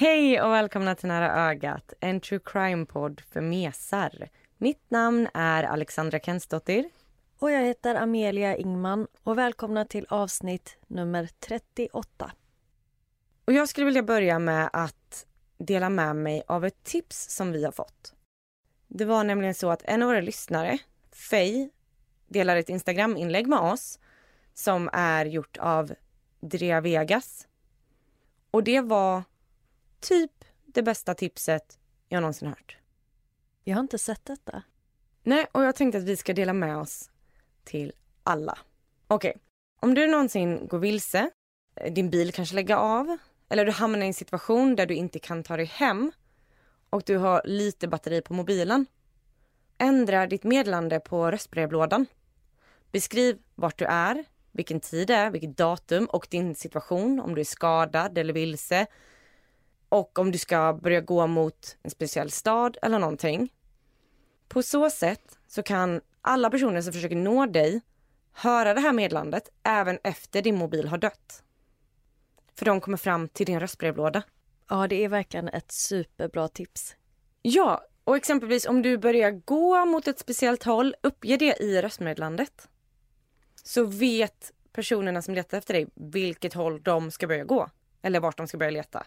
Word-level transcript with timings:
Hej 0.00 0.42
och 0.42 0.52
välkomna 0.52 0.94
till 0.94 1.08
Nära 1.08 1.50
ögat, 1.50 1.92
en 2.00 2.20
true 2.20 2.40
crime-podd 2.44 3.20
för 3.20 3.40
mesar. 3.40 4.28
Mitt 4.58 4.90
namn 4.90 5.28
är 5.34 5.64
Alexandra 5.64 6.20
Kensdottir. 6.20 6.90
Och 7.38 7.50
jag 7.50 7.64
heter 7.64 7.94
Amelia 7.94 8.56
Ingman 8.56 9.06
och 9.22 9.38
välkomna 9.38 9.84
till 9.84 10.06
avsnitt 10.08 10.76
nummer 10.86 11.28
38. 11.40 12.32
Och 13.44 13.52
jag 13.52 13.68
skulle 13.68 13.86
vilja 13.86 14.02
börja 14.02 14.38
med 14.38 14.70
att 14.72 15.26
dela 15.58 15.90
med 15.90 16.16
mig 16.16 16.42
av 16.48 16.64
ett 16.64 16.84
tips 16.84 17.30
som 17.30 17.52
vi 17.52 17.64
har 17.64 17.72
fått. 17.72 18.14
Det 18.88 19.04
var 19.04 19.24
nämligen 19.24 19.54
så 19.54 19.70
att 19.70 19.82
en 19.82 20.02
av 20.02 20.08
våra 20.08 20.20
lyssnare, 20.20 20.78
Faye, 21.12 21.70
delar 22.28 22.56
ett 22.56 22.68
Instagram-inlägg 22.68 23.46
med 23.46 23.60
oss 23.60 23.98
som 24.54 24.90
är 24.92 25.24
gjort 25.26 25.56
av 25.56 25.92
Drea 26.40 26.80
Vegas. 26.80 27.46
Och 28.50 28.64
det 28.64 28.80
var 28.80 29.22
typ 30.00 30.44
det 30.66 30.82
bästa 30.82 31.14
tipset 31.14 31.78
jag 32.08 32.20
någonsin 32.20 32.48
hört. 32.48 32.76
Jag 33.64 33.76
har 33.76 33.80
inte 33.80 33.98
sett 33.98 34.24
detta. 34.24 34.62
Nej, 35.22 35.46
och 35.52 35.64
jag 35.64 35.76
tänkte 35.76 35.98
att 35.98 36.04
vi 36.04 36.16
ska 36.16 36.34
dela 36.34 36.52
med 36.52 36.76
oss 36.76 37.10
till 37.64 37.92
alla. 38.22 38.58
Okej, 39.06 39.36
om 39.80 39.94
du 39.94 40.06
någonsin 40.06 40.66
går 40.68 40.78
vilse, 40.78 41.30
eh, 41.74 41.92
din 41.92 42.10
bil 42.10 42.32
kanske 42.32 42.54
lägger 42.54 42.76
av 42.76 43.16
eller 43.48 43.64
du 43.64 43.72
hamnar 43.72 44.02
i 44.02 44.06
en 44.06 44.14
situation 44.14 44.76
där 44.76 44.86
du 44.86 44.94
inte 44.94 45.18
kan 45.18 45.42
ta 45.42 45.56
dig 45.56 45.66
hem 45.66 46.12
och 46.90 47.02
du 47.06 47.16
har 47.16 47.42
lite 47.44 47.88
batteri 47.88 48.22
på 48.22 48.34
mobilen. 48.34 48.86
Ändra 49.78 50.26
ditt 50.26 50.44
meddelande 50.44 51.00
på 51.00 51.30
röstbrevlådan. 51.30 52.06
Beskriv 52.92 53.38
vart 53.54 53.78
du 53.78 53.84
är, 53.84 54.24
vilken 54.52 54.80
tid 54.80 55.08
det 55.08 55.14
är, 55.14 55.30
vilket 55.30 55.56
datum 55.56 56.06
och 56.06 56.26
din 56.30 56.54
situation, 56.54 57.20
om 57.20 57.34
du 57.34 57.40
är 57.40 57.44
skadad 57.44 58.18
eller 58.18 58.32
vilse 58.32 58.86
och 59.88 60.18
om 60.18 60.32
du 60.32 60.38
ska 60.38 60.78
börja 60.82 61.00
gå 61.00 61.26
mot 61.26 61.76
en 61.82 61.90
speciell 61.90 62.30
stad 62.30 62.76
eller 62.82 62.98
någonting. 62.98 63.52
På 64.48 64.62
så 64.62 64.90
sätt 64.90 65.38
så 65.46 65.62
kan 65.62 66.00
alla 66.20 66.50
personer 66.50 66.80
som 66.80 66.92
försöker 66.92 67.16
nå 67.16 67.46
dig 67.46 67.80
höra 68.32 68.74
det 68.74 68.80
här 68.80 68.92
meddelandet 68.92 69.48
även 69.62 69.98
efter 70.04 70.42
din 70.42 70.56
mobil 70.56 70.88
har 70.88 70.98
dött. 70.98 71.42
För 72.58 72.64
de 72.64 72.80
kommer 72.80 72.96
fram 72.98 73.28
till 73.28 73.46
din 73.46 73.60
röstbrevlåda. 73.60 74.22
Ja, 74.68 74.86
det 74.86 75.04
är 75.04 75.08
verkligen 75.08 75.48
ett 75.48 75.72
superbra 75.72 76.48
tips. 76.48 76.96
Ja, 77.42 77.84
och 78.04 78.16
exempelvis 78.16 78.66
om 78.66 78.82
du 78.82 78.98
börjar 78.98 79.30
gå 79.30 79.84
mot 79.84 80.08
ett 80.08 80.18
speciellt 80.18 80.62
håll, 80.62 80.94
uppge 81.02 81.36
det 81.36 81.62
i 81.62 81.82
röstmeddelandet. 81.82 82.68
Så 83.64 83.84
vet 83.84 84.52
personerna 84.72 85.22
som 85.22 85.34
letar 85.34 85.58
efter 85.58 85.74
dig 85.74 85.86
vilket 85.94 86.54
håll 86.54 86.82
de 86.82 87.10
ska 87.10 87.26
börja 87.26 87.44
gå. 87.44 87.70
Eller 88.02 88.20
vart 88.20 88.36
de 88.36 88.48
ska 88.48 88.58
börja 88.58 88.70
leta. 88.70 89.06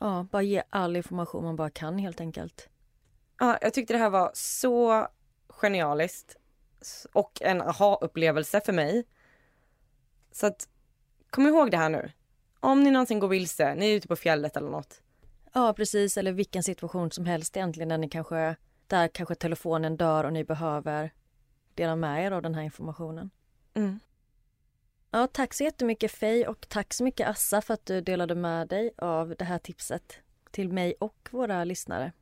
Ja, 0.00 0.26
bara 0.30 0.42
ge 0.42 0.62
all 0.70 0.96
information 0.96 1.44
man 1.44 1.56
bara 1.56 1.70
kan 1.70 1.98
helt 1.98 2.20
enkelt. 2.20 2.68
Ja, 3.38 3.58
jag 3.60 3.74
tyckte 3.74 3.94
det 3.94 3.98
här 3.98 4.10
var 4.10 4.30
så 4.34 5.06
genialiskt 5.48 6.36
och 7.12 7.42
en 7.42 7.62
aha-upplevelse 7.62 8.60
för 8.60 8.72
mig. 8.72 9.04
Så 10.32 10.46
att 10.46 10.68
kom 11.30 11.46
ihåg 11.46 11.70
det 11.70 11.76
här 11.76 11.88
nu. 11.88 12.12
Om 12.60 12.84
ni 12.84 12.90
någonsin 12.90 13.18
går 13.18 13.28
vilse, 13.28 13.74
ni 13.74 13.90
är 13.90 13.96
ute 13.96 14.08
på 14.08 14.16
fjället 14.16 14.56
eller 14.56 14.70
något. 14.70 15.02
Ja, 15.52 15.72
precis. 15.72 16.16
Eller 16.16 16.32
vilken 16.32 16.62
situation 16.62 17.10
som 17.10 17.26
helst 17.26 17.56
egentligen 17.56 17.88
där 17.88 17.98
ni 17.98 18.08
kanske, 18.08 18.56
där 18.86 19.08
kanske 19.08 19.34
telefonen 19.34 19.96
dör 19.96 20.24
och 20.24 20.32
ni 20.32 20.44
behöver 20.44 21.12
dela 21.74 21.96
med 21.96 22.24
er 22.26 22.30
av 22.30 22.42
den 22.42 22.54
här 22.54 22.62
informationen. 22.62 23.30
Mm. 23.74 24.00
Ja, 25.10 25.26
tack 25.26 25.54
så 25.54 25.64
jättemycket 25.64 26.12
Fej 26.12 26.48
och 26.48 26.68
tack 26.68 26.94
så 26.94 27.04
mycket 27.04 27.28
Assa 27.28 27.62
för 27.62 27.74
att 27.74 27.86
du 27.86 28.00
delade 28.00 28.34
med 28.34 28.68
dig 28.68 28.90
av 28.98 29.34
det 29.38 29.44
här 29.44 29.58
tipset 29.58 30.18
till 30.50 30.68
mig 30.68 30.94
och 31.00 31.28
våra 31.30 31.64
lyssnare. 31.64 32.12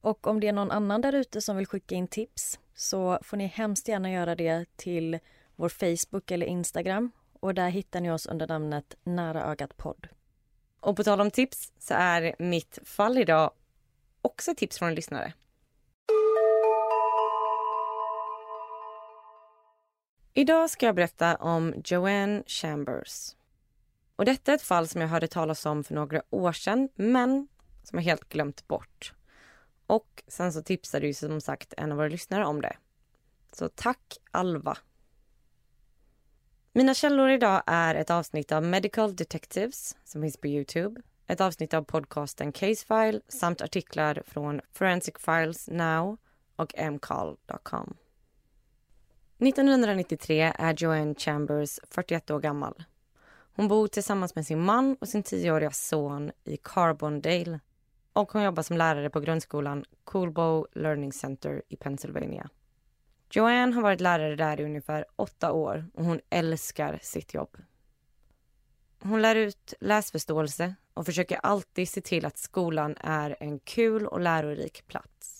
Och 0.00 0.26
om 0.26 0.40
det 0.40 0.48
är 0.48 0.52
någon 0.52 0.70
annan 0.70 1.00
där 1.00 1.12
ute 1.12 1.40
som 1.40 1.56
vill 1.56 1.66
skicka 1.66 1.94
in 1.94 2.08
tips 2.08 2.58
så 2.74 3.18
får 3.22 3.36
ni 3.36 3.46
hemskt 3.46 3.88
gärna 3.88 4.10
göra 4.10 4.34
det 4.34 4.76
till 4.76 5.18
vår 5.56 5.68
Facebook 5.68 6.30
eller 6.30 6.46
Instagram 6.46 7.10
och 7.40 7.54
där 7.54 7.68
hittar 7.68 8.00
ni 8.00 8.10
oss 8.10 8.26
under 8.26 8.46
namnet 8.46 8.94
Nära 9.02 9.44
ögat 9.44 9.76
podd. 9.76 10.08
Och 10.80 10.96
på 10.96 11.04
tal 11.04 11.20
om 11.20 11.30
tips 11.30 11.72
så 11.78 11.94
är 11.94 12.34
mitt 12.38 12.78
fall 12.84 13.18
idag 13.18 13.50
också 14.22 14.54
tips 14.54 14.78
från 14.78 14.88
en 14.88 14.94
lyssnare. 14.94 15.32
Idag 20.34 20.70
ska 20.70 20.86
jag 20.86 20.94
berätta 20.94 21.36
om 21.36 21.74
Joanne 21.84 22.42
Chambers. 22.46 23.36
Och 24.16 24.24
detta 24.24 24.52
är 24.52 24.56
ett 24.56 24.62
fall 24.62 24.88
som 24.88 25.00
jag 25.00 25.08
hörde 25.08 25.28
talas 25.28 25.66
om 25.66 25.84
för 25.84 25.94
några 25.94 26.22
år 26.30 26.52
sedan, 26.52 26.88
men 26.94 27.48
som 27.82 27.98
jag 27.98 28.04
helt 28.04 28.28
glömt 28.28 28.68
bort. 28.68 29.14
Och 29.86 30.22
sen 30.28 30.52
så 30.52 30.62
tipsade 30.62 31.06
ju 31.06 31.14
som 31.14 31.40
sagt 31.40 31.74
en 31.76 31.92
av 31.92 31.96
våra 31.96 32.08
lyssnare 32.08 32.44
om 32.46 32.60
det. 32.60 32.76
Så 33.52 33.68
tack 33.68 34.18
Alva. 34.30 34.78
Mina 36.72 36.94
källor 36.94 37.30
idag 37.30 37.62
är 37.66 37.94
ett 37.94 38.10
avsnitt 38.10 38.52
av 38.52 38.62
Medical 38.62 39.16
Detectives 39.16 39.96
som 40.04 40.22
finns 40.22 40.36
på 40.36 40.46
Youtube, 40.46 41.00
ett 41.26 41.40
avsnitt 41.40 41.74
av 41.74 41.82
podcasten 41.82 42.52
Casefile 42.52 43.20
samt 43.28 43.60
artiklar 43.60 44.22
från 44.26 44.60
Forensic 44.72 45.14
Files 45.18 45.68
Now 45.68 46.18
och 46.56 46.74
mcall.com. 46.78 47.96
1993 49.42 50.52
är 50.58 50.74
Joanne 50.74 51.14
Chambers 51.14 51.80
41 51.90 52.30
år 52.30 52.40
gammal. 52.40 52.84
Hon 53.56 53.68
bor 53.68 53.88
tillsammans 53.88 54.34
med 54.34 54.46
sin 54.46 54.60
man 54.60 54.96
och 55.00 55.08
sin 55.08 55.22
tioåriga 55.22 55.70
son 55.70 56.30
i 56.44 56.56
Carbondale 56.56 57.60
och 58.12 58.32
hon 58.32 58.42
jobbar 58.42 58.62
som 58.62 58.76
lärare 58.76 59.10
på 59.10 59.20
grundskolan 59.20 59.84
Coolbow 60.04 60.66
Learning 60.72 61.12
Center 61.12 61.62
i 61.68 61.76
Pennsylvania. 61.76 62.48
Joanne 63.30 63.74
har 63.74 63.82
varit 63.82 64.00
lärare 64.00 64.36
där 64.36 64.60
i 64.60 64.64
ungefär 64.64 65.04
åtta 65.16 65.52
år 65.52 65.86
och 65.94 66.04
hon 66.04 66.20
älskar 66.30 66.98
sitt 67.02 67.34
jobb. 67.34 67.56
Hon 69.02 69.22
lär 69.22 69.36
ut 69.36 69.74
läsförståelse 69.80 70.74
och 70.94 71.06
försöker 71.06 71.36
alltid 71.36 71.88
se 71.88 72.00
till 72.00 72.26
att 72.26 72.38
skolan 72.38 72.96
är 73.00 73.36
en 73.40 73.58
kul 73.58 74.06
och 74.06 74.20
lärorik 74.20 74.86
plats. 74.86 75.39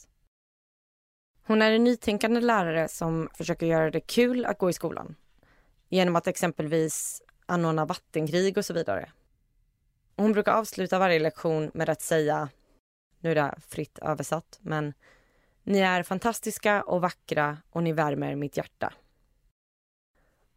Hon 1.46 1.62
är 1.62 1.72
en 1.72 1.84
nytänkande 1.84 2.40
lärare 2.40 2.88
som 2.88 3.28
försöker 3.34 3.66
göra 3.66 3.90
det 3.90 4.00
kul 4.00 4.44
att 4.44 4.58
gå 4.58 4.70
i 4.70 4.72
skolan 4.72 5.14
genom 5.88 6.16
att 6.16 6.26
exempelvis 6.26 7.22
anordna 7.46 7.86
vattenkrig 7.86 8.58
och 8.58 8.64
så 8.64 8.74
vidare. 8.74 9.10
hon 10.16 10.32
brukar 10.32 10.52
avsluta 10.52 10.98
varje 10.98 11.18
lektion 11.18 11.70
med 11.74 11.88
att 11.88 12.02
säga, 12.02 12.48
nu 13.20 13.30
är 13.30 13.34
det 13.34 13.54
fritt 13.68 13.98
översatt, 13.98 14.58
men 14.62 14.94
ni 15.62 15.78
är 15.78 16.02
fantastiska 16.02 16.82
och 16.82 17.00
vackra 17.00 17.58
och 17.70 17.82
ni 17.82 17.92
värmer 17.92 18.34
mitt 18.34 18.56
hjärta. 18.56 18.92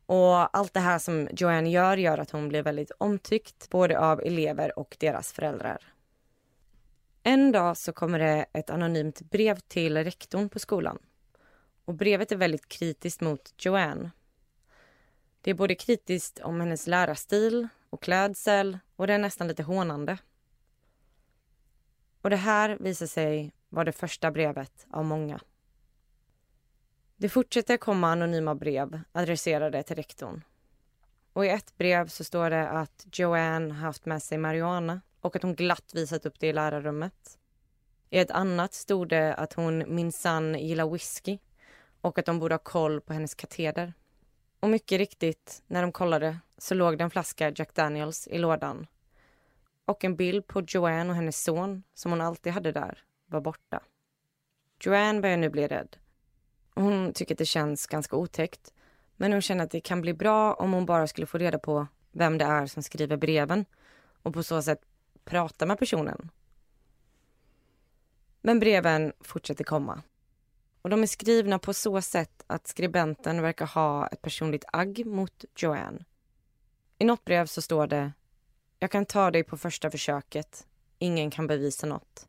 Och 0.05 0.57
allt 0.57 0.73
det 0.73 0.79
här 0.79 0.99
som 0.99 1.29
Joanne 1.31 1.69
gör 1.69 1.97
gör 1.97 2.17
att 2.17 2.31
hon 2.31 2.49
blir 2.49 2.63
väldigt 2.63 2.91
omtyckt 2.97 3.69
både 3.69 3.99
av 3.99 4.21
elever 4.21 4.79
och 4.79 4.97
deras 4.99 5.33
föräldrar. 5.33 5.92
En 7.23 7.51
dag 7.51 7.77
så 7.77 7.93
kommer 7.93 8.19
det 8.19 8.45
ett 8.53 8.69
anonymt 8.69 9.21
brev 9.21 9.59
till 9.59 9.97
rektorn 10.03 10.49
på 10.49 10.59
skolan. 10.59 10.99
Och 11.85 11.93
brevet 11.93 12.31
är 12.31 12.35
väldigt 12.35 12.69
kritiskt 12.69 13.21
mot 13.21 13.53
Joanne. 13.57 14.11
Det 15.41 15.51
är 15.51 15.55
både 15.55 15.75
kritiskt 15.75 16.39
om 16.39 16.59
hennes 16.59 16.87
lärarstil 16.87 17.67
och 17.89 18.01
klädsel 18.01 18.77
och 18.95 19.07
det 19.07 19.13
är 19.13 19.17
nästan 19.17 19.47
lite 19.47 19.63
hånande. 19.63 20.17
Och 22.21 22.29
det 22.29 22.35
här 22.35 22.77
visar 22.79 23.07
sig 23.07 23.51
vara 23.69 23.85
det 23.85 23.91
första 23.91 24.31
brevet 24.31 24.87
av 24.89 25.05
många. 25.05 25.39
Det 27.15 27.29
fortsätter 27.29 27.77
komma 27.77 28.11
anonyma 28.11 28.55
brev 28.55 28.99
adresserade 29.11 29.83
till 29.83 29.95
rektorn. 29.95 30.41
Och 31.33 31.45
i 31.45 31.49
ett 31.49 31.77
brev 31.77 32.07
så 32.07 32.23
står 32.23 32.49
det 32.49 32.69
att 32.69 33.07
Joanne 33.11 33.73
haft 33.73 34.05
med 34.05 34.23
sig 34.23 34.37
marijuana 34.37 35.01
och 35.23 35.35
att 35.35 35.43
hon 35.43 35.55
glatt 35.55 35.91
visat 35.93 36.25
upp 36.25 36.39
det 36.39 36.47
i 36.47 36.53
lärarrummet. 36.53 37.39
I 38.09 38.19
ett 38.19 38.31
annat 38.31 38.73
stod 38.73 39.09
det 39.09 39.33
att 39.33 39.53
hon 39.53 39.95
minsann 39.95 40.55
gillar 40.59 40.89
whisky 40.89 41.37
och 42.01 42.19
att 42.19 42.25
de 42.25 42.39
borde 42.39 42.53
ha 42.53 42.59
koll 42.59 43.01
på 43.01 43.13
hennes 43.13 43.35
kateder. 43.35 43.93
Och 44.59 44.69
mycket 44.69 44.97
riktigt, 44.97 45.63
när 45.67 45.81
de 45.81 45.91
kollade 45.91 46.37
så 46.57 46.75
låg 46.75 46.97
det 46.97 47.03
en 47.03 47.09
flaska 47.09 47.51
Jack 47.55 47.73
Daniels 47.73 48.27
i 48.27 48.37
lådan. 48.37 48.87
Och 49.85 50.03
en 50.03 50.15
bild 50.15 50.47
på 50.47 50.61
Joanne 50.67 51.09
och 51.09 51.15
hennes 51.15 51.43
son, 51.43 51.83
som 51.93 52.11
hon 52.11 52.21
alltid 52.21 52.53
hade 52.53 52.71
där, 52.71 53.03
var 53.25 53.41
borta. 53.41 53.83
Joanne 54.79 55.21
börjar 55.21 55.37
nu 55.37 55.49
bli 55.49 55.67
rädd. 55.67 55.97
Hon 56.75 57.13
tycker 57.13 57.35
att 57.35 57.39
det 57.39 57.45
känns 57.45 57.87
ganska 57.87 58.15
otäckt. 58.15 58.73
Men 59.15 59.31
hon 59.31 59.41
känner 59.41 59.63
att 59.63 59.71
det 59.71 59.81
kan 59.81 60.01
bli 60.01 60.13
bra 60.13 60.53
om 60.53 60.73
hon 60.73 60.85
bara 60.85 61.07
skulle 61.07 61.27
få 61.27 61.37
reda 61.37 61.59
på 61.59 61.87
vem 62.11 62.37
det 62.37 62.45
är 62.45 62.65
som 62.65 62.83
skriver 62.83 63.17
breven 63.17 63.65
och 64.23 64.33
på 64.33 64.43
så 64.43 64.61
sätt 64.61 64.81
prata 65.25 65.65
med 65.65 65.79
personen. 65.79 66.29
Men 68.41 68.59
breven 68.59 69.13
fortsätter 69.19 69.63
komma. 69.63 70.01
Och 70.81 70.89
de 70.89 71.03
är 71.03 71.07
skrivna 71.07 71.59
på 71.59 71.73
så 71.73 72.01
sätt 72.01 72.43
att 72.47 72.67
skribenten 72.67 73.41
verkar 73.41 73.65
ha 73.65 74.07
ett 74.07 74.21
personligt 74.21 74.65
agg 74.67 75.05
mot 75.05 75.45
Joanne. 75.55 76.05
I 76.97 77.05
något 77.05 77.25
brev 77.25 77.45
så 77.45 77.61
står 77.61 77.87
det 77.87 78.13
Jag 78.79 78.91
kan 78.91 79.05
ta 79.05 79.31
dig 79.31 79.43
på 79.43 79.57
första 79.57 79.91
försöket. 79.91 80.67
Ingen 80.99 81.31
kan 81.31 81.47
bevisa 81.47 81.87
något. 81.87 82.27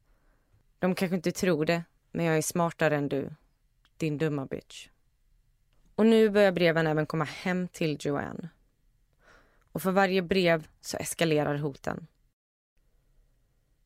De 0.79 0.95
kanske 0.95 1.17
inte 1.17 1.33
tror 1.33 1.65
det, 1.65 1.85
men 2.13 2.27
jag 2.27 2.37
är 2.37 2.43
smartare 2.43 2.97
än 2.97 3.09
du. 3.09 3.31
Din 3.97 4.19
dumma 4.19 4.47
bitch. 4.47 4.89
Och 5.95 6.07
nu 6.07 6.31
börjar 6.31 6.53
breven 6.53 6.87
även 6.87 7.07
komma 7.07 7.25
hem 7.25 7.69
till 7.69 7.97
Joanne. 8.01 8.49
Och 9.73 9.83
för 9.83 9.91
varje 9.91 10.23
brev 10.23 10.69
så 10.81 10.97
eskalerar 10.97 11.55
hoten. 11.59 12.07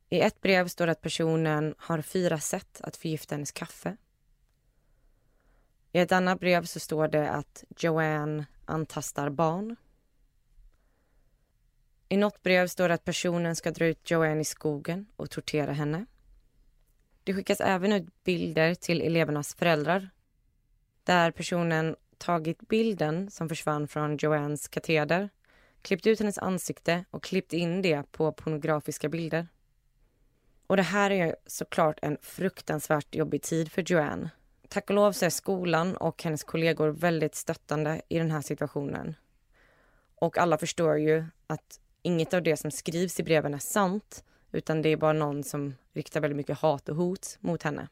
I 0.09 0.21
ett 0.21 0.41
brev 0.41 0.69
står 0.69 0.87
det 0.87 0.93
att 0.93 1.01
personen 1.01 1.75
har 1.79 2.03
fyra 2.03 2.39
sätt 2.39 2.81
att 2.81 2.97
förgifta 2.97 3.35
hennes 3.35 3.53
kaffe. 3.53 3.97
I 5.93 5.99
ett 5.99 6.13
annat 6.13 6.41
brev 6.41 6.65
så 6.65 6.81
står 6.81 7.09
det 7.09 7.31
att 7.31 7.65
Joanne 7.79 8.47
antastar 8.65 9.31
barn. 9.31 9.77
I 12.09 12.17
något 12.17 12.43
brev 12.43 12.67
står 12.67 12.89
det 12.89 12.95
att 12.95 13.05
personen 13.05 13.57
ska 13.57 13.71
dra 13.71 13.87
ut 13.87 14.11
Joanne 14.11 14.41
i 14.41 14.45
skogen 14.45 15.07
och 15.17 15.31
tortera 15.31 15.73
henne. 15.73 16.07
Det 17.25 17.35
skickas 17.35 17.61
även 17.61 17.93
ut 17.93 18.25
bilder 18.25 18.75
till 18.75 19.03
elevernas 19.03 19.55
föräldrar 19.55 20.11
där 21.05 21.31
personen 21.31 21.97
tagit 22.19 22.69
bilden 22.69 23.31
som 23.31 23.49
försvann 23.49 23.89
från 23.89 24.17
Joannes 24.17 24.69
kateder, 24.69 25.31
klippt 25.83 26.07
ut 26.07 26.19
hennes 26.19 26.39
ansikte 26.39 27.05
och 27.11 27.23
klippt 27.23 27.53
in 27.53 27.83
det 27.83 28.13
på 28.13 28.33
pornografiska 28.33 29.09
bilder. 29.09 29.47
Och 30.69 30.77
det 30.77 30.83
här 30.83 31.11
är 31.11 31.37
såklart 31.47 31.99
en 32.03 32.19
fruktansvärt 32.23 33.15
jobbig 33.15 33.43
tid 33.43 33.73
för 33.73 33.83
Joanne. 33.83 34.31
Tack 34.69 34.91
och 34.91 34.97
lov 34.97 35.13
så 35.13 35.25
är 35.25 35.31
skolan 35.31 35.97
och 35.97 36.23
hennes 36.23 36.45
kollegor 36.45 36.89
väldigt 36.89 37.35
stöttande 37.35 38.03
i 38.09 38.19
den 38.19 38.31
här 38.31 38.41
situationen. 38.41 39.15
Och 40.15 40.39
alla 40.39 40.59
förstår 40.59 40.99
ju 40.99 41.25
att 41.47 41.81
inget 42.03 42.35
av 42.35 42.43
det 42.43 42.57
som 42.57 42.71
skrivs 42.71 43.21
i 43.21 43.23
breven 43.23 43.55
är 43.55 43.59
sant 43.59 44.25
utan 44.53 44.83
det 44.83 44.89
är 44.89 44.97
bara 44.97 45.13
någon 45.13 45.45
som 45.45 45.75
riktar 45.93 46.21
väldigt 46.21 46.37
mycket 46.37 46.59
hat 46.59 46.89
och 46.89 46.97
hot 46.97 47.39
mot 47.41 47.63
henne. 47.63 47.89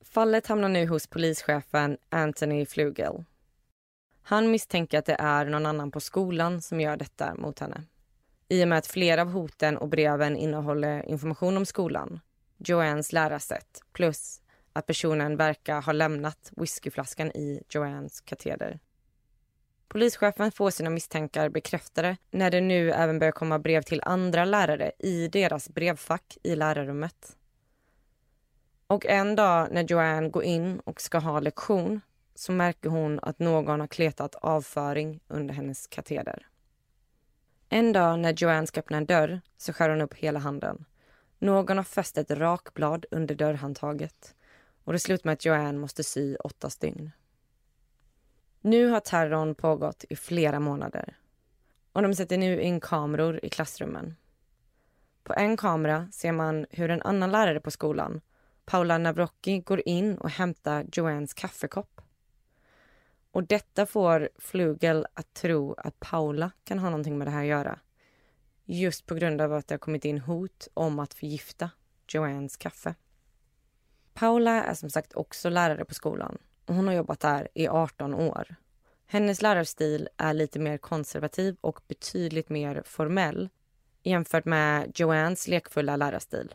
Fallet 0.00 0.46
hamnar 0.46 0.68
nu 0.68 0.86
hos 0.86 1.06
polischefen 1.06 1.98
Anthony 2.08 2.66
Flugel. 2.66 3.24
Han 4.22 4.50
misstänker 4.50 4.98
att 4.98 5.06
det 5.06 5.16
är 5.18 5.44
någon 5.44 5.66
annan 5.66 5.90
på 5.90 6.00
skolan 6.00 6.62
som 6.62 6.80
gör 6.80 6.96
detta 6.96 7.34
mot 7.34 7.58
henne. 7.58 7.84
I 8.52 8.64
och 8.64 8.68
med 8.68 8.78
att 8.78 8.86
flera 8.86 9.22
av 9.22 9.30
hoten 9.30 9.76
och 9.78 9.88
breven 9.88 10.36
innehåller 10.36 11.08
information 11.08 11.56
om 11.56 11.66
skolan, 11.66 12.20
Joannes 12.58 13.12
lärarsätt 13.12 13.82
plus 13.92 14.40
att 14.72 14.86
personen 14.86 15.36
verkar 15.36 15.82
ha 15.82 15.92
lämnat 15.92 16.52
whiskyflaskan 16.56 17.30
i 17.30 17.62
Joannes 17.68 18.20
kateder. 18.20 18.78
Polischefen 19.88 20.52
får 20.52 20.70
sina 20.70 20.90
misstankar 20.90 21.48
bekräftade 21.48 22.16
när 22.30 22.50
det 22.50 22.60
nu 22.60 22.90
även 22.90 23.18
börjar 23.18 23.32
komma 23.32 23.58
brev 23.58 23.82
till 23.82 24.02
andra 24.04 24.44
lärare 24.44 24.92
i 24.98 25.28
deras 25.28 25.68
brevfack 25.68 26.38
i 26.42 26.56
lärarrummet. 26.56 27.36
Och 28.86 29.06
en 29.06 29.36
dag 29.36 29.68
när 29.72 29.82
Joanne 29.82 30.28
går 30.28 30.44
in 30.44 30.80
och 30.80 31.00
ska 31.00 31.18
ha 31.18 31.40
lektion 31.40 32.00
så 32.34 32.52
märker 32.52 32.88
hon 32.88 33.20
att 33.22 33.38
någon 33.38 33.80
har 33.80 33.86
kletat 33.86 34.34
avföring 34.34 35.20
under 35.28 35.54
hennes 35.54 35.86
kateder. 35.86 36.49
En 37.72 37.92
dag 37.92 38.18
när 38.18 38.32
Joanne 38.32 38.66
ska 38.66 38.80
öppna 38.80 38.96
en 38.96 39.06
dörr 39.06 39.40
så 39.56 39.72
skär 39.72 39.90
hon 39.90 40.00
upp 40.00 40.14
hela 40.14 40.38
handen. 40.38 40.84
Någon 41.38 41.76
har 41.76 41.84
fäst 41.84 42.18
ett 42.18 42.30
rakblad 42.30 43.06
under 43.10 43.34
dörrhandtaget 43.34 44.34
och 44.84 44.92
det 44.92 44.98
slutar 44.98 45.28
med 45.28 45.32
att 45.32 45.44
Joanne 45.44 45.78
måste 45.78 46.04
sy 46.04 46.36
åtta 46.36 46.70
stygn. 46.70 47.10
Nu 48.60 48.86
har 48.86 49.00
terrorn 49.00 49.54
pågått 49.54 50.04
i 50.08 50.16
flera 50.16 50.60
månader 50.60 51.16
och 51.92 52.02
de 52.02 52.14
sätter 52.14 52.38
nu 52.38 52.60
in 52.60 52.80
kameror 52.80 53.40
i 53.42 53.48
klassrummen. 53.48 54.16
På 55.22 55.34
en 55.34 55.56
kamera 55.56 56.08
ser 56.12 56.32
man 56.32 56.66
hur 56.70 56.90
en 56.90 57.02
annan 57.02 57.30
lärare 57.30 57.60
på 57.60 57.70
skolan, 57.70 58.20
Paula 58.64 58.98
Navrocki, 58.98 59.60
går 59.60 59.88
in 59.88 60.18
och 60.18 60.30
hämtar 60.30 60.86
Joannes 60.92 61.34
kaffekopp. 61.34 61.99
Och 63.32 63.44
detta 63.44 63.86
får 63.86 64.28
Flugel 64.38 65.06
att 65.14 65.34
tro 65.34 65.74
att 65.74 66.00
Paula 66.00 66.50
kan 66.64 66.78
ha 66.78 66.90
någonting 66.90 67.18
med 67.18 67.26
det 67.26 67.30
här 67.30 67.40
att 67.40 67.46
göra. 67.46 67.78
Just 68.64 69.06
på 69.06 69.14
grund 69.14 69.40
av 69.40 69.52
att 69.52 69.68
det 69.68 69.74
har 69.74 69.78
kommit 69.78 70.04
in 70.04 70.18
hot 70.18 70.68
om 70.74 70.98
att 70.98 71.14
förgifta 71.14 71.70
Joannes 72.08 72.56
kaffe. 72.56 72.94
Paula 74.14 74.64
är 74.64 74.74
som 74.74 74.90
sagt 74.90 75.12
också 75.12 75.48
lärare 75.48 75.84
på 75.84 75.94
skolan 75.94 76.38
och 76.66 76.74
hon 76.74 76.86
har 76.86 76.94
jobbat 76.94 77.20
där 77.20 77.48
i 77.54 77.68
18 77.68 78.14
år. 78.14 78.54
Hennes 79.06 79.42
lärarstil 79.42 80.08
är 80.16 80.34
lite 80.34 80.58
mer 80.58 80.78
konservativ 80.78 81.56
och 81.60 81.80
betydligt 81.88 82.48
mer 82.48 82.82
formell 82.86 83.48
jämfört 84.02 84.44
med 84.44 84.92
Joannes 84.94 85.48
lekfulla 85.48 85.96
lärarstil. 85.96 86.54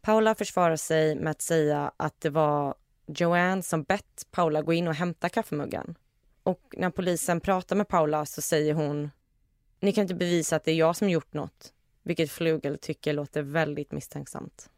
Paula 0.00 0.34
försvarar 0.34 0.76
sig 0.76 1.14
med 1.14 1.30
att 1.30 1.42
säga 1.42 1.92
att 1.96 2.20
det 2.20 2.30
var 2.30 2.74
Joanne 3.06 3.62
som 3.62 3.82
bett 3.82 4.26
Paula 4.30 4.62
gå 4.62 4.72
in 4.72 4.88
och 4.88 4.94
hämta 4.94 5.28
kaffemuggen. 5.28 5.94
Och 6.42 6.74
när 6.76 6.90
polisen 6.90 7.40
pratar 7.40 7.76
med 7.76 7.88
Paula 7.88 8.26
så 8.26 8.42
säger 8.42 8.74
hon 8.74 9.10
Ni 9.80 9.92
kan 9.92 10.02
inte 10.02 10.14
bevisa 10.14 10.56
att 10.56 10.64
det 10.64 10.70
är 10.70 10.76
jag 10.76 10.96
som 10.96 11.10
gjort 11.10 11.32
något. 11.32 11.72
Vilket 12.02 12.30
Flugel 12.30 12.78
tycker 12.78 13.12
låter 13.12 13.42
väldigt 13.42 13.92
misstänksamt. 13.92 14.70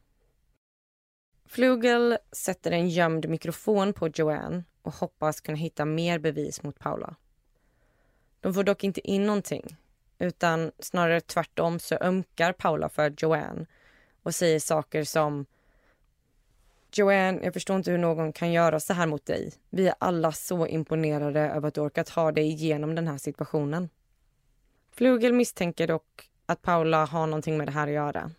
Flugel 1.47 2.19
sätter 2.33 2.71
en 2.71 2.89
gömd 2.89 3.29
mikrofon 3.29 3.93
på 3.93 4.09
Joanne 4.09 4.65
och 4.83 4.95
hoppas 4.95 5.41
kunna 5.41 5.59
hitta 5.59 5.85
mer 5.85 6.19
bevis 6.19 6.63
mot 6.63 6.79
Paula. 6.79 7.15
De 8.41 8.55
får 8.55 8.65
dock 8.65 8.85
inte 8.85 9.11
in 9.11 9.27
någonting 9.27 9.77
utan 10.19 10.73
snarare 10.79 11.21
tvärtom 11.21 11.79
så 11.79 11.99
ömkar 12.01 12.53
Paula 12.53 12.89
för 12.89 13.15
Joanne 13.19 13.67
och 14.23 14.35
säger 14.35 14.61
saker 14.61 15.05
som 15.05 15.47
Joanne, 16.99 17.41
jag 17.43 17.53
förstår 17.53 17.77
inte 17.77 17.91
hur 17.91 17.99
någon 17.99 18.33
kan 18.33 18.53
göra 18.53 18.81
så 18.81 18.93
här 18.93 19.07
mot 19.07 19.27
dig. 19.27 19.53
Vi 19.71 19.89
är 19.89 19.95
alla 19.99 20.33
så 20.33 20.67
imponerade 20.67 21.41
över 21.41 21.69
att 21.69 21.75
du 21.75 21.81
orkat 21.81 22.09
ha 22.09 22.33
dig 22.33 22.47
igenom 22.47 22.95
den 22.95 23.09
här 23.09 23.19
situationen. 23.19 23.89
Flugel 24.91 25.33
misstänker 25.33 25.87
dock 25.87 26.31
att 26.47 26.63
Paula 26.63 27.05
har 27.05 27.27
någonting 27.27 27.57
med 27.57 27.69
det 27.69 27.73
här 27.73 27.87
att 27.87 27.93
göra. 27.93 28.31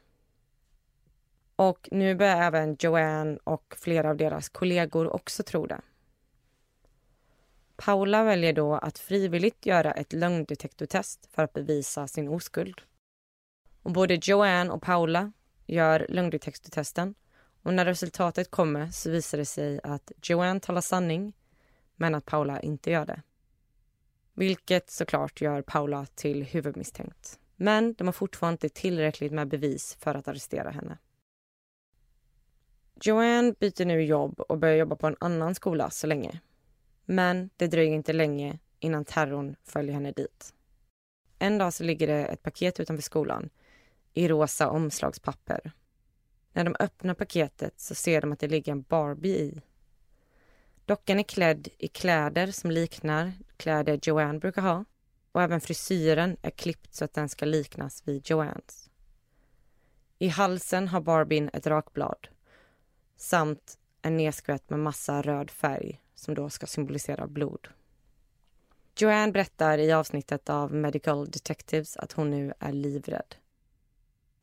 Och 1.56 1.90
nu 1.92 2.16
börjar 2.16 2.42
även 2.42 2.78
Joanne 2.80 3.38
och 3.44 3.76
flera 3.78 4.10
av 4.10 4.18
deras 4.18 4.50
kollegor 4.50 5.16
också 5.16 5.44
tro 5.44 5.66
det. 5.66 5.82
Paula 7.76 8.24
väljer 8.24 8.54
då 8.54 8.76
att 8.76 9.00
frivilligt 9.00 9.66
göra 9.66 9.92
ett 9.92 10.14
lögndetektortest 10.14 11.30
för 11.32 11.44
att 11.44 11.54
bevisa 11.54 12.08
sin 12.08 12.28
oskuld. 12.28 12.82
Och 13.84 13.92
både 13.92 14.20
Joanne 14.22 14.72
och 14.72 14.82
Paula 14.82 15.32
gör 15.66 16.06
lögndetektortesten 16.10 17.16
och 17.66 17.74
när 17.74 17.86
resultatet 17.86 18.52
kommer 18.52 18.88
så 18.88 19.10
visar 19.10 19.38
det 19.38 19.46
sig 19.46 19.80
att 19.84 20.12
Joanne 20.24 20.60
talar 20.60 20.82
sanning 20.82 21.34
men 21.96 22.16
att 22.16 22.26
Paula 22.26 22.60
inte 22.60 22.92
gör 22.92 23.06
det. 23.06 23.22
Vilket 24.34 24.90
såklart 24.90 25.42
gör 25.42 25.62
Paula 25.62 26.06
till 26.06 26.44
huvudmisstänkt. 26.44 27.40
Men 27.56 27.94
de 27.94 28.08
har 28.08 28.12
fortfarande 28.12 28.54
inte 28.54 28.70
tillräckligt 28.70 29.32
med 29.32 29.48
bevis 29.48 29.98
för 30.00 30.16
att 30.16 30.28
arrestera 30.28 30.70
henne. 30.70 30.98
Joanne 33.02 33.54
byter 33.60 33.86
nu 33.86 34.04
jobb 34.04 34.40
och 34.40 34.58
börjar 34.58 34.76
jobba 34.76 34.96
på 34.96 35.08
en 35.08 35.18
annan 35.20 35.56
skola 35.56 35.90
så 35.90 36.08
länge. 36.08 36.40
Men 37.06 37.50
det 37.56 37.68
dröjer 37.68 37.94
inte 37.94 38.14
länge 38.14 38.60
innan 38.80 39.06
terrorn 39.06 39.56
följer 39.64 39.94
henne 39.94 40.12
dit. 40.12 40.54
En 41.40 41.58
dag 41.58 41.74
så 41.74 41.84
ligger 41.84 42.08
det 42.08 42.26
ett 42.26 42.44
paket 42.44 42.80
utanför 42.80 43.04
skolan 43.04 43.50
i 44.14 44.28
rosa 44.28 44.70
omslagspapper. 44.70 45.72
När 46.56 46.64
de 46.64 46.76
öppnar 46.80 47.14
paketet 47.14 47.80
så 47.80 47.96
ser 47.96 48.22
de 48.22 48.32
att 48.32 48.40
det 48.40 48.48
ligger 48.48 48.72
en 48.72 48.82
Barbie 48.82 49.30
i. 49.30 49.62
Dockan 50.86 51.20
är 51.20 51.24
klädd 51.24 51.68
i 51.78 51.88
kläder 51.88 52.48
som 52.48 52.72
liknar 52.72 53.34
kläder 53.58 54.00
Joanne 54.04 54.40
brukar 54.40 54.62
ha 54.62 54.86
och 55.32 55.42
även 55.42 55.62
frisyren 55.62 56.38
är 56.42 56.50
klippt 56.50 56.96
så 56.96 57.06
att 57.06 57.14
den 57.14 57.30
ska 57.30 57.46
liknas 57.46 58.08
vid 58.08 58.30
Joannes. 58.30 58.90
I 60.20 60.28
halsen 60.28 60.88
har 60.88 61.02
Barbien 61.02 61.50
ett 61.54 61.68
rakblad 61.68 62.28
samt 63.18 63.78
en 64.02 64.18
nedskvätt 64.18 64.70
med 64.70 64.80
massa 64.80 65.22
röd 65.22 65.52
färg 65.52 66.02
som 66.14 66.36
då 66.36 66.50
ska 66.50 66.68
symbolisera 66.68 67.28
blod. 67.28 67.68
Joanne 68.98 69.32
berättar 69.32 69.78
i 69.78 69.92
avsnittet 69.92 70.50
av 70.50 70.74
Medical 70.74 71.32
Detectives 71.32 71.98
att 71.98 72.12
hon 72.12 72.30
nu 72.30 72.54
är 72.60 72.72
livrädd. 72.72 73.36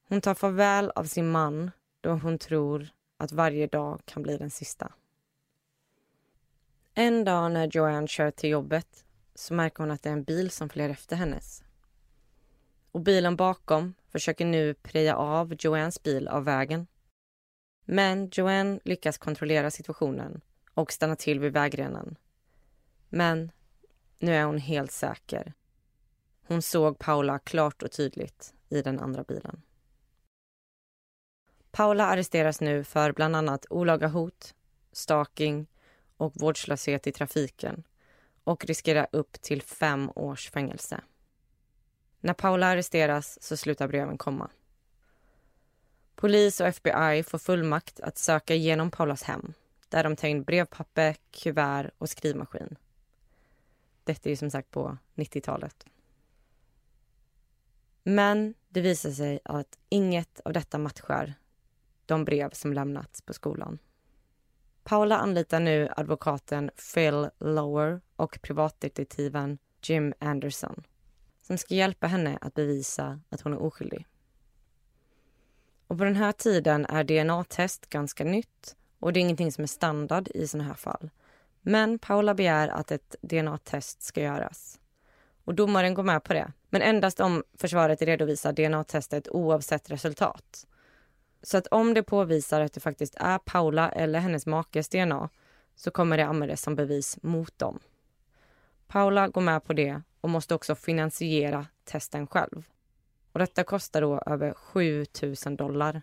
Hon 0.08 0.20
tar 0.20 0.34
farväl 0.34 0.90
av 0.94 1.04
sin 1.04 1.30
man 1.30 1.70
då 2.02 2.10
hon 2.10 2.38
tror 2.38 2.88
att 3.16 3.32
varje 3.32 3.66
dag 3.66 4.00
kan 4.04 4.22
bli 4.22 4.36
den 4.36 4.50
sista. 4.50 4.92
En 6.94 7.24
dag 7.24 7.52
när 7.52 7.66
Joanne 7.66 8.08
kör 8.08 8.30
till 8.30 8.50
jobbet 8.50 9.04
så 9.34 9.54
märker 9.54 9.78
hon 9.78 9.90
att 9.90 10.02
det 10.02 10.08
är 10.08 10.12
en 10.12 10.24
bil 10.24 10.50
som 10.50 10.68
följer 10.68 10.88
efter 10.88 11.16
hennes. 11.16 11.64
Och 12.92 13.00
bilen 13.00 13.36
bakom 13.36 13.94
försöker 14.08 14.44
nu 14.44 14.74
preja 14.74 15.16
av 15.16 15.54
Joannes 15.58 16.02
bil 16.02 16.28
av 16.28 16.44
vägen. 16.44 16.86
Men 17.84 18.28
Joanne 18.32 18.80
lyckas 18.84 19.18
kontrollera 19.18 19.70
situationen 19.70 20.40
och 20.74 20.92
stanna 20.92 21.16
till 21.16 21.40
vid 21.40 21.52
vägrenen. 21.52 22.16
Men 23.08 23.52
nu 24.18 24.34
är 24.34 24.44
hon 24.44 24.58
helt 24.58 24.92
säker. 24.92 25.52
Hon 26.46 26.62
såg 26.62 26.98
Paula 26.98 27.38
klart 27.38 27.82
och 27.82 27.92
tydligt 27.92 28.54
i 28.68 28.82
den 28.82 29.00
andra 29.00 29.22
bilen. 29.22 29.62
Paula 31.72 32.06
arresteras 32.06 32.60
nu 32.60 32.84
för 32.84 33.12
bland 33.12 33.36
annat 33.36 33.66
olaga 33.70 34.08
hot, 34.08 34.54
stalking 34.92 35.66
och 36.16 36.32
vårdslöshet 36.36 37.06
i 37.06 37.12
trafiken 37.12 37.82
och 38.44 38.64
riskerar 38.64 39.06
upp 39.12 39.32
till 39.42 39.62
fem 39.62 40.10
års 40.14 40.50
fängelse. 40.50 41.00
När 42.20 42.34
Paula 42.34 42.66
arresteras 42.66 43.42
så 43.42 43.56
slutar 43.56 43.88
breven 43.88 44.18
komma. 44.18 44.50
Polis 46.14 46.60
och 46.60 46.66
FBI 46.66 47.22
får 47.22 47.38
fullmakt 47.38 48.00
att 48.00 48.18
söka 48.18 48.54
igenom 48.54 48.90
Paulas 48.90 49.22
hem 49.22 49.52
där 49.88 50.04
de 50.04 50.16
tar 50.16 50.28
in 50.28 50.42
brevpapper, 50.42 51.16
kuvert 51.30 51.90
och 51.98 52.08
skrivmaskin. 52.08 52.76
Detta 54.04 54.28
är 54.28 54.30
ju 54.30 54.36
som 54.36 54.50
sagt 54.50 54.70
på 54.70 54.98
90-talet. 55.14 55.86
Men 58.02 58.54
det 58.68 58.80
visar 58.80 59.10
sig 59.10 59.40
att 59.44 59.78
inget 59.88 60.40
av 60.44 60.52
detta 60.52 60.78
matchar 60.78 61.34
de 62.12 62.24
brev 62.24 62.50
som 62.50 62.72
lämnats 62.72 63.22
på 63.22 63.32
skolan. 63.32 63.78
Paula 64.84 65.16
anlitar 65.18 65.60
nu 65.60 65.88
advokaten 65.96 66.70
Phil 66.94 67.28
Lower 67.38 68.00
och 68.16 68.38
privatdetektiven 68.42 69.58
Jim 69.82 70.14
Anderson 70.18 70.82
som 71.42 71.58
ska 71.58 71.74
hjälpa 71.74 72.06
henne 72.06 72.38
att 72.40 72.54
bevisa 72.54 73.20
att 73.28 73.40
hon 73.40 73.52
är 73.52 73.62
oskyldig. 73.62 74.06
Och 75.86 75.98
på 75.98 76.04
den 76.04 76.16
här 76.16 76.32
tiden 76.32 76.86
är 76.86 77.04
DNA-test 77.04 77.88
ganska 77.88 78.24
nytt 78.24 78.76
och 78.98 79.12
det 79.12 79.20
är 79.20 79.22
ingenting 79.22 79.52
som 79.52 79.64
är 79.64 79.68
standard 79.68 80.28
i 80.28 80.46
såna 80.48 80.64
här 80.64 80.74
fall. 80.74 81.10
Men 81.60 81.98
Paula 81.98 82.34
begär 82.34 82.68
att 82.68 82.90
ett 82.90 83.16
DNA-test 83.22 84.02
ska 84.02 84.22
göras. 84.22 84.80
Och 85.44 85.54
domaren 85.54 85.94
går 85.94 86.02
med 86.02 86.24
på 86.24 86.32
det, 86.32 86.52
men 86.70 86.82
endast 86.82 87.20
om 87.20 87.44
försvaret 87.58 88.02
redovisar 88.02 88.52
DNA-testet 88.52 89.28
oavsett 89.28 89.90
resultat. 89.90 90.66
Så 91.42 91.58
att 91.58 91.66
om 91.66 91.94
det 91.94 92.02
påvisar 92.02 92.60
att 92.60 92.72
det 92.72 92.80
faktiskt 92.80 93.14
är 93.14 93.38
Paula 93.38 93.90
eller 93.90 94.18
hennes 94.18 94.46
makes 94.46 94.88
DNA 94.88 95.28
så 95.74 95.90
kommer 95.90 96.16
det 96.16 96.26
användas 96.26 96.62
som 96.62 96.74
bevis 96.74 97.18
mot 97.22 97.58
dem. 97.58 97.78
Paula 98.86 99.28
går 99.28 99.40
med 99.40 99.64
på 99.64 99.72
det 99.72 100.02
och 100.20 100.30
måste 100.30 100.54
också 100.54 100.74
finansiera 100.74 101.66
testen 101.84 102.26
själv. 102.26 102.64
Och 103.32 103.38
Detta 103.38 103.64
kostar 103.64 104.00
då 104.00 104.22
över 104.26 104.54
7 104.54 105.06
000 105.46 105.56
dollar. 105.56 106.02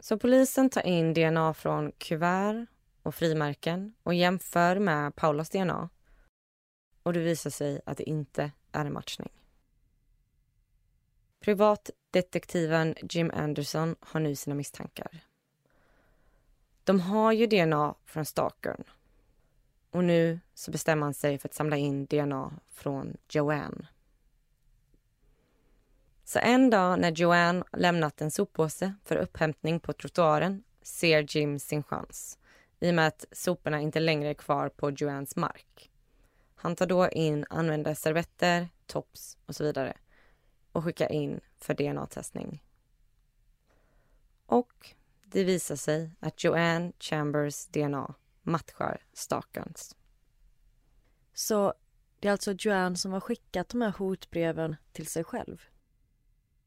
Så 0.00 0.18
polisen 0.18 0.70
tar 0.70 0.86
in 0.86 1.14
DNA 1.14 1.54
från 1.54 1.92
kuvert 1.92 2.66
och 3.02 3.14
frimärken 3.14 3.94
och 4.02 4.14
jämför 4.14 4.78
med 4.78 5.16
Paulas 5.16 5.50
DNA. 5.50 5.88
Och 7.02 7.12
det 7.12 7.20
visar 7.20 7.50
sig 7.50 7.80
att 7.86 7.98
det 7.98 8.08
inte 8.08 8.52
är 8.72 8.84
en 8.84 8.92
matchning. 8.92 9.30
Privatdetektiven 11.44 12.94
Jim 13.02 13.30
Anderson 13.34 13.96
har 14.00 14.20
nu 14.20 14.36
sina 14.36 14.54
misstankar. 14.56 15.20
De 16.84 17.00
har 17.00 17.32
ju 17.32 17.46
DNA 17.46 17.94
från 18.04 18.24
stalkern. 18.24 18.84
Och 19.90 20.04
nu 20.04 20.40
så 20.54 20.70
bestämmer 20.70 21.06
han 21.06 21.14
sig 21.14 21.38
för 21.38 21.48
att 21.48 21.54
samla 21.54 21.76
in 21.76 22.06
DNA 22.06 22.52
från 22.72 23.16
Joanne. 23.28 23.86
Så 26.24 26.38
en 26.38 26.70
dag 26.70 27.00
när 27.00 27.10
Joanne 27.10 27.64
lämnat 27.72 28.20
en 28.20 28.30
soppåse 28.30 28.94
för 29.04 29.16
upphämtning 29.16 29.80
på 29.80 29.92
trottoaren 29.92 30.62
ser 30.82 31.36
Jim 31.36 31.58
sin 31.58 31.82
chans 31.82 32.38
i 32.80 32.90
och 32.90 32.94
med 32.94 33.06
att 33.06 33.24
soporna 33.32 33.80
inte 33.80 34.00
längre 34.00 34.30
är 34.30 34.34
kvar 34.34 34.68
på 34.68 34.90
Joannes 34.90 35.36
mark. 35.36 35.90
Han 36.54 36.76
tar 36.76 36.86
då 36.86 37.08
in 37.08 37.46
använda 37.50 37.94
servetter, 37.94 38.68
tops 38.86 39.38
och 39.46 39.56
så 39.56 39.64
vidare 39.64 39.96
och 40.74 40.84
skickar 40.84 41.12
in 41.12 41.40
för 41.58 41.74
DNA-testning. 41.74 42.62
Och 44.46 44.94
det 45.24 45.44
visar 45.44 45.76
sig 45.76 46.10
att 46.20 46.44
Joanne 46.44 46.92
Chambers 47.00 47.66
DNA 47.66 48.14
matchar 48.42 49.02
Stalkerns. 49.12 49.96
Så 51.34 51.74
det 52.20 52.28
är 52.28 52.32
alltså 52.32 52.52
Joanne 52.58 52.96
som 52.96 53.12
har 53.12 53.20
skickat 53.20 53.68
de 53.68 53.82
här 53.82 53.94
hotbreven 53.98 54.76
till 54.92 55.06
sig 55.06 55.24
själv? 55.24 55.62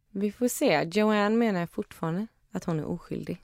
Vi 0.09 0.31
får 0.31 0.47
se. 0.47 0.83
Joanne 0.83 1.37
menar 1.37 1.65
fortfarande 1.65 2.27
att 2.51 2.63
hon 2.63 2.79
är 2.79 2.85
oskyldig. 2.85 3.43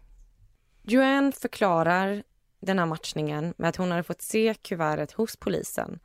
Joanne 0.81 1.31
förklarar 1.31 2.23
den 2.59 2.79
här 2.79 2.85
matchningen 2.85 3.53
med 3.57 3.69
att 3.69 3.75
hon 3.75 3.91
hade 3.91 4.03
fått 4.03 4.21
se 4.21 4.53
kuvertet 4.61 5.11
hos 5.11 5.35
polisen 5.35 5.99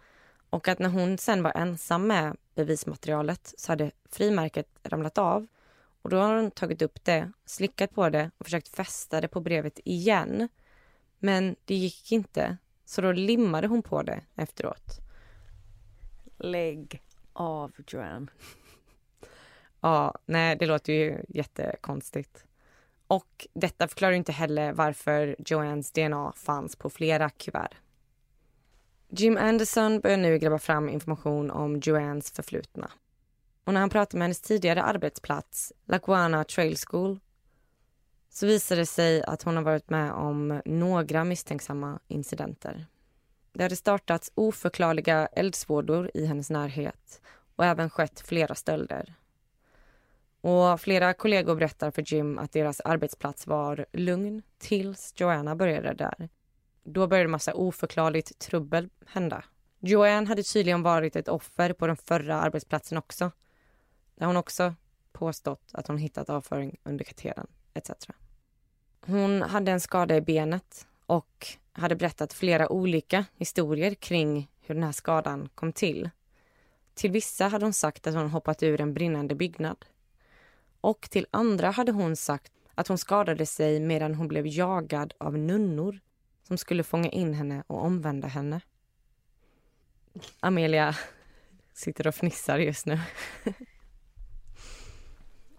och 0.51 0.69
att 0.69 0.79
när 0.79 0.89
hon 0.89 1.19
sen 1.19 1.43
var 1.43 1.53
ensam 1.57 2.07
med 2.07 2.37
bevismaterialet 2.55 3.55
så 3.59 3.73
hade 3.73 3.91
frimärket 4.11 4.69
ramlat 4.83 5.19
av 5.19 5.47
och 6.03 6.11
då 6.11 6.17
har 6.17 6.37
hon 6.37 6.51
tagit 6.51 6.83
upp 6.83 7.05
det, 7.05 7.33
slickat 7.45 7.95
på 7.95 8.09
det 8.09 8.31
och 8.39 8.47
försökt 8.47 8.69
fästa 8.69 9.21
det 9.21 9.29
på 9.29 9.41
brevet 9.41 9.81
igen. 9.85 10.49
Men 11.19 11.57
det 11.65 11.75
gick 11.75 12.13
inte, 12.13 12.57
så 12.85 13.01
då 13.01 13.13
limmade 13.13 13.67
hon 13.67 13.83
på 13.83 14.03
det 14.03 14.21
efteråt. 14.35 15.01
Lägg 16.39 17.03
av, 17.33 17.73
Joanne. 17.87 18.27
Ja, 19.81 20.15
nej, 20.27 20.57
det 20.57 20.67
låter 20.67 20.93
ju 20.93 21.25
jättekonstigt. 21.29 22.45
Och 23.07 23.47
detta 23.53 23.89
förklarar 23.89 24.13
inte 24.13 24.33
heller 24.33 24.73
varför 24.73 25.37
Joannes 25.39 25.93
DNA 25.93 26.33
fanns 26.37 26.77
på 26.77 26.91
flera 26.91 27.31
kuvert. 27.31 27.75
Jim 29.11 29.37
Anderson 29.37 30.01
börjar 30.01 30.17
nu 30.17 30.39
gräva 30.39 30.59
fram 30.59 30.89
information 30.89 31.51
om 31.51 31.81
Joannes 31.81 32.31
förflutna. 32.31 32.91
Och 33.65 33.75
när 33.75 33.81
han 33.81 33.91
pratar 33.91 34.19
med 34.19 34.25
hennes 34.25 34.41
tidigare 34.41 34.83
arbetsplats, 34.83 35.73
Laguana 35.85 36.45
Trail 36.45 36.77
School, 36.87 37.21
så 38.31 38.47
visar 38.47 38.77
det 38.77 38.87
sig 38.87 39.23
att 39.23 39.43
hon 39.43 39.57
har 39.57 39.63
varit 39.63 39.91
med 39.91 40.13
om 40.13 40.63
några 40.65 41.25
misstänksamma 41.25 41.99
incidenter. 42.09 42.87
Det 43.53 43.63
hade 43.63 43.77
startats 43.77 44.33
oförklarliga 44.35 45.27
eldsvådor 45.27 46.11
i 46.15 46.27
hennes 46.27 46.51
närhet 46.51 47.21
och 47.57 47.65
även 47.65 47.91
skett 47.91 48.21
flera 48.21 48.55
stölder. 48.55 49.15
Och 50.41 50.81
flera 50.81 51.15
kollegor 51.15 51.55
berättar 51.55 51.91
för 51.91 52.15
Jim 52.15 52.39
att 52.39 52.53
deras 52.53 52.81
arbetsplats 52.81 53.47
var 53.47 53.87
lugn 53.93 54.43
tills 54.59 55.15
Joanna 55.17 55.57
började 55.57 55.95
där. 55.95 56.29
Då 56.91 57.07
började 57.07 57.29
massa 57.29 57.55
oförklarligt 57.55 58.39
trubbel 58.39 58.89
hända. 59.07 59.45
Joanne 59.79 60.27
hade 60.27 60.43
tydligen 60.43 60.83
varit 60.83 61.17
ett 61.17 61.29
offer 61.29 61.73
på 61.73 61.87
den 61.87 61.97
förra 61.97 62.41
arbetsplatsen 62.41 62.99
också. 62.99 63.31
Där 64.15 64.27
hon 64.27 64.37
också 64.37 64.75
påstått 65.13 65.71
att 65.73 65.87
hon 65.87 65.99
hittat 65.99 66.31
avföring 66.31 66.77
under 66.83 67.05
katedern 67.05 67.47
etc. 67.75 67.91
Hon 69.07 69.43
hade 69.43 69.73
en 69.73 69.81
skada 69.81 70.17
i 70.17 70.21
benet 70.21 70.87
och 71.07 71.47
hade 71.73 71.97
berättat 71.97 72.33
flera 72.33 72.69
olika 72.69 73.25
historier 73.35 73.95
kring 73.95 74.51
hur 74.61 74.75
den 74.75 74.85
här 74.85 74.93
skadan 74.93 75.49
kom 75.55 75.73
till. 75.73 76.11
Till 76.95 77.11
vissa 77.11 77.49
hade 77.49 77.65
hon 77.65 77.73
sagt 77.73 78.07
att 78.07 78.15
hon 78.15 78.31
hoppat 78.31 78.63
ur 78.63 78.81
en 78.81 78.95
brinnande 78.95 79.35
byggnad. 79.35 79.87
Och 80.81 81.01
till 81.11 81.27
andra 81.31 81.71
hade 81.71 81.93
hon 81.93 82.17
sagt 82.17 82.53
att 82.75 82.89
hon 82.89 82.99
skadade 82.99 83.47
sig 83.47 83.81
medan 83.81 84.15
hon 84.15 84.29
blev 84.29 84.47
jagad 84.47 85.15
av 85.19 85.39
nunnor 85.39 86.01
som 86.49 86.59
skulle 86.59 86.83
fånga 86.83 87.09
in 87.09 87.35
henne 87.35 87.65
och 87.67 87.85
omvända 87.85 88.29
henne. 88.29 88.61
Amelia 90.41 90.97
sitter 91.73 92.07
och 92.07 92.15
fnissar 92.15 92.59
just 92.59 92.87
nu. 92.87 93.01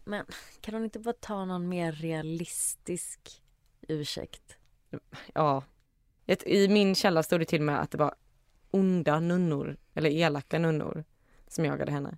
Men 0.04 0.26
kan 0.62 0.74
hon 0.74 0.84
inte 0.84 1.00
bara 1.00 1.14
ta 1.14 1.46
någon 1.46 1.70
mer 1.70 1.92
realistisk 1.92 3.42
ursäkt? 3.82 4.58
Ja. 5.34 5.64
I 6.46 6.68
min 6.68 6.96
källa 6.96 7.24
stod 7.24 7.40
det 7.40 7.46
till 7.46 7.62
och 7.62 7.66
med 7.66 7.82
att 7.82 7.92
det 7.92 7.98
var 7.98 8.16
onda 8.72 9.20
nunnor, 9.20 9.78
eller 9.94 10.10
elaka 10.10 10.60
nunnor, 10.60 11.04
som 11.48 11.66
jagade 11.66 11.92
henne. 11.92 12.18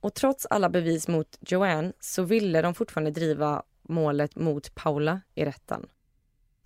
Och 0.00 0.14
trots 0.14 0.46
alla 0.46 0.68
bevis 0.68 1.08
mot 1.08 1.38
Joanne 1.40 1.92
så 2.00 2.22
ville 2.22 2.62
de 2.62 2.74
fortfarande 2.74 3.10
driva 3.10 3.62
målet 3.82 4.36
mot 4.36 4.74
Paula 4.74 5.20
i 5.34 5.44
rätten. 5.44 5.88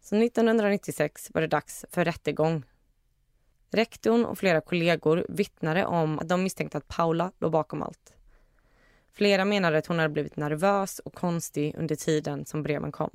Så 0.08 0.16
1996 0.16 1.30
var 1.34 1.40
det 1.40 1.46
dags 1.46 1.84
för 1.90 2.04
rättegång. 2.04 2.64
Rektorn 3.70 4.24
och 4.24 4.38
flera 4.38 4.60
kollegor 4.60 5.26
vittnade 5.28 5.86
om 5.86 6.18
att 6.18 6.28
de 6.28 6.42
misstänkte 6.42 6.78
att 6.78 6.88
Paula 6.88 7.32
låg 7.38 7.52
bakom 7.52 7.82
allt. 7.82 8.14
Flera 9.12 9.44
menade 9.44 9.78
att 9.78 9.86
hon 9.86 9.98
hade 9.98 10.08
blivit 10.08 10.36
nervös 10.36 10.98
och 10.98 11.14
konstig 11.14 11.74
under 11.78 11.96
tiden 11.96 12.46
som 12.46 12.62
breven 12.62 12.92
kom. 12.92 13.10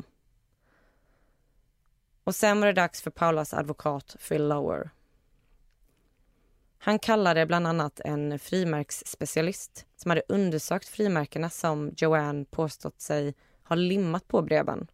Och 2.23 2.35
sen 2.35 2.59
var 2.59 2.67
det 2.67 2.73
dags 2.73 3.01
för 3.01 3.11
Paulas 3.11 3.53
advokat 3.53 4.15
Phil 4.27 4.47
Lower. 4.47 4.89
Han 6.77 6.99
kallade 6.99 7.45
bland 7.45 7.67
annat 7.67 7.99
en 7.99 8.39
frimärksspecialist 8.39 9.85
som 9.95 10.11
hade 10.11 10.23
undersökt 10.27 10.87
frimärkena 10.87 11.49
som 11.49 11.93
Joanne 11.97 12.45
påstått 12.45 13.01
sig 13.01 13.35
ha 13.63 13.75
limmat 13.75 14.27
på 14.27 14.41
breven. 14.41 14.87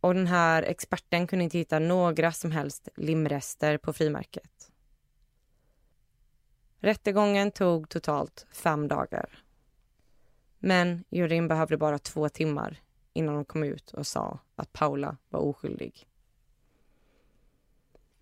Och 0.00 0.14
den 0.14 0.26
här 0.26 0.62
experten 0.62 1.26
kunde 1.26 1.44
inte 1.44 1.58
hitta 1.58 1.78
några 1.78 2.32
som 2.32 2.50
helst 2.50 2.88
limrester 2.96 3.78
på 3.78 3.92
frimärket. 3.92 4.72
Rättegången 6.80 7.50
tog 7.50 7.88
totalt 7.88 8.46
fem 8.52 8.88
dagar. 8.88 9.44
Men 10.58 11.04
juryn 11.10 11.48
behövde 11.48 11.76
bara 11.76 11.98
två 11.98 12.28
timmar 12.28 12.80
innan 13.12 13.34
de 13.34 13.44
kom 13.44 13.64
ut 13.64 13.90
och 13.90 14.06
sa 14.06 14.38
att 14.56 14.72
Paula 14.72 15.16
var 15.28 15.40
oskyldig. 15.40 16.08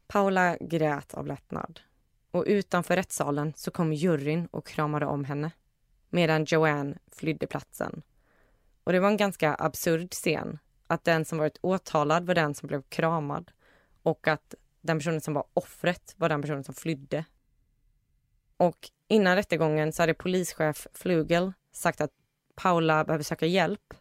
Paula 0.07 0.57
grät 0.61 1.15
av 1.15 1.27
lättnad 1.27 1.81
och 2.31 2.45
utanför 2.47 2.97
rättssalen 2.97 3.53
så 3.57 3.71
kom 3.71 3.93
juryn 3.93 4.47
och 4.47 4.67
kramade 4.67 5.07
om 5.07 5.25
henne 5.25 5.51
medan 6.11 6.45
Joanne 6.45 6.99
flydde 7.13 7.47
platsen. 7.47 8.03
Och 8.85 8.93
det 8.93 9.01
var 9.01 9.09
en 9.09 9.17
ganska 9.17 9.55
absurd 9.55 10.13
scen 10.13 10.59
att 10.87 11.05
den 11.05 11.25
som 11.25 11.39
varit 11.39 11.59
åtalad 11.63 12.27
var 12.27 12.35
den 12.35 12.55
som 12.55 12.67
blev 12.67 12.83
kramad 12.83 13.53
och 14.03 14.29
att 14.29 14.55
den 14.81 14.99
personen 14.99 15.21
som 15.21 15.35
var 15.35 15.45
offret 15.55 16.15
var 16.17 16.29
den 16.29 16.43
personen 16.43 16.65
som 16.65 16.75
flydde. 16.75 17.25
Och 18.57 18.91
innan 19.09 19.37
rättegången 19.37 19.93
så 19.93 20.03
hade 20.03 20.15
polischef 20.15 20.87
Flugel 20.95 21.53
sagt 21.73 22.01
att 22.01 22.11
Paula 22.55 23.05
behöver 23.05 23.25
söka 23.25 23.47
hjälp. 23.47 23.95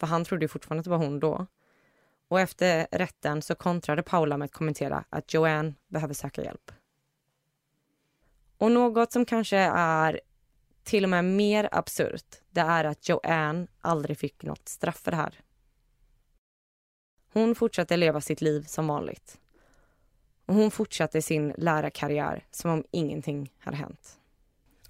För 0.00 0.06
han 0.06 0.24
trodde 0.24 0.44
ju 0.44 0.48
fortfarande 0.48 0.80
att 0.80 0.84
det 0.84 0.90
var 0.90 0.98
hon 0.98 1.20
då. 1.20 1.46
Och 2.28 2.40
efter 2.40 2.86
rätten 2.90 3.42
så 3.42 3.54
kontrade 3.54 4.02
Paula 4.02 4.36
med 4.36 4.46
att 4.46 4.52
kommentera 4.52 5.04
att 5.10 5.34
Joanne 5.34 5.74
behöver 5.88 6.14
söka 6.14 6.42
hjälp. 6.44 6.72
Och 8.58 8.72
något 8.72 9.12
som 9.12 9.24
kanske 9.24 9.56
är 9.74 10.20
till 10.82 11.04
och 11.04 11.10
med 11.10 11.24
mer 11.24 11.68
absurt, 11.72 12.36
det 12.50 12.60
är 12.60 12.84
att 12.84 13.08
Joanne 13.08 13.66
aldrig 13.80 14.18
fick 14.18 14.42
något 14.42 14.68
straff 14.68 15.00
för 15.00 15.10
det 15.10 15.16
här. 15.16 15.40
Hon 17.32 17.54
fortsatte 17.54 17.96
leva 17.96 18.20
sitt 18.20 18.40
liv 18.40 18.62
som 18.62 18.86
vanligt. 18.86 19.38
Och 20.46 20.54
hon 20.54 20.70
fortsatte 20.70 21.22
sin 21.22 21.54
lärarkarriär 21.56 22.44
som 22.50 22.70
om 22.70 22.84
ingenting 22.90 23.52
hade 23.58 23.76
hänt. 23.76 24.18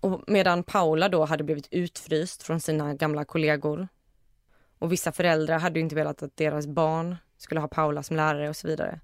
Och 0.00 0.22
medan 0.26 0.62
Paula 0.62 1.08
då 1.08 1.24
hade 1.24 1.44
blivit 1.44 1.68
utfryst 1.70 2.42
från 2.42 2.60
sina 2.60 2.94
gamla 2.94 3.24
kollegor 3.24 3.88
och 4.78 4.92
vissa 4.92 5.12
föräldrar 5.12 5.58
hade 5.58 5.80
inte 5.80 5.94
velat 5.94 6.22
att 6.22 6.36
deras 6.36 6.66
barn 6.66 7.16
skulle 7.36 7.60
ha 7.60 7.68
Paula 7.68 8.02
som 8.02 8.16
lärare 8.16 8.48
och 8.48 8.56
så 8.56 8.68
vidare. 8.68 9.00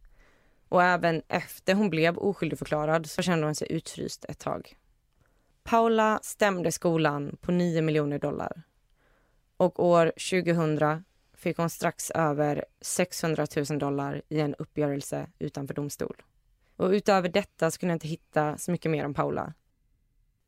Och 0.68 0.82
även 0.82 1.22
efter 1.28 1.74
hon 1.74 1.90
blev 1.90 2.18
oskyldigförklarad 2.18 3.06
så 3.06 3.22
kände 3.22 3.46
hon 3.46 3.54
sig 3.54 3.72
utfryst 3.72 4.24
ett 4.24 4.38
tag. 4.38 4.76
Paula 5.62 6.20
stämde 6.22 6.72
skolan 6.72 7.36
på 7.40 7.52
9 7.52 7.82
miljoner 7.82 8.18
dollar. 8.18 8.62
Och 9.56 9.84
år 9.84 10.06
2000 10.06 11.04
fick 11.36 11.56
hon 11.56 11.70
strax 11.70 12.10
över 12.10 12.64
600 12.80 13.46
000 13.70 13.78
dollar 13.78 14.22
i 14.28 14.40
en 14.40 14.54
uppgörelse 14.54 15.26
utanför 15.38 15.74
domstol. 15.74 16.22
Och 16.76 16.90
utöver 16.90 17.28
detta 17.28 17.70
så 17.70 17.78
kunde 17.78 17.92
jag 17.92 17.96
inte 17.96 18.08
hitta 18.08 18.58
så 18.58 18.70
mycket 18.70 18.90
mer 18.90 19.04
om 19.04 19.14
Paula. 19.14 19.52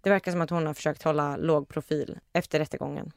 Det 0.01 0.11
verkar 0.11 0.33
som 0.33 0.41
att 0.41 0.51
hon 0.51 0.67
har 0.67 0.75
försökt 0.75 1.03
hålla 1.03 1.37
låg 1.37 1.69
profil 1.69 2.19
efter 2.33 2.59
rättegången. 2.59 3.13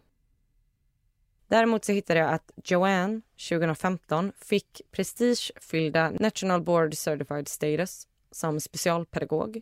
Däremot 1.48 1.86
så 1.86 1.92
hittade 1.92 2.20
jag 2.20 2.34
att 2.34 2.52
Joanne 2.64 3.22
2015 3.50 4.32
fick 4.38 4.82
prestigefyllda 4.92 6.12
National 6.12 6.62
Board 6.62 6.98
Certified 6.98 7.48
Status 7.48 8.08
som 8.32 8.60
specialpedagog 8.60 9.62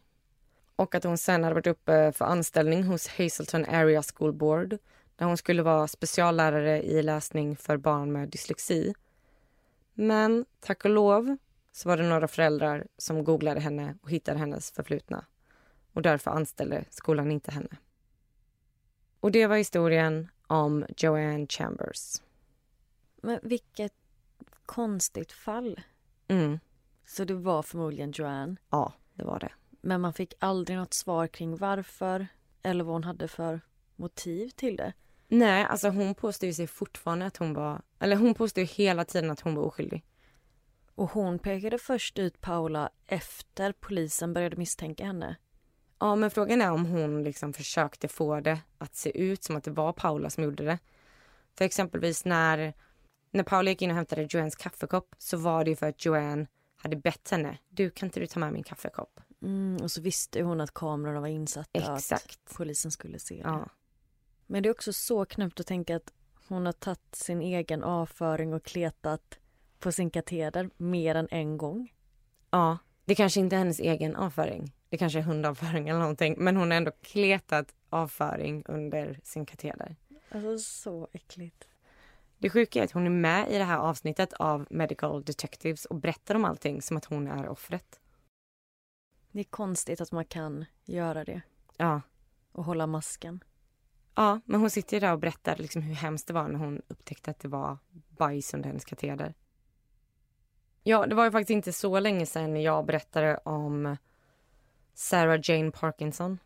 och 0.76 0.96
att 0.96 1.04
hon 1.04 1.18
sen 1.18 1.44
hade 1.44 1.56
varit 1.56 1.68
uppe 1.68 2.12
för 2.12 2.26
anställning 2.26 2.84
hos 2.84 3.08
Hazelton 3.08 3.66
Area 3.66 4.04
School 4.04 4.34
Board 4.34 4.78
där 5.20 5.26
hon 5.26 5.38
skulle 5.38 5.64
vara 5.64 5.88
speciallärare 5.88 6.84
i 6.84 7.04
läsning 7.04 7.56
för 7.56 7.78
barn 7.78 8.12
med 8.12 8.30
dyslexi. 8.30 8.94
Men 9.94 10.46
tack 10.60 10.86
och 10.86 10.92
lov 10.92 11.38
så 11.72 11.90
var 11.90 11.98
det 11.98 12.10
några 12.10 12.28
föräldrar 12.28 12.88
som 12.98 13.24
googlade 13.24 13.60
henne 13.60 13.98
och 14.02 14.12
hittade 14.12 14.40
hennes 14.40 14.72
förflutna 14.72 15.26
och 15.94 16.02
därför 16.02 16.32
anställde 16.32 16.86
skolan 16.90 17.32
inte 17.32 17.52
henne. 17.52 17.78
Och 19.20 19.32
det 19.32 19.48
var 19.48 19.58
historien 19.58 20.28
om 20.48 20.86
Joanne 20.98 21.48
Chambers. 21.50 22.22
Men 23.22 23.40
vilket 23.44 23.94
konstigt 24.66 25.32
fall. 25.32 25.82
Mm. 26.28 26.60
Så 27.06 27.24
det 27.26 27.34
var 27.34 27.64
förmodligen 27.64 28.12
Joanne. 28.12 28.56
Ja, 28.70 28.94
det 29.14 29.24
var 29.24 29.40
det. 29.40 29.52
Men 29.82 30.02
man 30.02 30.14
fick 30.14 30.34
aldrig 30.40 30.78
något 30.78 30.94
svar 30.94 31.28
kring 31.28 31.58
varför 31.58 32.28
eller 32.62 32.84
vad 32.84 32.94
hon 32.94 33.04
hade 33.04 33.28
för 33.28 33.62
motiv 33.96 34.50
till 34.50 34.76
det. 34.76 34.94
Nej, 35.32 35.64
alltså 35.64 35.90
hon 35.90 36.16
påstår 36.16 36.48
ju 36.48 36.54
sig 36.54 36.68
fortfarande 36.68 37.26
att 37.26 37.38
hon 37.38 37.54
var, 37.54 37.82
eller 38.00 38.16
hon 38.16 38.34
påstår 38.34 38.62
ju 38.62 38.68
hela 38.68 39.06
tiden 39.06 39.32
att 39.32 39.40
hon 39.40 39.56
var 39.56 39.64
oskyldig. 39.64 40.06
Och 40.96 41.12
hon 41.12 41.40
pekade 41.40 41.78
först 41.78 42.20
ut 42.20 42.42
Paula 42.42 42.90
efter 43.06 43.72
polisen 43.72 44.34
började 44.34 44.56
misstänka 44.56 45.06
henne. 45.06 45.36
Ja, 46.00 46.16
men 46.16 46.32
frågan 46.32 46.62
är 46.62 46.72
om 46.72 46.86
hon 46.86 47.24
liksom 47.24 47.54
försökte 47.54 48.08
få 48.08 48.40
det 48.40 48.60
att 48.78 48.96
se 48.96 49.22
ut 49.22 49.44
som 49.44 49.56
att 49.56 49.64
det 49.64 49.72
var 49.72 49.94
Paula 49.94 50.30
som 50.30 50.44
gjorde 50.44 50.66
det. 50.66 50.80
För 51.58 51.66
exempelvis 51.66 52.26
när, 52.26 52.74
när 53.32 53.44
Paula 53.44 53.70
gick 53.70 53.82
in 53.82 53.90
och 53.90 53.96
hämtade 53.96 54.28
Joannes 54.30 54.56
kaffekopp 54.56 55.16
så 55.18 55.38
var 55.38 55.64
det 55.64 55.70
ju 55.70 55.76
för 55.76 55.88
att 55.88 56.06
Joanne 56.06 56.48
hade 56.76 56.96
bett 56.96 57.30
henne, 57.30 57.58
du 57.70 57.90
kan 57.90 58.08
inte 58.08 58.20
du 58.20 58.28
ta 58.28 58.40
med 58.40 58.54
min 58.54 58.64
kaffekopp? 58.64 59.20
Mm, 59.42 59.78
och 59.84 59.92
så 59.92 60.02
visste 60.02 60.42
hon 60.42 60.62
att 60.62 60.74
kamerorna 60.74 61.20
var 61.20 61.28
insatta 61.28 61.96
Exakt. 61.96 62.40
att 62.48 62.56
polisen 62.56 62.92
skulle 62.92 63.20
se 63.20 63.36
det. 63.36 63.42
Ja. 63.42 63.70
Men 64.52 64.64
det 64.64 64.70
är 64.70 64.72
också 64.72 64.94
så 64.94 65.26
knäppt 65.26 65.60
att 65.60 65.68
tänka 65.68 65.96
att 65.96 66.14
hon 66.48 66.66
har 66.66 66.74
tagit 66.74 67.16
sin 67.16 67.42
egen 67.42 67.84
avföring 67.84 68.54
och 68.54 68.64
kletat 68.64 69.40
på 69.80 69.92
sin 69.92 70.10
kateder 70.10 70.70
mer 70.78 71.16
än 71.16 71.28
en 71.32 71.58
gång. 71.58 71.94
Ja, 72.52 72.78
det 73.06 73.16
kanske 73.16 73.40
inte 73.40 73.56
är 73.56 73.58
hennes 73.58 73.80
egen 73.80 74.16
avföring. 74.16 74.74
Det 74.90 74.98
kanske 74.98 75.20
är 75.20 75.24
hundavföring 75.24 75.90
eller 75.90 76.00
någonting. 76.00 76.36
Men 76.38 76.58
hon 76.58 76.72
har 76.72 76.78
ändå 76.78 76.92
kletat 77.02 77.76
avföring 77.90 78.64
under 78.68 79.20
sin 79.24 79.46
kateder. 79.46 79.96
Alltså 80.32 80.58
så 80.58 81.08
äckligt. 81.14 81.68
Det 82.38 82.50
sjuka 82.50 82.80
är 82.80 82.84
att 82.84 82.92
hon 82.92 83.06
är 83.06 83.10
med 83.10 83.52
i 83.52 83.58
det 83.58 83.64
här 83.64 83.78
avsnittet 83.78 84.34
av 84.34 84.68
Medical 84.70 85.24
Detectives 85.24 85.86
och 85.86 85.96
berättar 85.96 86.36
om 86.36 86.46
allting 86.46 86.82
som 86.82 86.98
att 86.98 87.06
hon 87.06 87.28
är 87.28 87.50
offret. 87.50 88.00
Det 89.32 89.40
är 89.40 89.44
konstigt 89.44 90.02
att 90.02 90.12
man 90.12 90.26
kan 90.26 90.66
göra 90.86 91.24
det 91.24 91.42
Ja. 91.78 92.02
och 92.52 92.64
hålla 92.64 92.88
masken. 92.88 93.44
Ja, 94.20 94.40
men 94.46 94.60
hon 94.60 94.70
sitter 94.70 94.98
ju 94.98 95.00
där 95.00 95.14
och 95.14 95.20
berättar 95.20 95.56
liksom 95.56 95.82
hur 95.82 95.94
hemskt 95.94 96.28
det 96.28 96.34
var 96.34 96.48
när 96.48 96.60
hon 96.60 96.82
upptäckte 96.88 97.32
att 97.32 97.40
det 97.40 97.48
var 97.48 97.78
bajs 98.10 98.54
under 98.54 98.70
hennes 98.70 98.86
kateder. 98.86 99.34
Ja, 100.84 101.06
det 101.06 101.16
var 101.16 101.26
ju 101.26 101.32
faktiskt 101.32 101.50
inte 101.50 101.74
så 101.74 102.00
länge 102.00 102.26
sedan 102.26 102.62
jag 102.62 102.86
berättade 102.86 103.38
om 103.38 103.98
Sarah 104.94 105.40
Jane 105.44 105.72
Parkinson. 105.72 106.40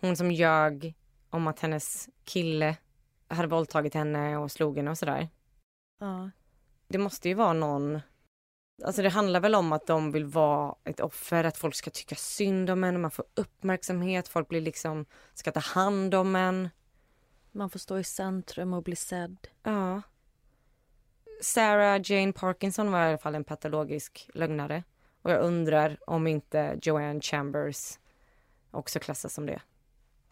Hon 0.00 0.16
som 0.16 0.30
ljög 0.30 0.94
om 1.30 1.46
att 1.46 1.60
hennes 1.60 2.08
kille 2.24 2.76
hade 3.28 3.48
våldtagit 3.48 3.94
henne 3.94 4.36
och 4.36 4.52
slog 4.52 4.76
henne 4.76 4.90
och 4.90 4.98
sådär. 4.98 5.28
Ja. 5.98 6.30
Det 6.88 6.98
måste 6.98 7.28
ju 7.28 7.34
vara 7.34 7.52
någon... 7.52 8.00
Alltså 8.82 9.02
det 9.02 9.08
handlar 9.08 9.40
väl 9.40 9.54
om 9.54 9.72
att 9.72 9.86
de 9.86 10.12
vill 10.12 10.24
vara 10.24 10.74
ett 10.84 11.00
offer, 11.00 11.44
att 11.44 11.56
folk 11.56 11.74
ska 11.74 11.90
tycka 11.90 12.14
synd 12.14 12.70
om 12.70 12.84
en, 12.84 13.00
man 13.00 13.10
får 13.10 13.24
uppmärksamhet, 13.34 14.28
folk 14.28 14.48
blir 14.48 14.60
liksom, 14.60 15.06
ska 15.34 15.52
ta 15.52 15.60
hand 15.60 16.14
om 16.14 16.36
en. 16.36 16.68
Man 17.52 17.70
får 17.70 17.78
stå 17.78 17.98
i 17.98 18.04
centrum 18.04 18.72
och 18.72 18.82
bli 18.82 18.96
sedd. 18.96 19.48
Ja. 19.62 20.02
Sarah 21.40 22.00
Jane 22.04 22.32
Parkinson 22.32 22.92
var 22.92 23.04
i 23.04 23.08
alla 23.08 23.18
fall 23.18 23.34
en 23.34 23.44
patologisk 23.44 24.30
lögnare. 24.34 24.82
Och 25.22 25.30
jag 25.30 25.40
undrar 25.40 25.98
om 26.06 26.26
inte 26.26 26.78
Joanne 26.82 27.20
Chambers 27.20 27.98
också 28.70 28.98
klassas 28.98 29.34
som 29.34 29.46
det. 29.46 29.60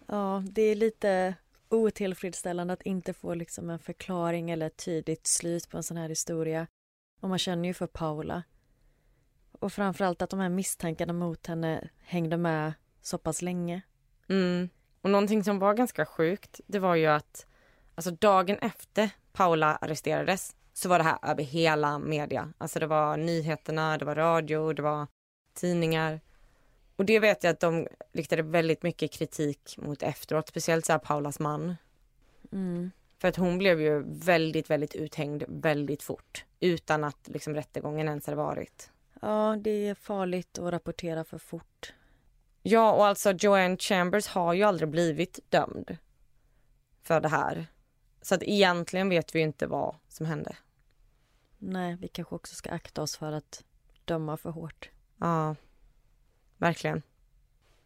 Ja, 0.07 0.43
det 0.51 0.63
är 0.63 0.75
lite 0.75 1.35
otillfredsställande 1.69 2.73
att 2.73 2.83
inte 2.83 3.13
få 3.13 3.35
liksom 3.35 3.71
en 3.71 3.79
förklaring 3.79 4.51
eller 4.51 4.67
ett 4.67 4.85
tydligt 4.85 5.27
slut 5.27 5.69
på 5.69 5.77
en 5.77 5.83
sån 5.83 5.97
här 5.97 6.09
historia. 6.09 6.67
Och 7.23 7.29
man 7.29 7.39
känner 7.39 7.69
ju 7.69 7.75
för 7.75 7.87
Paula. 7.87 8.43
Och 9.53 9.73
framförallt 9.73 10.23
att 10.23 10.31
de 10.31 10.41
här 10.41 10.49
misstankarna 10.49 11.13
mot 11.13 11.47
henne 11.47 11.89
hängde 11.99 12.37
med 12.37 12.73
så 13.03 13.19
pass 13.19 13.43
länge. 13.43 13.83
Mm. 14.29 14.69
Och 15.01 15.11
någonting 15.11 15.45
som 15.45 15.59
var 15.59 15.75
ganska 15.75 16.07
sjukt, 16.07 16.61
det 16.67 16.79
var 16.79 16.95
ju 16.95 17.07
att 17.07 17.47
alltså 17.95 18.11
dagen 18.11 18.59
efter 18.59 19.11
Paula 19.33 19.77
arresterades 19.77 20.57
så 20.73 20.89
var 20.89 20.99
det 20.99 21.05
här 21.05 21.19
över 21.23 21.43
hela 21.43 21.99
media. 21.99 22.53
Alltså 22.59 22.79
det 22.79 22.87
var 22.87 23.17
nyheterna, 23.17 23.99
det 23.99 24.05
var 24.05 24.15
radio, 24.15 24.73
det 24.73 24.83
var 24.83 25.07
tidningar. 25.55 26.21
Och 26.97 27.05
det 27.05 27.21
vet 27.21 27.45
jag 27.45 27.51
att 27.51 27.61
de 27.61 27.89
riktade 28.13 28.43
väldigt 28.43 28.83
mycket 28.83 29.13
kritik 29.13 29.75
mot 29.79 30.03
efteråt, 30.03 30.49
speciellt 30.49 30.87
så 30.87 30.93
här 30.93 30.99
Paulas 30.99 31.41
man. 31.41 31.77
Mm. 32.53 32.91
För 33.19 33.29
att 33.29 33.37
hon 33.37 33.59
blev 33.59 33.81
ju 33.81 34.03
väldigt, 34.07 34.71
väldigt 34.71 34.95
uthängd 34.95 35.45
väldigt 35.49 36.03
fort 36.03 36.45
utan 36.63 37.05
att 37.05 37.29
liksom 37.29 37.55
rättegången 37.55 38.09
ens 38.09 38.27
hade 38.27 38.37
varit. 38.37 38.91
Ja, 39.21 39.57
det 39.61 39.89
är 39.89 39.95
farligt 39.95 40.59
att 40.59 40.73
rapportera 40.73 41.25
för 41.25 41.39
fort. 41.39 41.95
Ja, 42.63 42.93
och 42.93 43.07
alltså 43.07 43.33
Joanne 43.33 43.77
Chambers 43.77 44.27
har 44.27 44.53
ju 44.53 44.63
aldrig 44.63 44.89
blivit 44.89 45.39
dömd 45.49 45.97
för 47.03 47.21
det 47.21 47.29
här. 47.29 47.67
Så 48.23 48.35
att 48.35 48.43
egentligen 48.43 49.09
vet 49.09 49.35
vi 49.35 49.41
inte 49.41 49.67
vad 49.67 49.97
som 50.09 50.27
hände. 50.27 50.57
Nej, 51.59 51.97
vi 52.01 52.09
kanske 52.09 52.35
också 52.35 52.55
ska 52.55 52.71
akta 52.71 53.03
oss 53.03 53.17
för 53.17 53.33
att 53.33 53.65
döma 54.05 54.37
för 54.37 54.51
hårt. 54.51 54.91
Ja, 55.17 55.57
verkligen. 56.57 57.03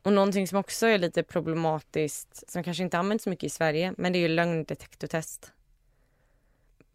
Och 0.02 0.12
någonting 0.12 0.48
som 0.48 0.58
också 0.58 0.86
är 0.86 0.98
lite 0.98 1.22
problematiskt, 1.22 2.50
som 2.50 2.62
kanske 2.62 2.82
inte 2.82 2.98
används 2.98 3.24
så 3.24 3.30
mycket 3.30 3.44
i 3.44 3.50
Sverige, 3.50 3.94
men 3.96 4.12
det 4.12 4.18
är 4.18 4.20
ju 4.20 4.28
lögndetektortest. 4.28 5.52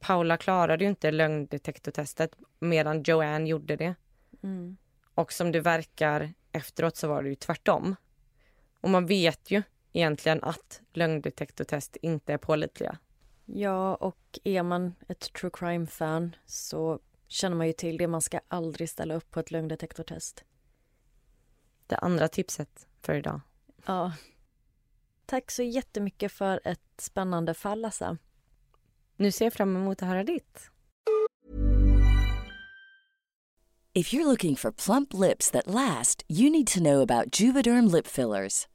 Paula 0.02 0.38
klarade 0.38 0.84
ju 0.84 0.90
inte 0.90 1.12
lögndetektortestet 1.12 2.36
medan 2.60 3.04
Joanne 3.04 3.50
gjorde 3.50 3.76
det. 3.76 3.96
Mm. 4.44 4.78
Och 5.16 5.34
som 5.34 5.52
det 5.52 5.60
verkar 5.60 6.34
efteråt 6.52 6.98
så 6.98 7.08
var 7.08 7.24
det 7.24 7.30
ju 7.30 7.36
tvärtom. 7.36 7.96
Och 8.82 8.90
man 8.90 9.06
vet 9.06 9.52
ju 9.52 9.64
egentligen 9.94 10.44
att 10.44 10.82
lögndetektortest 10.94 11.96
inte 11.96 12.34
är 12.34 12.38
pålitliga. 12.38 12.98
Ja, 13.46 13.96
och 13.96 14.40
är 14.44 14.64
man 14.64 14.96
ett 15.08 15.34
true 15.34 15.52
crime-fan 15.54 16.36
så 16.46 17.00
känner 17.28 17.58
man 17.58 17.68
ju 17.68 17.74
till 17.74 17.98
det. 17.98 18.08
Man 18.08 18.22
ska 18.22 18.40
aldrig 18.48 18.90
ställa 18.90 19.14
upp 19.14 19.32
på 19.32 19.40
ett 19.40 19.52
lögndetektortest. 19.52 20.44
Det 21.88 21.96
andra 21.96 22.28
tipset 22.28 22.88
för 23.02 23.16
idag. 23.16 23.42
Ja. 23.86 24.14
Tack 25.26 25.52
så 25.52 25.64
jättemycket 25.64 26.32
för 26.32 26.62
ett 26.64 26.82
spännande 26.98 27.54
fall, 27.54 27.86
Assa. 27.86 28.18
Nu 29.22 29.32
ser 29.32 29.46
jag 29.46 29.54
fram 29.54 29.76
emot 29.76 30.02
att 30.02 30.08
höra 30.08 30.24
ditt. 30.24 30.70
If 33.94 34.14
you're 34.14 34.26
looking 34.26 34.56
for 34.56 34.72
plump 34.72 35.14
lips 35.14 35.52
that 35.52 35.68
last, 35.68 36.24
you 36.28 36.50
need 36.50 36.68
to 36.68 36.80
know 36.80 37.02
about 37.02 37.42
Juvederm 37.42 37.92
lip 37.92 38.08
fillers. 38.08 38.68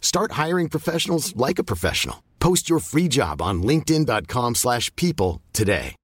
Start 0.00 0.32
hiring 0.46 0.68
professionals 0.70 1.36
like 1.36 1.58
a 1.58 1.64
professional. 1.64 2.16
Post 2.38 2.70
your 2.70 2.80
free 2.80 3.08
job 3.08 3.42
on 3.42 3.62
linkedin.com 3.62 4.54
slash 4.54 4.94
people 4.96 5.42
today. 5.52 5.94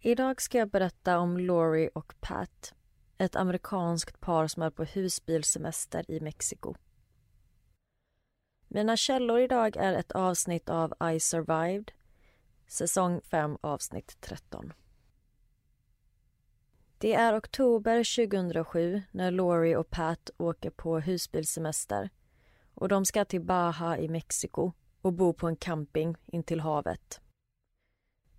Idag 0.00 0.42
ska 0.42 0.58
jag 0.58 0.70
berätta 0.70 1.18
om 1.18 1.38
Lori 1.38 1.90
och 1.94 2.14
Pat. 2.20 2.74
Ett 3.18 3.36
amerikanskt 3.36 4.20
par 4.20 4.46
som 4.46 4.62
är 4.62 4.70
på 4.70 4.84
husbilsemester 4.84 6.10
i 6.10 6.20
Mexiko. 6.20 6.74
Mina 8.68 8.96
källor 8.96 9.40
idag 9.40 9.76
är 9.76 9.92
ett 9.92 10.12
avsnitt 10.12 10.68
av 10.68 10.94
I 11.14 11.20
survived, 11.20 11.92
säsong 12.66 13.20
5, 13.30 13.58
avsnitt 13.60 14.16
13. 14.20 14.72
Det 17.00 17.14
är 17.14 17.38
oktober 17.38 18.26
2007 18.26 19.02
när 19.10 19.30
Laurie 19.30 19.76
och 19.76 19.90
Pat 19.90 20.30
åker 20.36 20.70
på 20.70 21.00
husbilsemester 21.00 22.10
och 22.74 22.88
de 22.88 23.04
ska 23.04 23.24
till 23.24 23.40
Baja 23.40 23.98
i 23.98 24.08
Mexiko 24.08 24.72
och 25.02 25.12
bo 25.12 25.32
på 25.32 25.46
en 25.46 25.56
camping 25.56 26.16
intill 26.26 26.60
havet. 26.60 27.20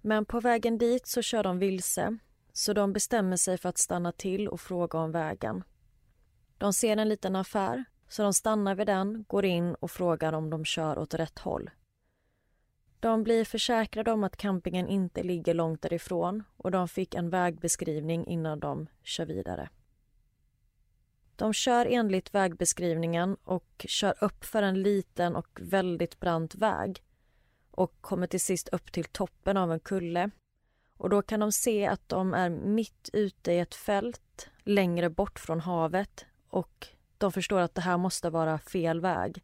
Men 0.01 0.25
på 0.25 0.39
vägen 0.39 0.77
dit 0.77 1.07
så 1.07 1.21
kör 1.21 1.43
de 1.43 1.59
vilse 1.59 2.17
så 2.53 2.73
de 2.73 2.93
bestämmer 2.93 3.37
sig 3.37 3.57
för 3.57 3.69
att 3.69 3.77
stanna 3.77 4.11
till 4.11 4.47
och 4.47 4.61
fråga 4.61 4.99
om 4.99 5.11
vägen. 5.11 5.63
De 6.57 6.73
ser 6.73 6.97
en 6.97 7.09
liten 7.09 7.35
affär 7.35 7.85
så 8.07 8.23
de 8.23 8.33
stannar 8.33 8.75
vid 8.75 8.87
den, 8.87 9.25
går 9.27 9.45
in 9.45 9.75
och 9.75 9.91
frågar 9.91 10.33
om 10.33 10.49
de 10.49 10.65
kör 10.65 10.99
åt 10.99 11.13
rätt 11.13 11.39
håll. 11.39 11.69
De 12.99 13.23
blir 13.23 13.45
försäkrade 13.45 14.12
om 14.12 14.23
att 14.23 14.38
campingen 14.38 14.88
inte 14.88 15.23
ligger 15.23 15.53
långt 15.53 15.81
därifrån 15.81 16.43
och 16.57 16.71
de 16.71 16.88
fick 16.88 17.15
en 17.15 17.29
vägbeskrivning 17.29 18.27
innan 18.27 18.59
de 18.59 18.88
kör 19.03 19.25
vidare. 19.25 19.69
De 21.35 21.53
kör 21.53 21.85
enligt 21.85 22.35
vägbeskrivningen 22.35 23.38
och 23.43 23.85
kör 23.88 24.23
upp 24.23 24.45
för 24.45 24.63
en 24.63 24.81
liten 24.81 25.35
och 25.35 25.59
väldigt 25.62 26.19
brant 26.19 26.55
väg 26.55 27.03
och 27.71 28.01
kommer 28.01 28.27
till 28.27 28.41
sist 28.41 28.69
upp 28.69 28.91
till 28.91 29.05
toppen 29.05 29.57
av 29.57 29.71
en 29.71 29.79
kulle. 29.79 30.29
Och 30.97 31.09
då 31.09 31.21
kan 31.21 31.39
de 31.39 31.51
se 31.51 31.88
att 31.88 32.09
de 32.09 32.33
är 32.33 32.49
mitt 32.49 33.09
ute 33.13 33.51
i 33.51 33.59
ett 33.59 33.75
fält 33.75 34.49
längre 34.63 35.09
bort 35.09 35.39
från 35.39 35.59
havet 35.59 36.25
och 36.49 36.88
de 37.17 37.31
förstår 37.31 37.59
att 37.59 37.75
det 37.75 37.81
här 37.81 37.97
måste 37.97 38.29
vara 38.29 38.59
fel 38.59 39.01
väg. 39.01 39.43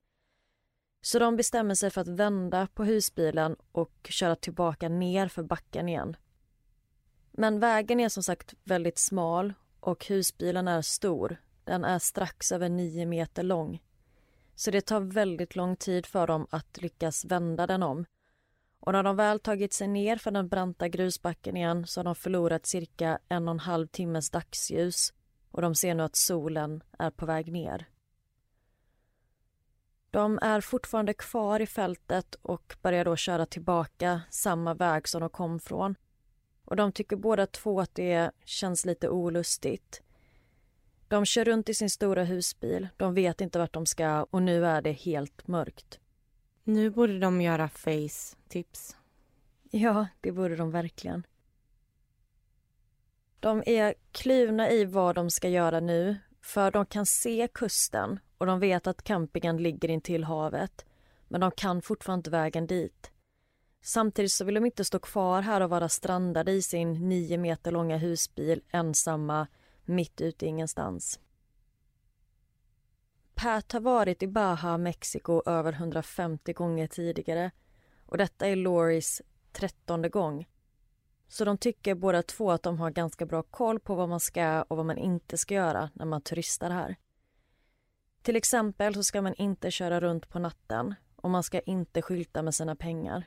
Så 1.05 1.19
de 1.19 1.35
bestämmer 1.35 1.75
sig 1.75 1.89
för 1.89 2.01
att 2.01 2.07
vända 2.07 2.67
på 2.73 2.83
husbilen 2.83 3.55
och 3.71 4.07
köra 4.09 4.35
tillbaka 4.35 4.89
ner 4.89 5.27
för 5.27 5.43
backen 5.43 5.89
igen. 5.89 6.17
Men 7.31 7.59
vägen 7.59 7.99
är 7.99 8.09
som 8.09 8.23
sagt 8.23 8.53
väldigt 8.63 8.97
smal 8.97 9.53
och 9.79 10.05
husbilen 10.05 10.67
är 10.67 10.81
stor. 10.81 11.37
Den 11.63 11.83
är 11.83 11.99
strax 11.99 12.51
över 12.51 12.69
nio 12.69 13.05
meter 13.05 13.43
lång. 13.43 13.83
Så 14.55 14.71
det 14.71 14.81
tar 14.81 14.99
väldigt 14.99 15.55
lång 15.55 15.75
tid 15.75 16.05
för 16.05 16.27
dem 16.27 16.47
att 16.49 16.81
lyckas 16.81 17.25
vända 17.25 17.67
den 17.67 17.83
om. 17.83 18.05
Och 18.79 18.91
när 18.91 19.03
de 19.03 19.15
väl 19.15 19.39
tagit 19.39 19.73
sig 19.73 19.87
ner 19.87 20.17
för 20.17 20.31
den 20.31 20.47
branta 20.47 20.87
grusbacken 20.87 21.57
igen 21.57 21.87
så 21.87 21.99
har 21.99 22.05
de 22.05 22.15
förlorat 22.15 22.65
cirka 22.65 23.19
en 23.29 23.47
och 23.47 23.53
en 23.53 23.59
halv 23.59 23.87
timmes 23.87 24.29
dagsljus 24.29 25.13
och 25.51 25.61
de 25.61 25.75
ser 25.75 25.95
nu 25.95 26.03
att 26.03 26.15
solen 26.15 26.83
är 26.99 27.11
på 27.11 27.25
väg 27.25 27.51
ner. 27.51 27.87
De 30.15 30.39
är 30.41 30.61
fortfarande 30.61 31.13
kvar 31.13 31.59
i 31.59 31.67
fältet 31.67 32.35
och 32.41 32.75
börjar 32.81 33.05
då 33.05 33.15
köra 33.15 33.45
tillbaka 33.45 34.21
samma 34.29 34.73
väg 34.73 35.07
som 35.07 35.21
de 35.21 35.29
kom 35.29 35.59
från. 35.59 35.95
Och 36.65 36.75
de 36.75 36.91
tycker 36.91 37.15
båda 37.15 37.47
två 37.47 37.81
att 37.81 37.95
det 37.95 38.31
känns 38.45 38.85
lite 38.85 39.09
olustigt. 39.09 40.01
De 41.07 41.25
kör 41.25 41.45
runt 41.45 41.69
i 41.69 41.73
sin 41.73 41.89
stora 41.89 42.23
husbil, 42.23 42.87
de 42.97 43.13
vet 43.13 43.41
inte 43.41 43.59
vart 43.59 43.73
de 43.73 43.85
ska 43.85 44.23
och 44.23 44.41
nu 44.41 44.65
är 44.65 44.81
det 44.81 44.91
helt 44.91 45.47
mörkt. 45.47 45.99
Nu 46.63 46.89
borde 46.89 47.19
de 47.19 47.41
göra 47.41 47.69
face-tips. 47.69 48.97
Ja, 49.71 50.07
det 50.21 50.31
borde 50.31 50.55
de 50.55 50.71
verkligen. 50.71 51.27
De 53.39 53.63
är 53.65 53.93
kluvna 54.11 54.69
i 54.69 54.85
vad 54.85 55.15
de 55.15 55.29
ska 55.29 55.49
göra 55.49 55.79
nu, 55.79 56.17
för 56.41 56.71
de 56.71 56.85
kan 56.85 57.05
se 57.05 57.47
kusten 57.53 58.19
och 58.37 58.45
de 58.45 58.59
vet 58.59 58.87
att 58.87 59.03
campingen 59.03 59.57
ligger 59.57 59.89
intill 59.89 60.23
havet. 60.23 60.85
Men 61.27 61.41
de 61.41 61.51
kan 61.51 61.81
fortfarande 61.81 62.19
inte 62.19 62.29
vägen 62.29 62.67
dit. 62.67 63.11
Samtidigt 63.81 64.31
så 64.31 64.45
vill 64.45 64.55
de 64.55 64.65
inte 64.65 64.85
stå 64.85 64.99
kvar 64.99 65.41
här 65.41 65.61
och 65.61 65.69
vara 65.69 65.89
strandade 65.89 66.51
i 66.51 66.61
sin 66.61 67.09
nio 67.09 67.37
meter 67.37 67.71
långa 67.71 67.97
husbil 67.97 68.61
ensamma 68.71 69.47
mitt 69.85 70.21
ute 70.21 70.45
i 70.45 70.49
ingenstans. 70.49 71.19
Pat 73.35 73.71
har 73.71 73.79
varit 73.79 74.23
i 74.23 74.27
Baja, 74.27 74.77
Mexiko 74.77 75.41
över 75.45 75.73
150 75.73 76.53
gånger 76.53 76.87
tidigare 76.87 77.51
och 78.05 78.17
detta 78.17 78.47
är 78.47 78.55
Loris 78.55 79.21
trettonde 79.51 80.09
gång. 80.09 80.47
Så 81.27 81.45
de 81.45 81.57
tycker 81.57 81.95
båda 81.95 82.23
två 82.23 82.51
att 82.51 82.63
de 82.63 82.79
har 82.79 82.91
ganska 82.91 83.25
bra 83.25 83.43
koll 83.43 83.79
på 83.79 83.95
vad 83.95 84.09
man 84.09 84.19
ska 84.19 84.61
och 84.61 84.77
vad 84.77 84.85
man 84.85 84.97
inte 84.97 85.37
ska 85.37 85.53
göra 85.53 85.89
när 85.93 86.05
man 86.05 86.21
turistar 86.21 86.69
här. 86.69 86.95
Till 88.25 88.35
exempel 88.35 88.93
så 88.93 89.03
ska 89.03 89.21
man 89.21 89.33
inte 89.33 89.71
köra 89.71 89.99
runt 89.99 90.29
på 90.29 90.39
natten 90.39 90.95
och 91.15 91.29
man 91.29 91.43
ska 91.43 91.59
inte 91.59 92.01
skylta 92.01 92.41
med 92.41 92.55
sina 92.55 92.75
pengar. 92.75 93.23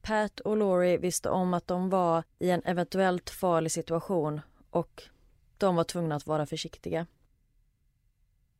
Pat 0.00 0.40
och 0.40 0.56
Laurie 0.56 0.98
visste 0.98 1.30
om 1.30 1.54
att 1.54 1.66
de 1.66 1.90
var 1.90 2.24
i 2.38 2.50
en 2.50 2.62
eventuellt 2.64 3.30
farlig 3.30 3.72
situation 3.72 4.40
och 4.70 5.02
de 5.58 5.76
var 5.76 5.84
tvungna 5.84 6.14
att 6.14 6.26
vara 6.26 6.46
försiktiga. 6.46 7.06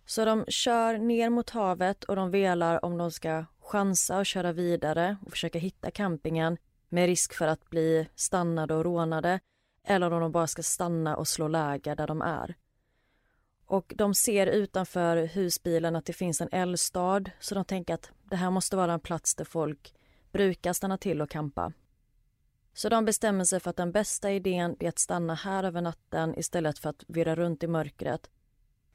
Så 0.07 0.25
de 0.25 0.45
kör 0.49 0.99
ner 0.99 1.31
mot 1.31 1.51
havet 1.51 2.05
och 2.05 2.17
de 2.17 2.31
velar 2.31 2.85
om 2.85 2.99
de 2.99 3.11
ska 3.11 3.45
chansa 3.61 4.19
och 4.19 4.27
köra 4.27 4.53
vidare 4.53 5.17
och 5.27 5.31
försöka 5.31 5.59
hitta 5.59 5.91
campingen 5.91 6.57
med 6.89 7.07
risk 7.07 7.35
för 7.35 7.47
att 7.47 7.71
bli 7.71 8.09
stannade 8.15 8.75
och 8.75 8.85
rånade 8.85 9.41
eller 9.85 10.11
om 10.11 10.21
de 10.21 10.33
bara 10.33 10.47
ska 10.47 10.63
stanna 10.63 11.17
och 11.17 11.29
slå 11.29 11.49
läger 11.49 11.97
där 11.97 12.07
de 12.07 12.23
är. 12.23 12.57
Och 13.73 13.93
de 13.97 14.15
ser 14.15 14.47
utanför 14.47 15.17
husbilen 15.17 15.97
att 15.97 16.05
det 16.05 16.13
finns 16.13 16.41
en 16.41 16.49
eldstad 16.53 17.25
så 17.41 17.55
de 17.55 17.65
tänker 17.65 17.95
att 17.95 18.11
det 18.25 18.37
här 18.37 18.51
måste 18.51 18.77
vara 18.77 18.93
en 18.93 19.01
plats 19.01 19.35
där 19.35 19.45
folk 19.45 19.95
brukar 20.33 20.73
stanna 20.73 20.99
till 20.99 21.23
och 21.23 21.31
kampa. 21.31 21.73
Så 22.75 22.89
de 22.89 23.05
bestämmer 23.05 23.45
sig 23.45 23.61
för 23.61 23.71
att 23.71 23.77
den 23.77 23.93
bästa 23.93 24.31
idén 24.31 24.77
är 24.81 24.89
att 24.89 24.99
stanna 24.99 25.35
här 25.35 25.65
över 25.65 25.81
natten 25.81 26.39
istället 26.39 26.79
för 26.79 26.91
att 26.91 27.05
virra 27.09 27.35
runt 27.35 27.63
i 27.63 27.67
mörkret. 27.67 28.31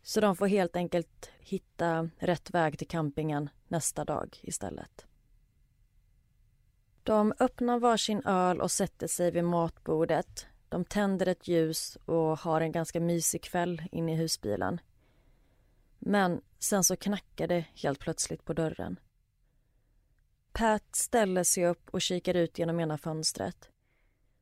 Så 0.04 0.22
de 0.22 0.36
får 0.36 0.48
helt 0.48 0.76
enkelt 0.76 1.32
hitta 1.40 2.10
rätt 2.18 2.50
väg 2.50 2.78
till 2.78 2.88
campingen 2.88 3.50
nästa 3.68 4.06
dag 4.06 4.40
istället. 4.42 5.06
De 7.04 7.34
öppnar 7.40 7.80
varsin 7.80 8.22
öl 8.26 8.62
och 8.62 8.72
sätter 8.72 9.08
sig 9.08 9.32
vid 9.32 9.44
matbordet. 9.44 10.48
De 10.70 10.86
tänder 10.86 11.28
ett 11.28 11.48
ljus 11.48 11.98
och 12.06 12.40
har 12.40 12.62
en 12.62 12.72
ganska 12.72 13.00
mysig 13.00 13.44
kväll 13.44 13.82
inne 13.92 14.14
i 14.14 14.16
husbilen. 14.16 14.82
Men 16.00 16.42
sen 16.60 16.84
så 16.84 16.96
knackar 16.96 17.48
det 17.48 17.66
helt 17.74 18.00
plötsligt 18.00 18.46
på 18.46 18.54
dörren. 18.54 19.00
Pat 20.52 20.96
ställer 20.96 21.44
sig 21.44 21.66
upp 21.66 21.90
och 21.90 22.02
kikar 22.02 22.34
ut 22.34 22.60
genom 22.60 22.80
ena 22.80 22.98
fönstret. 22.98 23.70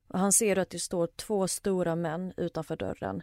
Och 0.08 0.18
han 0.18 0.32
ser 0.32 0.58
att 0.58 0.70
det 0.70 0.78
står 0.78 1.06
två 1.06 1.48
stora 1.48 1.96
män 1.96 2.32
utanför 2.36 2.76
dörren. 2.76 3.22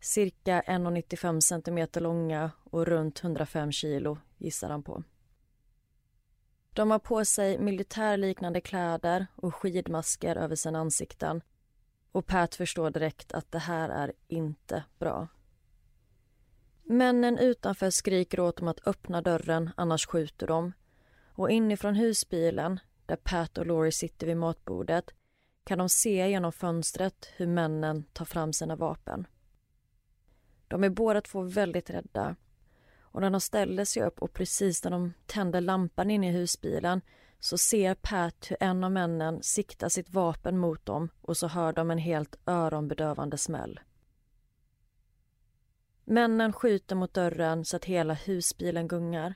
Cirka 0.00 0.62
1,95 0.66 1.40
centimeter 1.40 2.00
långa 2.00 2.50
och 2.64 2.86
runt 2.86 3.24
105 3.24 3.72
kilo, 3.72 4.18
gissar 4.38 4.70
han 4.70 4.82
på. 4.82 5.02
De 6.72 6.90
har 6.90 6.98
på 6.98 7.24
sig 7.24 7.58
militärliknande 7.58 8.60
kläder 8.60 9.26
och 9.36 9.54
skidmasker 9.54 10.36
över 10.36 10.56
sina 10.56 10.78
ansikten. 10.78 11.42
Och 12.12 12.26
Pat 12.26 12.54
förstår 12.54 12.90
direkt 12.90 13.32
att 13.32 13.52
det 13.52 13.58
här 13.58 13.88
är 13.88 14.12
inte 14.28 14.84
bra. 14.98 15.28
Männen 16.82 17.38
utanför 17.38 17.90
skriker 17.90 18.40
åt 18.40 18.56
dem 18.56 18.68
att 18.68 18.86
öppna 18.86 19.22
dörren, 19.22 19.70
annars 19.76 20.06
skjuter 20.06 20.46
de. 20.46 20.72
Och 21.34 21.50
inifrån 21.50 21.94
husbilen, 21.94 22.80
där 23.06 23.16
Pat 23.16 23.58
och 23.58 23.66
Laurie 23.66 23.92
sitter 23.92 24.26
vid 24.26 24.36
matbordet, 24.36 25.10
kan 25.64 25.78
de 25.78 25.88
se 25.88 26.28
genom 26.28 26.52
fönstret 26.52 27.28
hur 27.36 27.46
männen 27.46 28.04
tar 28.12 28.24
fram 28.24 28.52
sina 28.52 28.76
vapen. 28.76 29.26
De 30.68 30.84
är 30.84 30.90
båda 30.90 31.20
två 31.20 31.42
väldigt 31.42 31.90
rädda 31.90 32.36
och 33.12 33.20
när 33.20 33.30
de 33.30 33.40
ställer 33.40 33.84
sig 33.84 34.02
upp 34.02 34.22
och 34.22 34.32
precis 34.32 34.84
när 34.84 34.90
de 34.90 35.12
tänder 35.26 35.60
lampan 35.60 36.10
inne 36.10 36.28
i 36.28 36.32
husbilen 36.32 37.00
så 37.44 37.58
ser 37.58 37.94
Pat 37.94 38.50
hur 38.50 38.56
en 38.60 38.84
av 38.84 38.92
männen 38.92 39.42
siktar 39.42 39.88
sitt 39.88 40.10
vapen 40.10 40.58
mot 40.58 40.86
dem 40.86 41.08
och 41.20 41.36
så 41.36 41.46
hör 41.46 41.72
de 41.72 41.90
en 41.90 41.98
helt 41.98 42.36
öronbedövande 42.46 43.38
smäll. 43.38 43.80
Männen 46.04 46.52
skjuter 46.52 46.96
mot 46.96 47.14
dörren 47.14 47.64
så 47.64 47.76
att 47.76 47.84
hela 47.84 48.14
husbilen 48.14 48.88
gungar. 48.88 49.34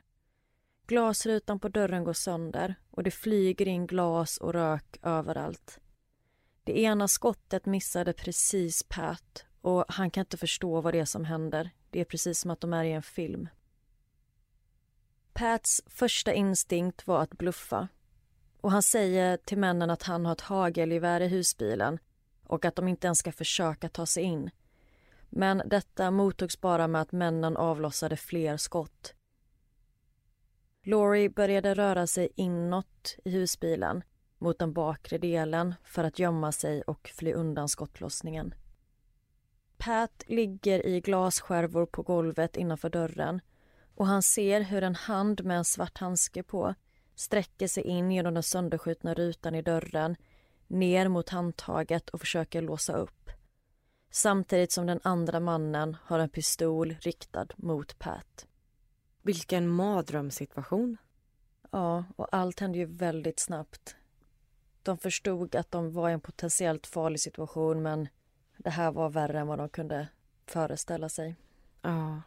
Glasrutan 0.86 1.60
på 1.60 1.68
dörren 1.68 2.04
går 2.04 2.12
sönder 2.12 2.74
och 2.90 3.02
det 3.02 3.10
flyger 3.10 3.68
in 3.68 3.86
glas 3.86 4.36
och 4.36 4.52
rök 4.52 4.98
överallt. 5.02 5.80
Det 6.64 6.80
ena 6.80 7.08
skottet 7.08 7.66
missade 7.66 8.12
precis 8.12 8.82
Pat 8.82 9.44
och 9.60 9.84
han 9.88 10.10
kan 10.10 10.20
inte 10.20 10.36
förstå 10.36 10.80
vad 10.80 10.94
det 10.94 11.00
är 11.00 11.04
som 11.04 11.24
händer. 11.24 11.70
Det 11.90 12.00
är 12.00 12.04
precis 12.04 12.40
som 12.40 12.50
att 12.50 12.60
de 12.60 12.72
är 12.72 12.84
i 12.84 12.92
en 12.92 13.02
film. 13.02 13.48
Pats 15.32 15.82
första 15.86 16.32
instinkt 16.32 17.06
var 17.06 17.22
att 17.22 17.38
bluffa. 17.38 17.88
Och 18.60 18.70
han 18.70 18.82
säger 18.82 19.36
till 19.36 19.58
männen 19.58 19.90
att 19.90 20.02
han 20.02 20.26
har 20.26 20.32
ett 20.32 20.40
hagelgevär 20.40 21.20
i 21.20 21.28
husbilen 21.28 21.98
och 22.46 22.64
att 22.64 22.76
de 22.76 22.88
inte 22.88 23.06
ens 23.06 23.18
ska 23.18 23.32
försöka 23.32 23.88
ta 23.88 24.06
sig 24.06 24.22
in. 24.22 24.50
Men 25.30 25.62
detta 25.66 26.10
mottogs 26.10 26.60
bara 26.60 26.88
med 26.88 27.00
att 27.00 27.12
männen 27.12 27.56
avlossade 27.56 28.16
fler 28.16 28.56
skott. 28.56 29.14
Laurie 30.82 31.30
började 31.30 31.74
röra 31.74 32.06
sig 32.06 32.28
inåt 32.34 33.16
i 33.24 33.30
husbilen 33.30 34.02
mot 34.38 34.58
den 34.58 34.72
bakre 34.72 35.18
delen 35.18 35.74
för 35.84 36.04
att 36.04 36.18
gömma 36.18 36.52
sig 36.52 36.82
och 36.82 37.10
fly 37.14 37.32
undan 37.32 37.68
skottlossningen. 37.68 38.54
Pat 39.78 40.24
ligger 40.26 40.86
i 40.86 41.00
glasskärvor 41.00 41.86
på 41.86 42.02
golvet 42.02 42.56
innanför 42.56 42.90
dörren 42.90 43.40
och 43.94 44.06
han 44.06 44.22
ser 44.22 44.60
hur 44.60 44.82
en 44.82 44.94
hand 44.94 45.44
med 45.44 45.56
en 45.56 45.64
svart 45.64 45.98
handske 45.98 46.42
på 46.42 46.74
sträcker 47.16 47.68
sig 47.68 47.82
in 47.82 48.10
genom 48.10 48.34
den 48.34 48.42
sönderskjutna 48.42 49.14
rutan 49.14 49.54
i 49.54 49.62
dörren 49.62 50.16
ner 50.66 51.08
mot 51.08 51.28
handtaget 51.28 52.08
och 52.10 52.20
försöker 52.20 52.62
låsa 52.62 52.96
upp. 52.96 53.30
Samtidigt 54.10 54.72
som 54.72 54.86
den 54.86 55.00
andra 55.02 55.40
mannen 55.40 55.96
har 56.04 56.18
en 56.18 56.28
pistol 56.28 56.96
riktad 57.00 57.46
mot 57.56 57.98
Pat. 57.98 58.46
Vilken 59.22 59.68
mardrömssituation. 59.68 60.96
Ja, 61.70 62.04
och 62.16 62.28
allt 62.32 62.60
hände 62.60 62.78
ju 62.78 62.84
väldigt 62.84 63.40
snabbt. 63.40 63.96
De 64.82 64.98
förstod 64.98 65.56
att 65.56 65.70
de 65.70 65.92
var 65.92 66.10
i 66.10 66.12
en 66.12 66.20
potentiellt 66.20 66.86
farlig 66.86 67.20
situation 67.20 67.82
men 67.82 68.08
det 68.56 68.70
här 68.70 68.92
var 68.92 69.10
värre 69.10 69.40
än 69.40 69.46
vad 69.46 69.58
de 69.58 69.68
kunde 69.68 70.08
föreställa 70.46 71.08
sig. 71.08 71.36
Ja. 71.82 72.22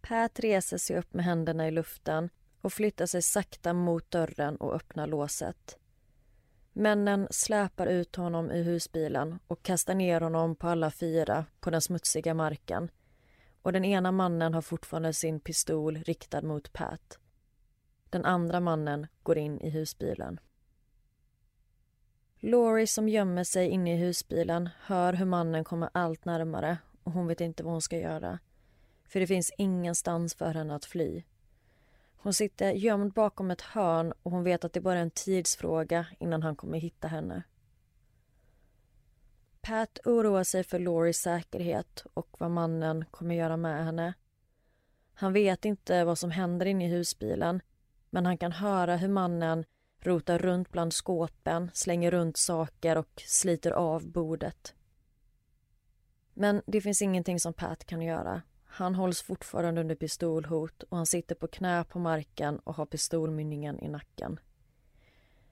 Pat 0.00 0.40
reser 0.40 0.78
sig 0.78 0.98
upp 0.98 1.14
med 1.14 1.24
händerna 1.24 1.68
i 1.68 1.70
luften 1.70 2.30
och 2.62 2.72
flyttar 2.72 3.06
sig 3.06 3.22
sakta 3.22 3.72
mot 3.72 4.10
dörren 4.10 4.56
och 4.56 4.74
öppnar 4.74 5.06
låset. 5.06 5.78
Männen 6.72 7.28
släpar 7.30 7.86
ut 7.86 8.16
honom 8.16 8.50
ur 8.50 8.62
husbilen 8.62 9.38
och 9.46 9.62
kastar 9.62 9.94
ner 9.94 10.20
honom 10.20 10.56
på 10.56 10.68
alla 10.68 10.90
fyra 10.90 11.44
på 11.60 11.70
den 11.70 11.80
smutsiga 11.80 12.34
marken. 12.34 12.90
Och 13.62 13.72
den 13.72 13.84
ena 13.84 14.12
mannen 14.12 14.54
har 14.54 14.62
fortfarande 14.62 15.12
sin 15.12 15.40
pistol 15.40 15.96
riktad 15.96 16.42
mot 16.42 16.72
Pat. 16.72 17.18
Den 18.10 18.24
andra 18.24 18.60
mannen 18.60 19.06
går 19.22 19.38
in 19.38 19.60
i 19.60 19.70
husbilen. 19.70 20.40
Laurie 22.40 22.86
som 22.86 23.08
gömmer 23.08 23.44
sig 23.44 23.68
inne 23.68 23.94
i 23.94 23.96
husbilen 23.96 24.68
hör 24.80 25.12
hur 25.12 25.26
mannen 25.26 25.64
kommer 25.64 25.90
allt 25.94 26.24
närmare 26.24 26.78
och 27.02 27.12
hon 27.12 27.26
vet 27.26 27.40
inte 27.40 27.62
vad 27.62 27.72
hon 27.72 27.82
ska 27.82 27.98
göra. 27.98 28.38
För 29.08 29.20
det 29.20 29.26
finns 29.26 29.52
ingenstans 29.58 30.34
för 30.34 30.54
henne 30.54 30.74
att 30.74 30.84
fly. 30.84 31.22
Hon 32.22 32.34
sitter 32.34 32.72
gömd 32.72 33.12
bakom 33.12 33.50
ett 33.50 33.60
hörn 33.60 34.12
och 34.22 34.30
hon 34.30 34.44
vet 34.44 34.64
att 34.64 34.72
det 34.72 34.80
bara 34.80 34.98
är 34.98 35.02
en 35.02 35.10
tidsfråga 35.10 36.06
innan 36.20 36.42
han 36.42 36.56
kommer 36.56 36.78
hitta 36.78 37.08
henne. 37.08 37.42
Pat 39.60 39.98
oroar 40.04 40.44
sig 40.44 40.64
för 40.64 40.78
Loris 40.78 41.18
säkerhet 41.18 42.04
och 42.14 42.36
vad 42.38 42.50
mannen 42.50 43.04
kommer 43.10 43.34
göra 43.34 43.56
med 43.56 43.84
henne. 43.84 44.14
Han 45.14 45.32
vet 45.32 45.64
inte 45.64 46.04
vad 46.04 46.18
som 46.18 46.30
händer 46.30 46.66
inne 46.66 46.86
i 46.86 46.90
husbilen 46.90 47.60
men 48.10 48.26
han 48.26 48.38
kan 48.38 48.52
höra 48.52 48.96
hur 48.96 49.08
mannen 49.08 49.64
rotar 50.00 50.38
runt 50.38 50.72
bland 50.72 50.92
skåpen, 50.92 51.70
slänger 51.74 52.10
runt 52.10 52.36
saker 52.36 52.96
och 52.96 53.22
sliter 53.26 53.70
av 53.70 54.06
bordet. 54.06 54.74
Men 56.34 56.62
det 56.66 56.80
finns 56.80 57.02
ingenting 57.02 57.40
som 57.40 57.52
Pat 57.52 57.84
kan 57.84 58.02
göra. 58.02 58.42
Han 58.74 58.94
hålls 58.94 59.22
fortfarande 59.22 59.80
under 59.80 59.94
pistolhot 59.94 60.82
och 60.82 60.96
han 60.96 61.06
sitter 61.06 61.34
på 61.34 61.46
knä 61.46 61.84
på 61.84 61.98
marken 61.98 62.58
och 62.58 62.74
har 62.74 62.86
pistolmynningen 62.86 63.80
i 63.80 63.88
nacken. 63.88 64.40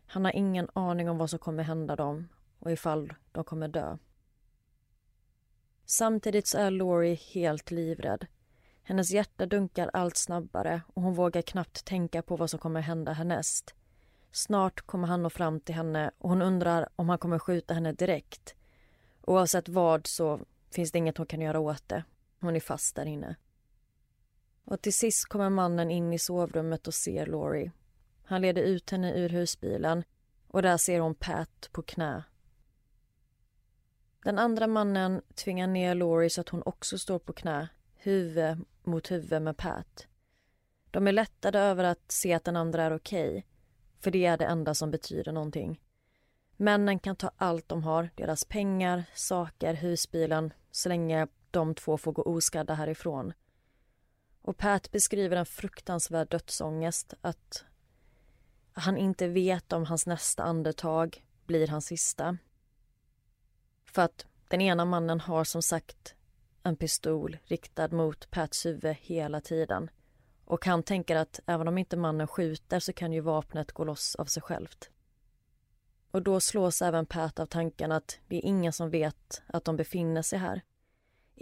Han 0.07 0.25
har 0.25 0.37
ingen 0.37 0.69
aning 0.73 1.11
om 1.11 1.19
vad 1.19 1.31
som 1.31 1.39
kommer 1.39 1.63
hända 1.63 1.97
dem 1.97 2.29
och 2.59 2.73
ifall 2.73 3.15
de 3.33 3.45
kommer 3.45 3.69
dö. 3.69 3.97
Samtidigt 5.85 6.47
så 6.47 6.59
är 6.59 6.71
Laurie 6.71 7.15
helt 7.15 7.71
livrädd. 7.71 8.27
Hennes 8.83 9.11
hjärta 9.11 9.47
dunkar 9.47 9.91
allt 9.93 10.17
snabbare 10.17 10.83
och 10.95 11.03
hon 11.03 11.15
vågar 11.15 11.43
knappt 11.43 11.85
tänka 11.85 12.23
på 12.23 12.37
vad 12.37 12.51
som 12.51 12.59
kommer 12.59 12.81
hända 12.81 13.13
härnäst. 13.13 13.75
Snart 14.33 14.81
kommer 14.81 15.09
han 15.09 15.23
nå 15.23 15.31
fram 15.31 15.61
till 15.61 15.75
henne 15.75 16.11
och 16.19 16.29
hon 16.29 16.43
undrar 16.43 16.89
om 16.97 17.09
han 17.09 17.19
kommer 17.19 17.39
skjuta 17.39 17.75
henne 17.75 17.93
direkt. 17.93 18.55
Oavsett 19.23 19.69
vad 19.69 20.07
så 20.07 20.41
finns 20.71 20.93
det 20.93 20.99
inget 20.99 21.17
hon 21.17 21.27
kan 21.27 21.41
göra 21.41 21.61
åt 21.61 21.89
det. 21.89 22.05
Hon 22.41 22.57
är 22.57 22.61
fast 22.61 22.97
där 22.97 23.07
inne. 23.07 23.37
Och 24.65 24.83
till 24.83 24.95
sist 24.95 25.29
kommer 25.29 25.51
mannen 25.51 25.91
in 25.91 26.13
i 26.13 26.19
sovrummet 26.19 26.87
och 26.87 26.95
ser 26.95 27.27
Laurie. 27.27 27.73
Han 28.25 28.43
leder 28.43 28.63
ut 28.63 28.91
henne 28.91 29.15
ur 29.19 29.29
husbilen 29.29 30.05
och 30.49 30.63
där 30.63 30.77
ser 30.77 31.01
hon 31.01 31.15
Pat 31.15 31.69
på 31.73 31.83
knä. 31.83 32.25
Den 34.25 34.39
andra 34.39 34.67
mannen 34.67 35.23
tvingar 35.35 35.67
ner 35.67 35.95
Laurie 35.95 36.31
så 36.31 36.41
att 36.41 36.49
hon 36.49 36.63
också 36.67 36.99
står 36.99 37.19
på 37.19 37.33
knä, 37.33 37.69
huvud 37.95 38.65
mot 38.83 39.11
huvud 39.11 39.43
med 39.43 39.57
Pat. 39.57 40.07
De 40.91 41.07
är 41.07 41.13
lättade 41.13 41.59
över 41.59 41.85
att 41.85 42.13
se 42.13 42.33
att 42.33 42.45
den 42.45 42.57
andra 42.57 42.85
är 42.85 42.95
okej, 42.95 43.29
okay, 43.29 43.43
för 44.01 44.11
det 44.11 44.27
är 44.27 44.37
det 44.37 44.45
enda 44.45 44.75
som 44.75 44.91
betyder 44.91 45.33
någonting. 45.33 45.81
Männen 46.57 46.99
kan 46.99 47.17
ta 47.17 47.31
allt 47.37 47.69
de 47.69 47.85
har, 47.85 48.11
deras 48.15 48.45
pengar, 48.45 49.05
saker, 49.15 49.75
husbilen, 49.75 50.53
så 50.71 50.89
länge 50.89 51.27
de 51.53 51.75
två 51.75 51.99
får 51.99 52.13
gå 52.13 52.23
oskadda 52.23 52.75
härifrån. 52.75 53.33
Och 54.43 54.57
Pat 54.57 54.91
beskriver 54.91 55.37
en 55.37 55.47
fruktansvärd 55.47 56.31
dödsångest, 56.31 57.15
att 57.21 57.65
han 58.73 58.97
inte 58.97 59.29
vet 59.29 59.73
om 59.73 59.85
hans 59.85 60.07
nästa 60.07 60.43
andetag 60.43 61.25
blir 61.47 61.69
hans 61.69 61.87
sista. 61.87 62.37
För 63.85 64.03
att 64.03 64.27
den 64.49 64.61
ena 64.61 64.85
mannen 64.85 65.21
har 65.21 65.45
som 65.45 65.63
sagt 65.63 66.15
en 66.63 66.77
pistol 66.77 67.39
riktad 67.45 67.89
mot 67.89 68.31
Pats 68.31 68.67
huvud 68.67 68.97
hela 69.01 69.41
tiden. 69.41 69.91
Och 70.45 70.67
han 70.67 70.83
tänker 70.83 71.17
att 71.17 71.41
även 71.47 71.69
om 71.69 71.79
inte 71.79 71.97
mannen 71.97 72.27
skjuter 72.27 72.81
så 72.81 72.93
kan 72.93 73.13
ju 73.13 73.21
vapnet 73.21 73.73
gå 73.73 73.85
loss 73.85 74.15
av 74.15 74.25
sig 74.25 74.43
självt. 74.43 74.91
Och 76.11 76.23
då 76.23 76.41
slås 76.41 76.83
även 76.83 77.07
Pat 77.07 77.41
av 77.41 77.47
tanken 77.47 77.93
att 77.93 78.19
det 78.29 78.37
är 78.37 78.45
ingen 78.45 78.73
som 78.73 78.91
vet 78.91 79.43
att 79.47 79.65
de 79.65 79.77
befinner 79.77 80.23
sig 80.23 80.39
här. 80.39 80.63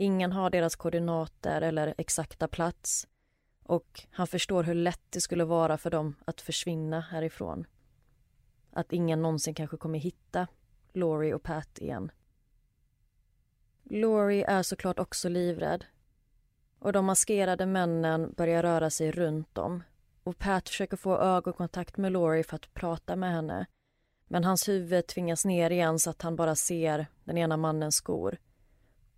Ingen 0.01 0.33
har 0.33 0.51
deras 0.51 0.77
koordinater 0.77 1.61
eller 1.61 1.95
exakta 1.99 2.49
plats 2.49 3.09
och 3.63 4.07
han 4.11 4.27
förstår 4.27 4.63
hur 4.63 4.75
lätt 4.75 5.03
det 5.11 5.21
skulle 5.21 5.45
vara 5.45 5.79
för 5.79 5.91
dem 5.91 6.15
att 6.25 6.41
försvinna 6.41 7.01
härifrån. 7.01 7.67
Att 8.73 8.93
ingen 8.93 9.23
någonsin 9.23 9.55
kanske 9.55 9.77
kommer 9.77 9.99
hitta 9.99 10.47
Laurie 10.93 11.35
och 11.35 11.43
Pat 11.43 11.79
igen. 11.79 12.11
Laurie 13.85 14.47
är 14.47 14.63
såklart 14.63 14.99
också 14.99 15.29
livrädd. 15.29 15.85
Och 16.79 16.93
de 16.93 17.05
maskerade 17.05 17.67
männen 17.67 18.33
börjar 18.37 18.63
röra 18.63 18.91
sig 18.91 19.11
runt 19.13 19.55
dem. 19.55 19.83
Och 20.23 20.39
Pat 20.39 20.69
försöker 20.69 20.97
få 20.97 21.19
ögonkontakt 21.19 21.97
med 21.97 22.13
Laurie 22.13 22.45
för 22.45 22.57
att 22.57 22.75
prata 22.75 23.17
med 23.17 23.33
henne. 23.33 23.67
Men 24.29 24.45
hans 24.45 24.69
huvud 24.69 25.07
tvingas 25.07 25.45
ner 25.45 25.71
igen 25.71 25.99
så 25.99 26.11
att 26.11 26.23
han 26.23 26.37
bara 26.37 26.55
ser 26.55 27.07
den 27.25 27.39
ena 27.39 27.57
mannens 27.57 27.95
skor. 27.95 28.39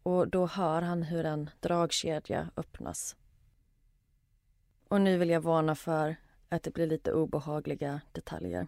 Och 0.02 0.28
då 0.28 0.46
hör 0.46 0.82
han 0.82 1.02
hur 1.02 1.24
en 1.24 1.50
dragkedja 1.60 2.50
öppnas. 2.56 3.16
Och 4.88 5.00
nu 5.00 5.18
vill 5.18 5.30
jag 5.30 5.40
varna 5.40 5.74
för 5.74 6.16
att 6.48 6.62
det 6.62 6.70
blir 6.70 6.86
lite 6.86 7.12
obehagliga 7.12 8.00
detaljer. 8.12 8.66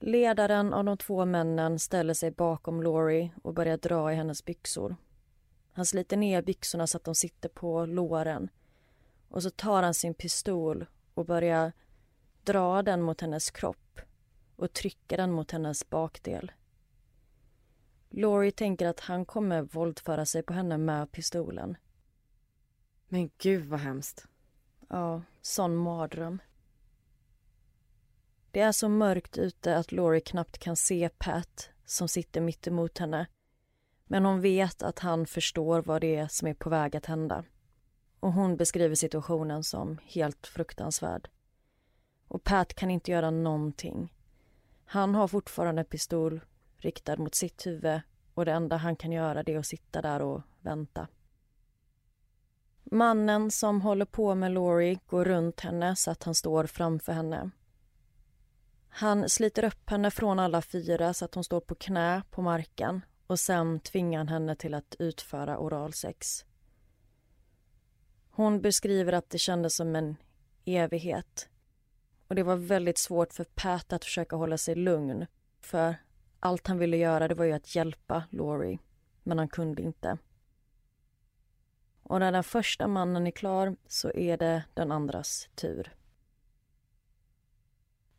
Ledaren 0.00 0.72
av 0.74 0.84
de 0.84 0.96
två 0.96 1.24
männen 1.24 1.78
ställer 1.78 2.14
sig 2.14 2.30
bakom 2.30 2.82
Laurie 2.82 3.30
och 3.42 3.54
börjar 3.54 3.76
dra 3.76 4.12
i 4.12 4.14
hennes 4.14 4.44
byxor. 4.44 4.96
Han 5.72 5.86
sliter 5.86 6.16
ner 6.16 6.42
byxorna 6.42 6.86
så 6.86 6.96
att 6.96 7.04
de 7.04 7.14
sitter 7.14 7.48
på 7.48 7.86
låren. 7.86 8.48
Och 9.28 9.42
så 9.42 9.50
tar 9.50 9.82
han 9.82 9.94
sin 9.94 10.14
pistol 10.14 10.86
och 11.14 11.26
börjar 11.26 11.72
dra 12.44 12.82
den 12.82 13.02
mot 13.02 13.20
hennes 13.20 13.50
kropp 13.50 14.00
och 14.56 14.72
trycker 14.72 15.16
den 15.16 15.32
mot 15.32 15.50
hennes 15.50 15.90
bakdel. 15.90 16.52
Laurie 18.10 18.52
tänker 18.52 18.86
att 18.86 19.00
han 19.00 19.24
kommer 19.24 19.62
våldföra 19.62 20.26
sig 20.26 20.42
på 20.42 20.52
henne 20.52 20.78
med 20.78 21.12
pistolen. 21.12 21.76
Men 23.08 23.30
gud 23.38 23.64
vad 23.64 23.80
hemskt. 23.80 24.26
Ja, 24.88 25.22
sån 25.40 25.76
mardröm. 25.76 26.38
Det 28.50 28.60
är 28.60 28.72
så 28.72 28.88
mörkt 28.88 29.38
ute 29.38 29.76
att 29.76 29.92
Laurie 29.92 30.20
knappt 30.20 30.58
kan 30.58 30.76
se 30.76 31.08
Pat 31.18 31.70
som 31.84 32.08
sitter 32.08 32.40
mitt 32.40 32.66
emot 32.66 32.98
henne. 32.98 33.26
Men 34.04 34.24
hon 34.24 34.40
vet 34.40 34.82
att 34.82 34.98
han 34.98 35.26
förstår 35.26 35.82
vad 35.82 36.00
det 36.00 36.16
är 36.16 36.28
som 36.28 36.48
är 36.48 36.54
på 36.54 36.70
väg 36.70 36.96
att 36.96 37.06
hända. 37.06 37.44
Och 38.20 38.32
hon 38.32 38.56
beskriver 38.56 38.94
situationen 38.94 39.64
som 39.64 39.98
helt 40.04 40.46
fruktansvärd. 40.46 41.30
Och 42.28 42.44
Pat 42.44 42.74
kan 42.74 42.90
inte 42.90 43.10
göra 43.10 43.30
någonting. 43.30 44.14
Han 44.84 45.14
har 45.14 45.28
fortfarande 45.28 45.84
pistol 45.84 46.40
riktad 46.78 47.16
mot 47.16 47.34
sitt 47.34 47.66
huvud 47.66 48.00
och 48.34 48.44
det 48.44 48.52
enda 48.52 48.76
han 48.76 48.96
kan 48.96 49.12
göra 49.12 49.40
är 49.40 49.58
att 49.58 49.66
sitta 49.66 50.02
där 50.02 50.22
och 50.22 50.42
vänta. 50.60 51.08
Mannen 52.84 53.50
som 53.50 53.80
håller 53.80 54.04
på 54.04 54.34
med 54.34 54.52
Laurie 54.52 54.98
går 55.06 55.24
runt 55.24 55.60
henne 55.60 55.96
så 55.96 56.10
att 56.10 56.22
han 56.22 56.34
står 56.34 56.66
framför 56.66 57.12
henne. 57.12 57.50
Han 58.88 59.28
sliter 59.28 59.64
upp 59.64 59.90
henne 59.90 60.10
från 60.10 60.38
alla 60.38 60.62
fyra 60.62 61.14
så 61.14 61.24
att 61.24 61.34
hon 61.34 61.44
står 61.44 61.60
på 61.60 61.74
knä 61.74 62.22
på 62.30 62.42
marken 62.42 63.04
och 63.26 63.40
sen 63.40 63.80
tvingar 63.80 64.18
han 64.18 64.28
henne 64.28 64.56
till 64.56 64.74
att 64.74 64.96
utföra 64.98 65.58
oralsex. 65.58 66.44
Hon 68.30 68.60
beskriver 68.60 69.12
att 69.12 69.30
det 69.30 69.38
kändes 69.38 69.76
som 69.76 69.96
en 69.96 70.16
evighet. 70.64 71.48
Och 72.28 72.34
det 72.34 72.42
var 72.42 72.56
väldigt 72.56 72.98
svårt 72.98 73.32
för 73.32 73.44
Pat 73.44 73.92
att 73.92 74.04
försöka 74.04 74.36
hålla 74.36 74.58
sig 74.58 74.74
lugn. 74.74 75.26
För 75.60 75.96
allt 76.40 76.66
han 76.66 76.78
ville 76.78 76.96
göra 76.96 77.28
det 77.28 77.34
var 77.34 77.44
ju 77.44 77.52
att 77.52 77.74
hjälpa 77.74 78.24
Laurie. 78.30 78.78
Men 79.22 79.38
han 79.38 79.48
kunde 79.48 79.82
inte. 79.82 80.18
Och 82.02 82.20
när 82.20 82.32
den 82.32 82.44
första 82.44 82.86
mannen 82.86 83.26
är 83.26 83.30
klar 83.30 83.76
så 83.86 84.10
är 84.10 84.36
det 84.36 84.64
den 84.74 84.92
andras 84.92 85.48
tur. 85.54 85.94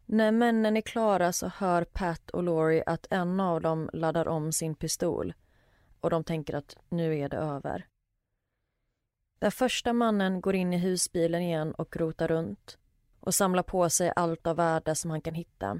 När 0.05 0.31
männen 0.31 0.77
är 0.77 0.81
klara 0.81 1.33
så 1.33 1.47
hör 1.47 1.83
Pat 1.83 2.29
och 2.29 2.43
Laurie 2.43 2.83
att 2.85 3.07
en 3.09 3.39
av 3.39 3.61
dem 3.61 3.89
laddar 3.93 4.27
om 4.27 4.51
sin 4.51 4.75
pistol 4.75 5.33
och 5.99 6.09
de 6.09 6.23
tänker 6.23 6.53
att 6.53 6.77
nu 6.89 7.17
är 7.19 7.29
det 7.29 7.37
över. 7.37 7.87
Den 9.39 9.51
första 9.51 9.93
mannen 9.93 10.41
går 10.41 10.55
in 10.55 10.73
i 10.73 10.77
husbilen 10.77 11.41
igen 11.41 11.71
och 11.71 11.97
rotar 11.97 12.27
runt 12.27 12.77
och 13.19 13.35
samlar 13.35 13.63
på 13.63 13.89
sig 13.89 14.13
allt 14.15 14.47
av 14.47 14.55
värde 14.55 14.95
som 14.95 15.11
han 15.11 15.21
kan 15.21 15.33
hitta. 15.33 15.79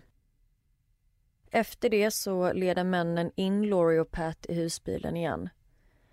Efter 1.52 1.90
det 1.90 2.12
så 2.12 2.54
leder 2.54 2.84
männen 2.84 3.32
in 3.36 3.70
Laurie 3.70 4.00
och 4.00 4.12
Pat 4.12 4.46
i 4.50 4.54
husbilen 4.54 5.18
igen. 5.18 5.50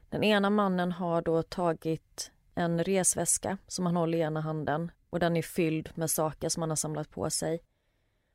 Den 0.08 0.24
ena 0.24 0.50
mannen 0.50 0.92
har 0.92 1.22
då 1.22 1.42
tagit 1.42 2.30
en 2.54 2.84
resväska 2.84 3.58
som 3.66 3.86
han 3.86 3.96
håller 3.96 4.18
i 4.18 4.20
ena 4.20 4.40
handen 4.40 4.90
och 5.10 5.20
den 5.20 5.36
är 5.36 5.42
fylld 5.42 5.90
med 5.94 6.10
saker 6.10 6.48
som 6.48 6.62
han 6.62 6.70
har 6.70 6.76
samlat 6.76 7.10
på 7.10 7.30
sig. 7.30 7.60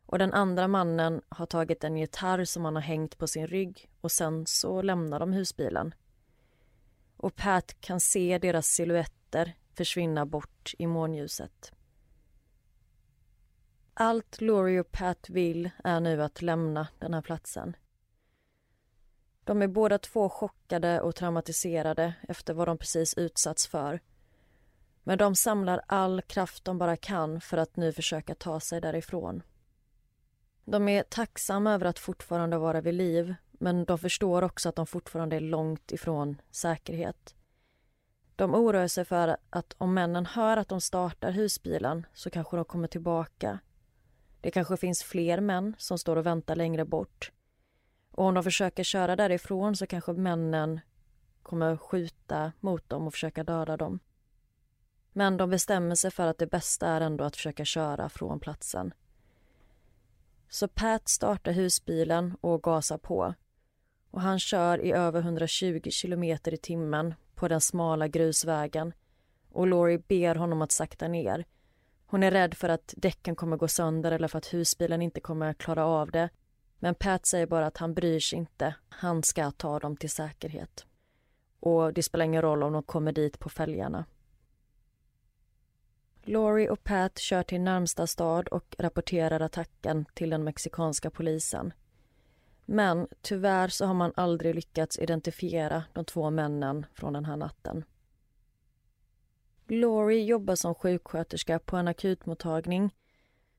Och 0.05 0.19
den 0.19 0.33
andra 0.33 0.67
mannen 0.67 1.21
har 1.29 1.45
tagit 1.45 1.83
en 1.83 1.97
gitarr 1.97 2.45
som 2.45 2.65
han 2.65 2.75
har 2.75 2.81
hängt 2.81 3.17
på 3.17 3.27
sin 3.27 3.47
rygg 3.47 3.89
och 4.01 4.11
sen 4.11 4.45
så 4.47 4.81
lämnar 4.81 5.19
de 5.19 5.33
husbilen. 5.33 5.95
Och 7.17 7.35
Pat 7.35 7.81
kan 7.81 7.99
se 7.99 8.37
deras 8.37 8.67
silhuetter 8.67 9.53
försvinna 9.73 10.25
bort 10.25 10.73
i 10.77 10.87
månljuset. 10.87 11.71
Allt 13.93 14.41
Laurie 14.41 14.79
och 14.79 14.91
Pat 14.91 15.29
vill 15.29 15.69
är 15.83 15.99
nu 15.99 16.23
att 16.23 16.41
lämna 16.41 16.87
den 16.99 17.13
här 17.13 17.21
platsen. 17.21 17.75
De 19.43 19.61
är 19.61 19.67
båda 19.67 19.97
två 19.97 20.29
chockade 20.29 21.01
och 21.01 21.15
traumatiserade 21.15 22.13
efter 22.27 22.53
vad 22.53 22.67
de 22.67 22.77
precis 22.77 23.13
utsatts 23.17 23.67
för. 23.67 23.99
Men 25.03 25.17
de 25.17 25.35
samlar 25.35 25.81
all 25.87 26.21
kraft 26.21 26.65
de 26.65 26.77
bara 26.77 26.97
kan 26.97 27.41
för 27.41 27.57
att 27.57 27.75
nu 27.75 27.93
försöka 27.93 28.35
ta 28.35 28.59
sig 28.59 28.81
därifrån. 28.81 29.43
De 30.65 30.89
är 30.89 31.03
tacksamma 31.03 31.73
över 31.73 31.85
att 31.85 31.99
fortfarande 31.99 32.57
vara 32.57 32.81
vid 32.81 32.93
liv 32.93 33.35
men 33.51 33.85
de 33.85 33.97
förstår 33.97 34.41
också 34.41 34.69
att 34.69 34.75
de 34.75 34.87
fortfarande 34.87 35.35
är 35.35 35.39
långt 35.39 35.91
ifrån 35.91 36.41
säkerhet. 36.51 37.35
De 38.35 38.55
oroar 38.55 38.87
sig 38.87 39.05
för 39.05 39.37
att 39.49 39.75
om 39.77 39.93
männen 39.93 40.25
hör 40.25 40.57
att 40.57 40.67
de 40.67 40.81
startar 40.81 41.31
husbilen 41.31 42.05
så 42.13 42.29
kanske 42.29 42.55
de 42.55 42.65
kommer 42.65 42.87
tillbaka. 42.87 43.59
Det 44.41 44.51
kanske 44.51 44.77
finns 44.77 45.03
fler 45.03 45.39
män 45.39 45.75
som 45.77 45.97
står 45.97 46.15
och 46.15 46.25
väntar 46.25 46.55
längre 46.55 46.85
bort 46.85 47.31
och 48.11 48.25
om 48.25 48.33
de 48.33 48.43
försöker 48.43 48.83
köra 48.83 49.15
därifrån 49.15 49.75
så 49.75 49.87
kanske 49.87 50.13
männen 50.13 50.79
kommer 51.43 51.77
skjuta 51.77 52.51
mot 52.59 52.89
dem 52.89 53.07
och 53.07 53.13
försöka 53.13 53.43
döda 53.43 53.77
dem. 53.77 53.99
Men 55.13 55.37
de 55.37 55.49
bestämmer 55.49 55.95
sig 55.95 56.11
för 56.11 56.27
att 56.27 56.37
det 56.37 56.47
bästa 56.47 56.87
är 56.87 57.01
ändå 57.01 57.23
att 57.23 57.35
försöka 57.35 57.65
köra 57.65 58.09
från 58.09 58.39
platsen. 58.39 58.93
Så 60.49 60.67
Pat 60.67 61.09
startar 61.09 61.51
husbilen 61.51 62.35
och 62.41 62.63
gasar 62.63 62.97
på. 62.97 63.33
Och 64.11 64.21
han 64.21 64.39
kör 64.39 64.81
i 64.81 64.91
över 64.91 65.19
120 65.19 65.89
kilometer 65.89 66.53
i 66.53 66.57
timmen 66.57 67.13
på 67.35 67.47
den 67.47 67.61
smala 67.61 68.07
grusvägen 68.07 68.93
och 69.49 69.67
Laurie 69.67 70.03
ber 70.07 70.35
honom 70.35 70.61
att 70.61 70.71
sakta 70.71 71.07
ner. 71.07 71.45
Hon 72.11 72.23
är 72.23 72.31
rädd 72.31 72.53
för 72.53 72.69
att 72.69 72.93
däcken 72.97 73.35
kommer 73.35 73.57
gå 73.57 73.67
sönder 73.67 74.11
eller 74.11 74.27
för 74.27 74.37
att 74.37 74.53
husbilen 74.53 75.01
inte 75.01 75.19
kommer 75.19 75.53
klara 75.53 75.85
av 75.85 76.11
det. 76.11 76.29
Men 76.79 76.95
Pat 76.95 77.25
säger 77.25 77.45
bara 77.47 77.67
att 77.67 77.77
han 77.77 77.93
bryr 77.93 78.19
sig 78.19 78.39
inte. 78.39 78.75
Han 78.89 79.23
ska 79.23 79.51
ta 79.51 79.79
dem 79.79 79.97
till 79.97 80.09
säkerhet. 80.09 80.85
Och 81.59 81.93
det 81.93 82.03
spelar 82.03 82.25
ingen 82.25 82.41
roll 82.41 82.63
om 82.63 82.73
de 82.73 82.83
kommer 82.83 83.11
dit 83.11 83.39
på 83.39 83.49
fälgarna. 83.49 84.05
Laurie 86.23 86.69
och 86.69 86.83
Pat 86.83 87.19
kör 87.19 87.43
till 87.43 87.61
närmsta 87.61 88.07
stad 88.07 88.47
och 88.47 88.75
rapporterar 88.79 89.39
attacken 89.39 90.05
till 90.13 90.29
den 90.29 90.43
mexikanska 90.43 91.09
polisen. 91.09 91.73
Men 92.65 93.07
tyvärr 93.21 93.67
så 93.67 93.85
har 93.85 93.93
man 93.93 94.13
aldrig 94.15 94.55
lyckats 94.55 94.99
identifiera 94.99 95.83
de 95.93 96.05
två 96.05 96.29
männen 96.29 96.85
från 96.93 97.13
den 97.13 97.25
här 97.25 97.35
natten. 97.37 97.83
Laurie 99.73 100.23
jobbar 100.23 100.55
som 100.55 100.75
sjuksköterska 100.75 101.59
på 101.59 101.77
en 101.77 101.87
akutmottagning 101.87 102.95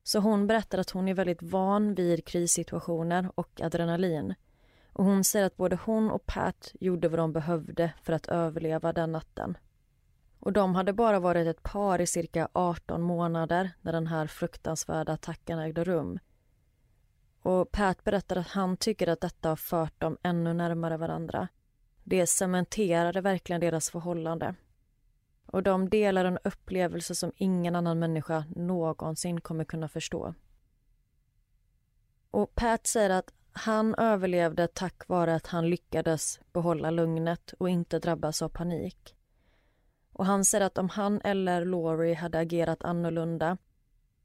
så 0.02 0.18
hon 0.18 0.46
berättar 0.46 0.78
att 0.78 0.90
hon 0.90 1.08
är 1.08 1.14
väldigt 1.14 1.42
van 1.42 1.94
vid 1.94 2.24
krissituationer 2.24 3.30
och 3.34 3.60
adrenalin. 3.60 4.34
Och 4.92 5.04
hon 5.04 5.24
säger 5.24 5.46
att 5.46 5.56
både 5.56 5.78
hon 5.84 6.10
och 6.10 6.26
Pat 6.26 6.72
gjorde 6.80 7.08
vad 7.08 7.18
de 7.18 7.32
behövde 7.32 7.92
för 8.02 8.12
att 8.12 8.26
överleva 8.26 8.92
den 8.92 9.12
natten. 9.12 9.58
Och 10.38 10.52
de 10.52 10.74
hade 10.74 10.92
bara 10.92 11.20
varit 11.20 11.46
ett 11.46 11.62
par 11.62 12.00
i 12.00 12.06
cirka 12.06 12.48
18 12.52 13.02
månader 13.02 13.70
när 13.80 13.92
den 13.92 14.06
här 14.06 14.26
fruktansvärda 14.26 15.12
attacken 15.12 15.58
ägde 15.58 15.84
rum. 15.84 16.18
Och 17.42 17.72
Pat 17.72 18.04
berättar 18.04 18.36
att 18.36 18.48
han 18.48 18.76
tycker 18.76 19.08
att 19.08 19.20
detta 19.20 19.48
har 19.48 19.56
fört 19.56 20.00
dem 20.00 20.18
ännu 20.22 20.54
närmare 20.54 20.96
varandra. 20.96 21.48
Det 22.04 22.26
cementerade 22.26 23.20
verkligen 23.20 23.60
deras 23.60 23.90
förhållande. 23.90 24.54
Och 25.52 25.62
de 25.62 25.88
delar 25.88 26.24
en 26.24 26.38
upplevelse 26.44 27.14
som 27.14 27.32
ingen 27.36 27.76
annan 27.76 27.98
människa 27.98 28.44
någonsin 28.56 29.40
kommer 29.40 29.64
kunna 29.64 29.88
förstå. 29.88 30.34
Och 32.30 32.54
Pat 32.54 32.86
säger 32.86 33.10
att 33.10 33.32
han 33.52 33.94
överlevde 33.94 34.68
tack 34.68 35.08
vare 35.08 35.34
att 35.34 35.46
han 35.46 35.70
lyckades 35.70 36.40
behålla 36.52 36.90
lugnet 36.90 37.54
och 37.58 37.68
inte 37.68 37.98
drabbas 37.98 38.42
av 38.42 38.48
panik. 38.48 39.16
Och 40.12 40.26
han 40.26 40.44
säger 40.44 40.64
att 40.66 40.78
om 40.78 40.88
han 40.88 41.20
eller 41.20 41.64
Laurie 41.64 42.14
hade 42.14 42.38
agerat 42.38 42.82
annorlunda 42.82 43.58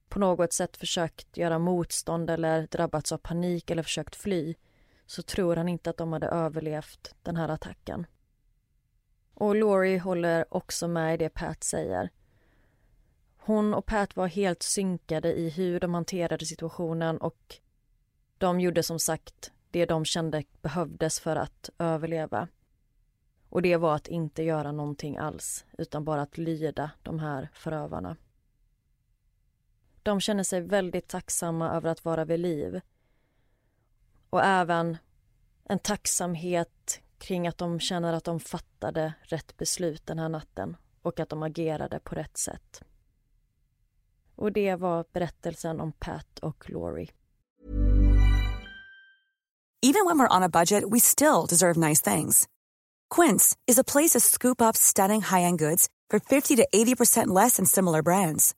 på 0.09 0.19
något 0.19 0.53
sätt 0.53 0.77
försökt 0.77 1.37
göra 1.37 1.59
motstånd 1.59 2.29
eller 2.29 2.67
drabbats 2.67 3.11
av 3.11 3.17
panik 3.17 3.71
eller 3.71 3.83
försökt 3.83 4.15
fly 4.15 4.55
så 5.05 5.21
tror 5.21 5.55
han 5.55 5.69
inte 5.69 5.89
att 5.89 5.97
de 5.97 6.13
hade 6.13 6.27
överlevt 6.27 7.15
den 7.23 7.35
här 7.35 7.49
attacken. 7.49 8.05
Och 9.39 9.55
Laurie 9.55 9.99
håller 9.99 10.53
också 10.53 10.87
med 10.87 11.13
i 11.13 11.17
det 11.17 11.29
Pat 11.29 11.63
säger. 11.63 12.09
Hon 13.37 13.73
och 13.73 13.85
Pat 13.85 14.15
var 14.15 14.27
helt 14.27 14.63
synkade 14.63 15.33
i 15.33 15.49
hur 15.49 15.79
de 15.79 15.93
hanterade 15.93 16.45
situationen 16.45 17.17
och 17.17 17.55
de 18.37 18.59
gjorde 18.59 18.83
som 18.83 18.99
sagt 18.99 19.51
det 19.71 19.85
de 19.85 20.05
kände 20.05 20.43
behövdes 20.61 21.19
för 21.19 21.35
att 21.35 21.69
överleva. 21.77 22.47
Och 23.49 23.61
det 23.61 23.77
var 23.77 23.95
att 23.95 24.07
inte 24.07 24.43
göra 24.43 24.71
någonting 24.71 25.17
alls, 25.17 25.65
utan 25.77 26.03
bara 26.03 26.21
att 26.21 26.37
lyda 26.37 26.91
de 27.03 27.19
här 27.19 27.49
förövarna. 27.53 28.15
De 30.03 30.19
känner 30.19 30.43
sig 30.43 30.61
väldigt 30.61 31.07
tacksamma 31.07 31.71
över 31.71 31.89
att 31.89 32.05
vara 32.05 32.25
vid 32.25 32.39
liv. 32.39 32.81
Och 34.29 34.43
även 34.43 34.97
en 35.63 35.79
tacksamhet 35.79 37.01
kring 37.17 37.47
att 37.47 37.57
de 37.57 37.79
känner 37.79 38.13
att 38.13 38.23
de 38.23 38.39
fattade 38.39 39.13
rätt 39.21 39.57
beslut 39.57 40.05
den 40.05 40.19
här 40.19 40.29
natten 40.29 40.77
och 41.01 41.19
att 41.19 41.29
de 41.29 41.43
agerade 41.43 41.99
på 41.99 42.15
rätt 42.15 42.37
sätt. 42.37 42.81
Och 44.35 44.51
det 44.51 44.75
var 44.75 45.05
berättelsen 45.13 45.81
om 45.81 45.91
Pat 45.91 46.39
och 46.39 46.69
Laurie. 46.69 47.09
Even 49.83 50.05
when 50.05 50.17
we're 50.17 50.37
on 50.37 50.43
a 50.43 50.49
budget 50.49 50.83
we 50.91 50.99
still 50.99 51.45
deserve 51.49 51.77
nice 51.77 52.01
things. 52.01 52.47
Quince 53.09 53.55
is 53.67 53.79
a 53.79 53.83
place 53.83 54.11
to 54.11 54.19
scoop 54.19 54.61
up 54.61 54.75
stunning 54.75 55.21
high-end 55.21 55.59
goods 55.59 55.87
for 56.09 56.19
50 56.19 56.55
to 56.55 56.67
80% 56.73 57.27
less 57.27 57.57
than 57.57 57.65
similar 57.65 58.01
brands. 58.01 58.55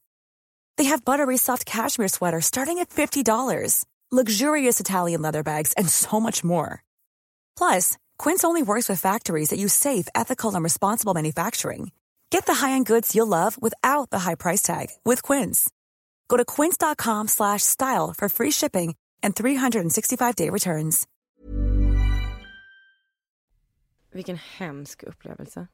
They 0.77 0.85
have 0.85 1.05
buttery 1.05 1.37
soft 1.37 1.65
cashmere 1.65 2.07
sweaters 2.07 2.45
starting 2.45 2.79
at 2.79 2.89
$50, 2.89 3.85
luxurious 4.11 4.79
Italian 4.79 5.21
leather 5.21 5.43
bags 5.43 5.73
and 5.73 5.89
so 5.89 6.19
much 6.19 6.43
more. 6.43 6.83
Plus, 7.57 7.97
Quince 8.23 8.43
only 8.43 8.61
works 8.63 8.89
with 8.89 8.99
factories 8.99 9.49
that 9.49 9.59
use 9.59 9.73
safe, 9.73 10.07
ethical, 10.13 10.53
and 10.53 10.63
responsible 10.63 11.13
manufacturing. 11.13 11.91
Get 12.29 12.45
the 12.45 12.53
high-end 12.53 12.85
goods 12.85 13.15
you'll 13.15 13.27
love 13.27 13.57
without 13.61 14.09
the 14.09 14.19
high 14.19 14.35
price 14.35 14.61
tag 14.61 14.87
with 15.05 15.21
Quince. 15.23 15.69
Go 16.27 16.37
to 16.37 16.45
quince.com/style 16.45 18.13
for 18.17 18.29
free 18.29 18.51
shipping 18.51 18.95
and 19.23 19.35
365-day 19.35 20.49
returns. 20.49 21.07
Vilken 24.11 24.37
hemsk 24.37 25.03
upplevelse. 25.03 25.67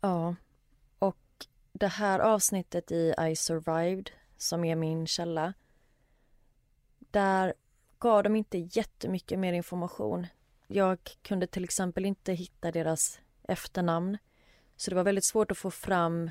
Ja, 0.00 0.34
och 0.98 1.46
det 1.72 1.88
här 1.88 2.18
avsnittet 2.18 2.92
i 2.92 3.14
I 3.30 3.36
survived, 3.36 4.10
som 4.36 4.64
är 4.64 4.76
min 4.76 5.06
källa, 5.06 5.54
där 7.10 7.54
gav 7.98 8.22
de 8.22 8.36
inte 8.36 8.58
jättemycket 8.58 9.38
mer 9.38 9.52
information. 9.52 10.26
Jag 10.74 10.98
kunde 11.22 11.46
till 11.46 11.64
exempel 11.64 12.04
inte 12.04 12.32
hitta 12.32 12.72
deras 12.72 13.20
efternamn. 13.48 14.18
Så 14.76 14.90
det 14.90 14.96
var 14.96 15.04
väldigt 15.04 15.26
svårt 15.26 15.50
att 15.50 15.58
få 15.58 15.70
fram 15.70 16.30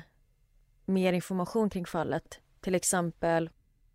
mer 0.84 1.12
information 1.12 1.70
kring 1.70 1.86
fallet. 1.86 2.40
Till 2.60 2.74
exempel 2.74 3.50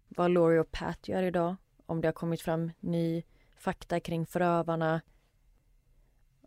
vad 0.08 0.32
Laurie 0.32 0.60
och 0.60 0.72
Pat 0.72 1.08
gör 1.08 1.24
idag. 1.24 1.56
Om 1.86 2.02
det 2.02 2.08
har 2.08 2.14
kommit 2.14 2.42
fram 2.42 2.72
ny 2.80 3.24
fakta 3.58 4.00
kring 4.00 4.26
förövarna. 4.26 5.02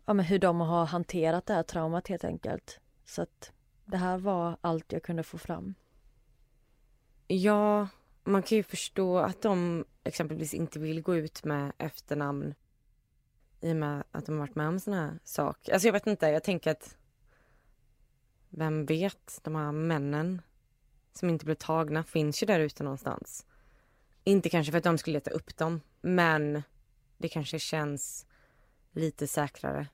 Ja, 0.05 0.13
men 0.13 0.25
hur 0.25 0.39
de 0.39 0.59
har 0.59 0.85
hanterat 0.85 1.45
det 1.45 1.53
här 1.53 1.63
traumat 1.63 2.07
helt 2.07 2.23
enkelt. 2.23 2.79
Så 3.05 3.21
att 3.21 3.51
det 3.85 3.97
här 3.97 4.17
var 4.17 4.57
allt 4.61 4.91
jag 4.91 5.03
kunde 5.03 5.23
få 5.23 5.37
fram. 5.37 5.73
Ja, 7.27 7.87
man 8.23 8.43
kan 8.43 8.55
ju 8.55 8.63
förstå 8.63 9.17
att 9.17 9.41
de 9.41 9.85
exempelvis 10.03 10.53
inte 10.53 10.79
vill 10.79 11.01
gå 11.01 11.15
ut 11.15 11.43
med 11.43 11.71
efternamn 11.77 12.53
i 13.63 13.71
och 13.71 13.75
med 13.75 14.03
att 14.11 14.25
de 14.25 14.31
har 14.31 14.39
varit 14.39 14.55
med 14.55 14.67
om 14.67 14.79
såna 14.79 15.01
här 15.01 15.19
saker. 15.23 15.73
Alltså 15.73 15.87
jag 15.87 15.93
vet 15.93 16.07
inte, 16.07 16.27
jag 16.27 16.43
tänker 16.43 16.71
att 16.71 16.97
vem 18.49 18.85
vet, 18.85 19.39
de 19.43 19.55
här 19.55 19.71
männen 19.71 20.41
som 21.13 21.29
inte 21.29 21.45
blev 21.45 21.55
tagna 21.55 22.03
finns 22.03 22.43
ju 22.43 22.47
där 22.47 22.59
ute 22.59 22.83
någonstans. 22.83 23.45
Inte 24.23 24.49
kanske 24.49 24.71
för 24.71 24.77
att 24.77 24.83
de 24.83 24.97
skulle 24.97 25.13
leta 25.13 25.31
upp 25.31 25.57
dem, 25.57 25.81
men 26.01 26.63
det 27.17 27.29
kanske 27.29 27.59
känns 27.59 28.25
lite 28.91 29.27
säkrare 29.27 29.87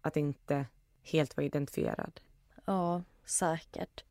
att 0.00 0.16
inte 0.16 0.66
helt 1.02 1.36
vara 1.36 1.46
identifierad. 1.46 2.20
Ja, 2.64 3.02
säkert. 3.24 4.04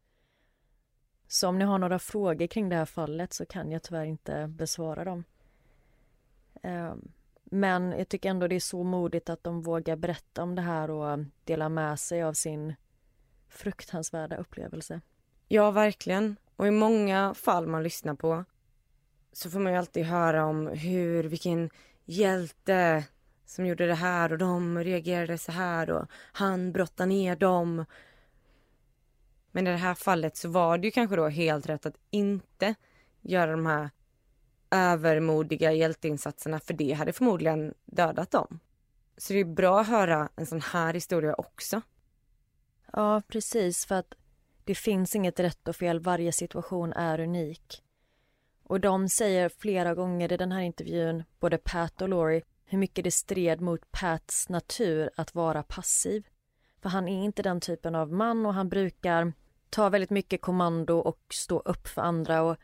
Så 1.28 1.48
om 1.48 1.60
ni 1.60 1.66
har 1.66 1.78
några 1.78 2.00
frågor 2.00 2.48
kring 2.48 2.70
det 2.70 2.76
här 2.76 2.86
fallet 2.86 3.34
så 3.34 3.46
kan 3.46 3.72
jag 3.72 3.84
tyvärr 3.84 4.06
inte 4.06 4.48
besvara 4.48 5.04
dem. 5.04 5.24
Um, 6.64 7.12
men 7.50 7.92
jag 7.92 8.10
tycker 8.10 8.30
ändå 8.30 8.48
det 8.48 8.56
är 8.56 8.60
så 8.60 8.84
modigt 8.84 9.30
att 9.30 9.44
de 9.44 9.62
vågar 9.62 9.96
berätta 9.96 10.44
om 10.44 10.56
det 10.56 10.62
här 10.62 10.92
och 10.92 11.20
dela 11.44 11.70
med 11.70 12.00
sig 12.00 12.24
av 12.24 12.34
sin 12.34 12.76
fruktansvärda 13.50 14.38
upplevelse. 14.38 15.02
Ja, 15.48 15.72
verkligen. 15.72 16.36
Och 16.56 16.68
i 16.68 16.72
många 16.72 17.34
fall 17.34 17.68
man 17.68 17.84
lyssnar 17.84 18.14
på 18.14 18.46
så 19.34 19.50
får 19.50 19.60
man 19.60 19.74
ju 19.74 19.80
alltid 19.80 20.06
höra 20.06 20.46
om 20.46 20.68
hur, 20.68 21.24
vilken 21.24 21.70
hjälte 22.06 23.04
som 23.46 23.66
gjorde 23.66 23.88
det 23.88 23.96
här 23.96 24.32
och 24.32 24.38
de 24.38 24.80
reagerade 24.80 25.38
så 25.38 25.52
här 25.52 25.90
och 25.90 26.06
han 26.12 26.72
brottade 26.72 27.10
ner 27.10 27.36
dem. 27.36 27.86
Men 29.52 29.68
i 29.68 29.72
det 29.72 29.78
här 29.78 29.94
fallet 29.94 30.38
så 30.38 30.50
var 30.50 30.78
det 30.78 30.88
ju 30.88 30.92
kanske 30.92 31.16
då 31.16 31.28
helt 31.28 31.70
rätt 31.70 31.86
att 31.86 31.98
inte 32.10 32.76
göra 33.22 33.52
de 33.52 33.66
här 33.66 33.90
övermodiga 34.72 35.72
hjälteinsatserna 35.72 36.60
för 36.60 36.74
det 36.74 36.94
hade 36.94 37.14
förmodligen 37.14 37.74
dödat 37.86 38.32
dem. 38.32 38.60
Så 39.18 39.34
det 39.34 39.40
är 39.40 39.46
bra 39.46 39.80
att 39.80 39.88
höra 39.88 40.30
en 40.36 40.46
sån 40.46 40.62
här 40.62 40.94
historia 40.94 41.34
också. 41.34 41.82
Ja, 42.94 43.22
precis. 43.28 43.86
För 43.86 43.96
att 43.96 44.14
det 44.64 44.76
finns 44.76 45.16
inget 45.16 45.40
rätt 45.40 45.68
och 45.68 45.76
fel. 45.76 46.00
Varje 46.00 46.32
situation 46.32 46.94
är 46.94 47.20
unik. 47.20 47.84
Och 48.64 48.80
de 48.80 49.10
säger 49.10 49.50
flera 49.50 49.96
gånger 49.96 50.34
i 50.34 50.38
den 50.38 50.52
här 50.52 50.62
intervjun, 50.62 51.24
både 51.40 51.58
Pat 51.58 52.02
och 52.02 52.10
Laurie, 52.10 52.42
hur 52.66 52.78
mycket 52.78 53.04
det 53.04 53.12
stred 53.12 53.62
mot 53.62 53.92
Pats 53.92 54.50
natur 54.50 55.10
att 55.16 55.36
vara 55.36 55.64
passiv. 55.64 56.28
För 56.82 56.90
han 56.90 57.08
är 57.08 57.24
inte 57.24 57.42
den 57.42 57.60
typen 57.60 57.96
av 57.96 58.14
man 58.14 58.46
och 58.46 58.54
han 58.54 58.70
brukar 58.70 59.34
ta 59.70 59.90
väldigt 59.90 60.10
mycket 60.10 60.42
kommando 60.42 61.00
och 61.00 61.20
stå 61.34 61.60
upp 61.60 61.88
för 61.88 62.02
andra 62.02 62.42
och 62.42 62.58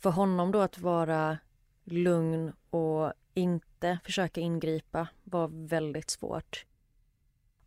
för 0.00 0.10
honom 0.10 0.52
då 0.52 0.60
att 0.60 0.78
vara 0.78 1.38
lugn 1.84 2.52
och 2.70 3.12
inte 3.34 3.98
försöka 4.04 4.40
ingripa 4.40 5.08
var 5.24 5.48
väldigt 5.68 6.10
svårt. 6.10 6.66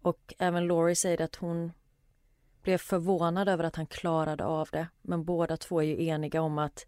Och 0.02 0.34
även 0.38 0.68
Laurie 0.68 0.96
säger 0.96 1.22
att 1.22 1.36
hon 1.36 1.72
blev 2.62 2.78
förvånad 2.78 3.50
över 3.50 3.64
att 3.64 3.76
han 3.76 3.88
klarade 3.88 4.46
av 4.46 4.70
det. 4.72 4.88
Men 5.02 5.24
båda 5.24 5.58
två 5.58 5.82
är 5.82 5.86
ju 5.86 6.06
eniga 6.06 6.42
om 6.42 6.58
att 6.58 6.86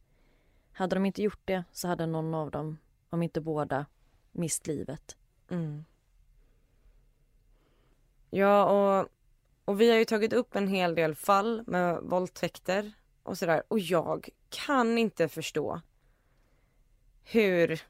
hade 0.72 0.96
de 0.96 1.06
inte 1.06 1.22
gjort 1.22 1.41
det 1.46 1.64
så 1.72 1.88
hade 1.88 2.06
någon 2.06 2.34
av 2.34 2.52
dem, 2.52 2.78
om 3.10 3.24
inte 3.24 3.41
båda, 3.41 3.86
mist 4.32 4.68
livet. 4.68 5.18
Mm. 5.50 5.86
Ja, 8.30 8.66
och, 8.66 9.08
och 9.66 9.82
vi 9.82 9.89
har 9.89 9.98
ju 9.98 10.06
tagit 10.06 10.34
upp 10.34 10.56
en 10.56 10.68
hel 10.68 10.96
del 10.96 11.16
fall 11.16 11.64
med 11.68 12.00
våldtäkter 12.02 12.91
och 13.26 13.38
sådär. 13.38 13.63
Och 13.67 13.80
jag 13.80 14.30
kan 14.49 14.97
inte 14.97 15.28
förstå 15.28 15.82
hur 17.23 17.82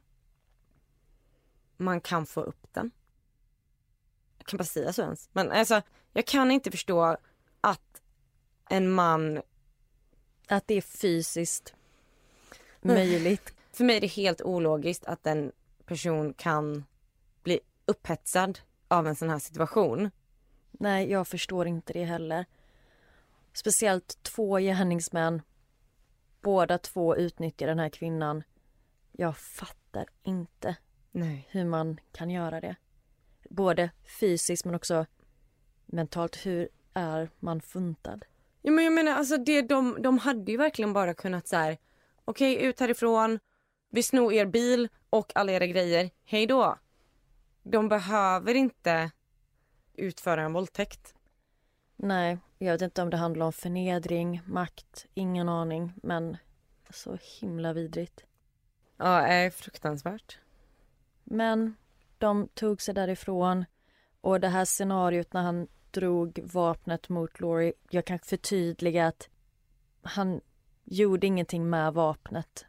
man 1.78 2.02
kan 2.02 2.26
få 2.26 2.42
upp 2.42 2.74
den. 2.74 2.92
Jag 4.38 4.48
kan 4.48 4.58
bara 4.58 4.64
säga 4.64 4.94
så 4.94 5.02
ens. 5.02 5.30
Men 5.34 5.52
alltså, 5.52 5.82
jag 6.14 6.26
kan 6.26 6.52
inte 6.52 6.72
förstå 6.72 7.18
att 7.62 8.02
en 8.70 8.92
man... 8.92 9.42
Att 10.48 10.68
det 10.68 10.76
är 10.76 10.82
fysiskt 10.82 11.74
möjligt. 12.82 13.54
För 13.72 13.84
mig 13.84 13.98
är 13.98 14.02
det 14.02 14.08
helt 14.08 14.42
ologiskt 14.42 15.06
att 15.06 15.28
en 15.28 15.52
person 15.86 16.34
kan 16.34 16.86
bli 17.44 17.60
upphetsad 17.86 18.60
av 18.88 19.08
en 19.08 19.16
sån 19.16 19.30
här 19.30 19.40
situation. 19.40 20.12
Nej, 20.72 21.12
jag 21.12 21.28
förstår 21.28 21.68
inte 21.68 21.94
det 21.94 22.04
heller. 22.04 22.46
Speciellt 23.56 24.24
två 24.24 24.58
gärningsmän. 24.58 25.42
Båda 26.42 26.78
två 26.78 27.16
utnyttjar 27.16 27.68
den 27.68 27.80
här 27.80 27.90
kvinnan. 27.90 28.44
Jag 29.12 29.38
fattar 29.38 30.06
inte 30.24 30.76
Nej. 31.12 31.48
hur 31.52 31.66
man 31.66 32.00
kan 32.12 32.30
göra 32.30 32.62
det. 32.62 32.76
Både 33.50 33.90
fysiskt 34.20 34.66
men 34.66 34.76
också 34.76 35.06
mentalt. 35.86 36.46
Hur 36.46 36.70
är 36.94 37.30
man 37.40 37.62
funtad? 37.62 38.26
Ja, 38.62 38.72
men 38.72 38.84
jag 38.84 38.94
menar 38.94 39.12
alltså 39.12 39.38
det, 39.38 39.62
de, 39.62 40.02
de 40.02 40.18
hade 40.18 40.52
ju 40.52 40.58
verkligen 40.58 40.94
bara 40.94 41.14
kunnat 41.14 41.48
så 41.48 41.56
här. 41.56 41.78
okej 42.26 42.56
okay, 42.56 42.68
ut 42.68 42.80
härifrån, 42.80 43.40
vi 43.90 44.04
snor 44.04 44.34
er 44.34 44.46
bil 44.46 44.90
och 45.10 45.32
alla 45.36 45.52
era 45.52 45.68
grejer, 45.68 46.12
hej 46.24 46.48
då. 46.48 46.80
De 47.64 47.90
behöver 47.90 48.54
inte 48.54 49.12
utföra 49.94 50.44
en 50.44 50.54
våldtäkt. 50.54 51.16
Nej, 51.96 52.38
jag 52.58 52.72
vet 52.72 52.82
inte 52.82 53.02
om 53.02 53.10
det 53.10 53.18
handlar 53.18 53.46
om 53.46 53.54
förnedring, 53.54 54.42
makt, 54.46 55.06
ingen 55.14 55.50
aning, 55.50 55.94
men 55.96 56.38
så 56.90 57.18
himla 57.42 57.74
vidrigt. 57.74 58.26
Ja, 58.98 59.22
är 59.22 59.50
fruktansvärt. 59.50 60.40
Men 61.24 61.76
de 62.18 62.48
tog 62.48 62.82
sig 62.82 62.94
därifrån 62.94 63.66
och 64.22 64.40
det 64.40 64.48
här 64.48 64.66
scenariot 64.66 65.34
när 65.34 65.42
han 65.42 65.68
drog 65.92 66.40
vapnet 66.44 67.10
mot 67.10 67.40
Laurie, 67.40 67.74
jag 67.90 68.06
kan 68.06 68.20
förtydliga 68.20 69.08
att 69.08 69.30
han 70.02 70.42
gjorde 70.84 71.28
ingenting 71.28 71.70
med 71.70 71.94
vapnet 71.94 72.66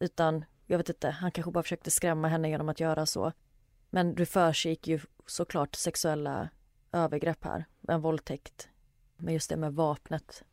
utan 0.00 0.44
jag 0.66 0.78
vet 0.78 0.88
inte, 0.88 1.10
han 1.10 1.30
kanske 1.30 1.50
bara 1.50 1.62
försökte 1.62 1.90
skrämma 1.90 2.28
henne 2.28 2.48
genom 2.48 2.68
att 2.68 2.80
göra 2.80 3.06
så. 3.06 3.32
Men 3.90 4.14
det 4.14 4.26
försiggick 4.26 4.88
ju 4.88 5.00
såklart 5.26 5.74
sexuella 5.74 6.48
övergrepp 6.92 7.44
här, 7.44 7.64
en 7.88 8.00
våldtäkt. 8.00 8.68
Men 9.16 9.34
just 9.34 9.50
det 9.50 9.56
med 9.56 9.74
vapnet 9.74 10.44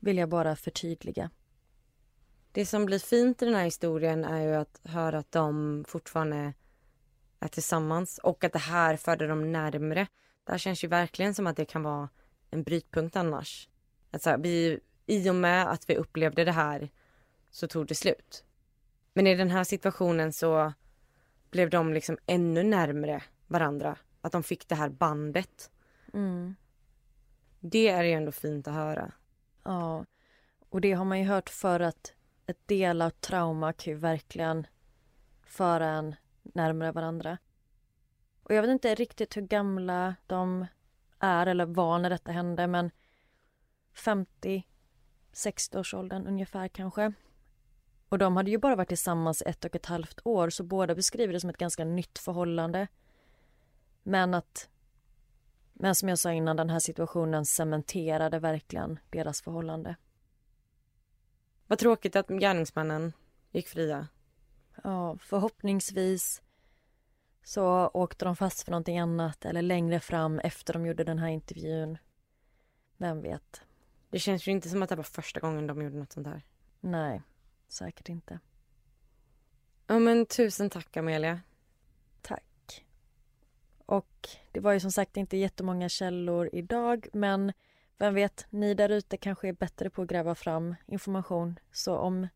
vill 0.00 0.18
jag 0.18 0.28
bara 0.28 0.56
förtydliga. 0.56 1.30
Det 2.52 2.66
som 2.66 2.86
blir 2.86 2.98
fint 2.98 3.42
i 3.42 3.44
den 3.44 3.54
här 3.54 3.64
historien 3.64 4.24
är 4.24 4.40
ju 4.40 4.54
att 4.54 4.80
höra 4.84 5.18
att 5.18 5.32
de 5.32 5.84
fortfarande 5.88 6.52
är 7.40 7.48
tillsammans 7.48 8.18
och 8.18 8.44
att 8.44 8.52
det 8.52 8.58
här 8.58 8.96
förde 8.96 9.26
dem 9.26 9.52
närmre. 9.52 10.06
Det 10.44 10.52
här 10.52 10.58
känns 10.58 10.84
ju 10.84 10.88
verkligen 10.88 11.34
som 11.34 11.46
att 11.46 11.56
det 11.56 11.64
kan 11.64 11.82
vara 11.82 12.08
en 12.50 12.62
brytpunkt 12.62 13.16
annars. 13.16 13.68
Att 14.10 14.22
så 14.22 14.30
här, 14.30 14.38
vi, 14.38 14.80
I 15.06 15.30
och 15.30 15.34
med 15.34 15.70
att 15.70 15.90
vi 15.90 15.96
upplevde 15.96 16.44
det 16.44 16.52
här 16.52 16.90
så 17.50 17.68
tog 17.68 17.86
det 17.86 17.94
slut. 17.94 18.44
Men 19.12 19.26
i 19.26 19.34
den 19.34 19.50
här 19.50 19.64
situationen 19.64 20.32
så 20.32 20.72
blev 21.50 21.70
de 21.70 21.92
liksom 21.92 22.18
ännu 22.26 22.62
närmre 22.62 23.22
varandra. 23.46 23.96
Att 24.20 24.32
de 24.32 24.42
fick 24.42 24.68
det 24.68 24.74
här 24.74 24.88
bandet. 24.88 25.70
Mm. 26.14 26.54
Det 27.60 27.88
är 27.88 28.04
ju 28.04 28.12
ändå 28.12 28.32
fint 28.32 28.68
att 28.68 28.74
höra. 28.74 29.12
Ja, 29.62 30.04
och 30.68 30.80
det 30.80 30.92
har 30.92 31.04
man 31.04 31.18
ju 31.18 31.24
hört 31.24 31.50
för 31.50 31.80
att 31.80 32.14
ett 32.46 32.68
delat 32.68 33.20
trauma 33.20 33.72
kan 33.72 33.92
ju 33.92 33.98
verkligen 33.98 34.66
föra 35.46 35.86
en 35.88 36.14
närmare 36.42 36.92
varandra. 36.92 37.38
Och 38.42 38.54
jag 38.54 38.62
vet 38.62 38.70
inte 38.70 38.94
riktigt 38.94 39.36
hur 39.36 39.42
gamla 39.42 40.14
de 40.26 40.66
är 41.18 41.46
eller 41.46 41.66
var 41.66 41.98
när 41.98 42.10
detta 42.10 42.32
hände 42.32 42.66
men 42.66 42.90
50, 43.94 44.66
60 45.32 45.78
årsåldern 45.78 46.26
ungefär 46.26 46.68
kanske. 46.68 47.12
Och 48.08 48.18
de 48.18 48.36
hade 48.36 48.50
ju 48.50 48.58
bara 48.58 48.76
varit 48.76 48.88
tillsammans 48.88 49.42
ett 49.46 49.64
och 49.64 49.76
ett 49.76 49.86
halvt 49.86 50.20
år 50.24 50.50
så 50.50 50.62
båda 50.62 50.94
beskriver 50.94 51.32
det 51.32 51.40
som 51.40 51.50
ett 51.50 51.58
ganska 51.58 51.84
nytt 51.84 52.18
förhållande. 52.18 52.88
Men 54.02 54.34
att 54.34 54.68
men 55.78 55.94
som 55.94 56.08
jag 56.08 56.18
sa 56.18 56.32
innan, 56.32 56.56
den 56.56 56.70
här 56.70 56.78
situationen 56.78 57.44
cementerade 57.44 58.38
verkligen 58.38 58.98
deras 59.10 59.42
förhållande. 59.42 59.96
Vad 61.66 61.78
tråkigt 61.78 62.16
att 62.16 62.28
gärningsmännen 62.28 63.12
gick 63.50 63.68
fria. 63.68 64.08
Ja, 64.84 65.18
förhoppningsvis 65.20 66.42
så 67.42 67.88
åkte 67.88 68.24
de 68.24 68.36
fast 68.36 68.62
för 68.62 68.70
någonting 68.70 68.98
annat 68.98 69.44
eller 69.44 69.62
längre 69.62 70.00
fram 70.00 70.38
efter 70.38 70.72
de 70.72 70.86
gjorde 70.86 71.04
den 71.04 71.18
här 71.18 71.28
intervjun. 71.28 71.98
Vem 72.96 73.22
vet? 73.22 73.62
Det 74.10 74.18
känns 74.18 74.48
ju 74.48 74.52
inte 74.52 74.68
som 74.68 74.82
att 74.82 74.88
det 74.88 74.96
var 74.96 75.04
första 75.04 75.40
gången 75.40 75.66
de 75.66 75.82
gjorde 75.82 75.96
något 75.96 76.12
sånt 76.12 76.26
här. 76.26 76.42
Nej, 76.80 77.22
säkert 77.68 78.08
inte. 78.08 78.40
Ja 79.86 79.98
men 79.98 80.26
tusen 80.26 80.70
tack 80.70 80.96
Amelia. 80.96 81.40
Och 83.88 84.28
det 84.52 84.60
var 84.60 84.72
ju 84.72 84.80
som 84.80 84.92
sagt 84.92 85.16
inte 85.16 85.36
jättemånga 85.36 85.88
källor 85.88 86.50
idag 86.52 87.08
men 87.12 87.52
vem 87.98 88.14
vet, 88.14 88.46
ni 88.50 88.74
där 88.74 88.88
ute 88.88 89.16
kanske 89.16 89.48
är 89.48 89.52
bättre 89.52 89.90
på 89.90 90.02
att 90.02 90.08
gräva 90.08 90.34
fram 90.34 90.74
information. 90.86 91.58
Så 91.72 91.96
om 91.96 92.28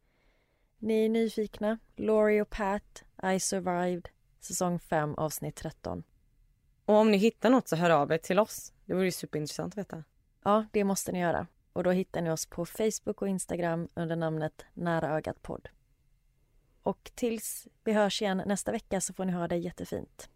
ni 0.79 1.05
är 1.05 1.09
nyfikna, 1.09 1.79
Laurie 1.97 2.43
och 2.43 2.51
Pat, 2.51 3.05
I 3.35 3.41
survived, 3.41 4.09
säsong 4.41 4.79
5 4.79 5.15
avsnitt 5.15 5.57
13. 5.57 6.03
Och 6.85 6.95
om 6.95 7.11
ni 7.11 7.17
hittar 7.17 7.51
något 7.51 7.69
så 7.69 7.77
hör 7.77 7.91
av 7.91 8.13
er 8.13 8.19
till 8.19 8.39
oss. 8.39 8.73
Det 8.85 8.95
vore 8.95 9.05
ju 9.05 9.13
superintressant 9.13 9.75
att 9.75 9.79
veta. 9.79 10.05
Ja, 10.43 10.67
det 10.73 10.85
måste 10.85 11.13
ni 11.13 11.21
göra. 11.21 11.47
Och 11.73 11.85
då 11.85 11.91
hittar 11.91 12.21
ni 12.21 12.31
oss 12.31 12.47
på 12.47 12.67
Facebook 12.67 13.23
och 13.23 13.29
Instagram 13.29 13.89
under 13.95 14.17
namnet 14.17 14.65
Nära 14.75 15.17
ögat 15.17 15.43
podd. 15.43 15.69
Och 16.83 17.11
tills 17.15 17.69
vi 17.85 17.93
hörs 17.93 18.23
igen 18.23 18.43
nästa 18.47 18.73
vecka 18.73 19.01
så 19.01 19.15
får 19.15 19.25
ni 19.25 19.33
ha 19.33 19.49
det 19.49 19.57
jättefint. 19.57 20.29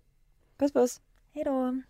Puss 0.56 0.72
puss. 0.72 1.00
Hej 1.36 1.44
då! 1.44 1.82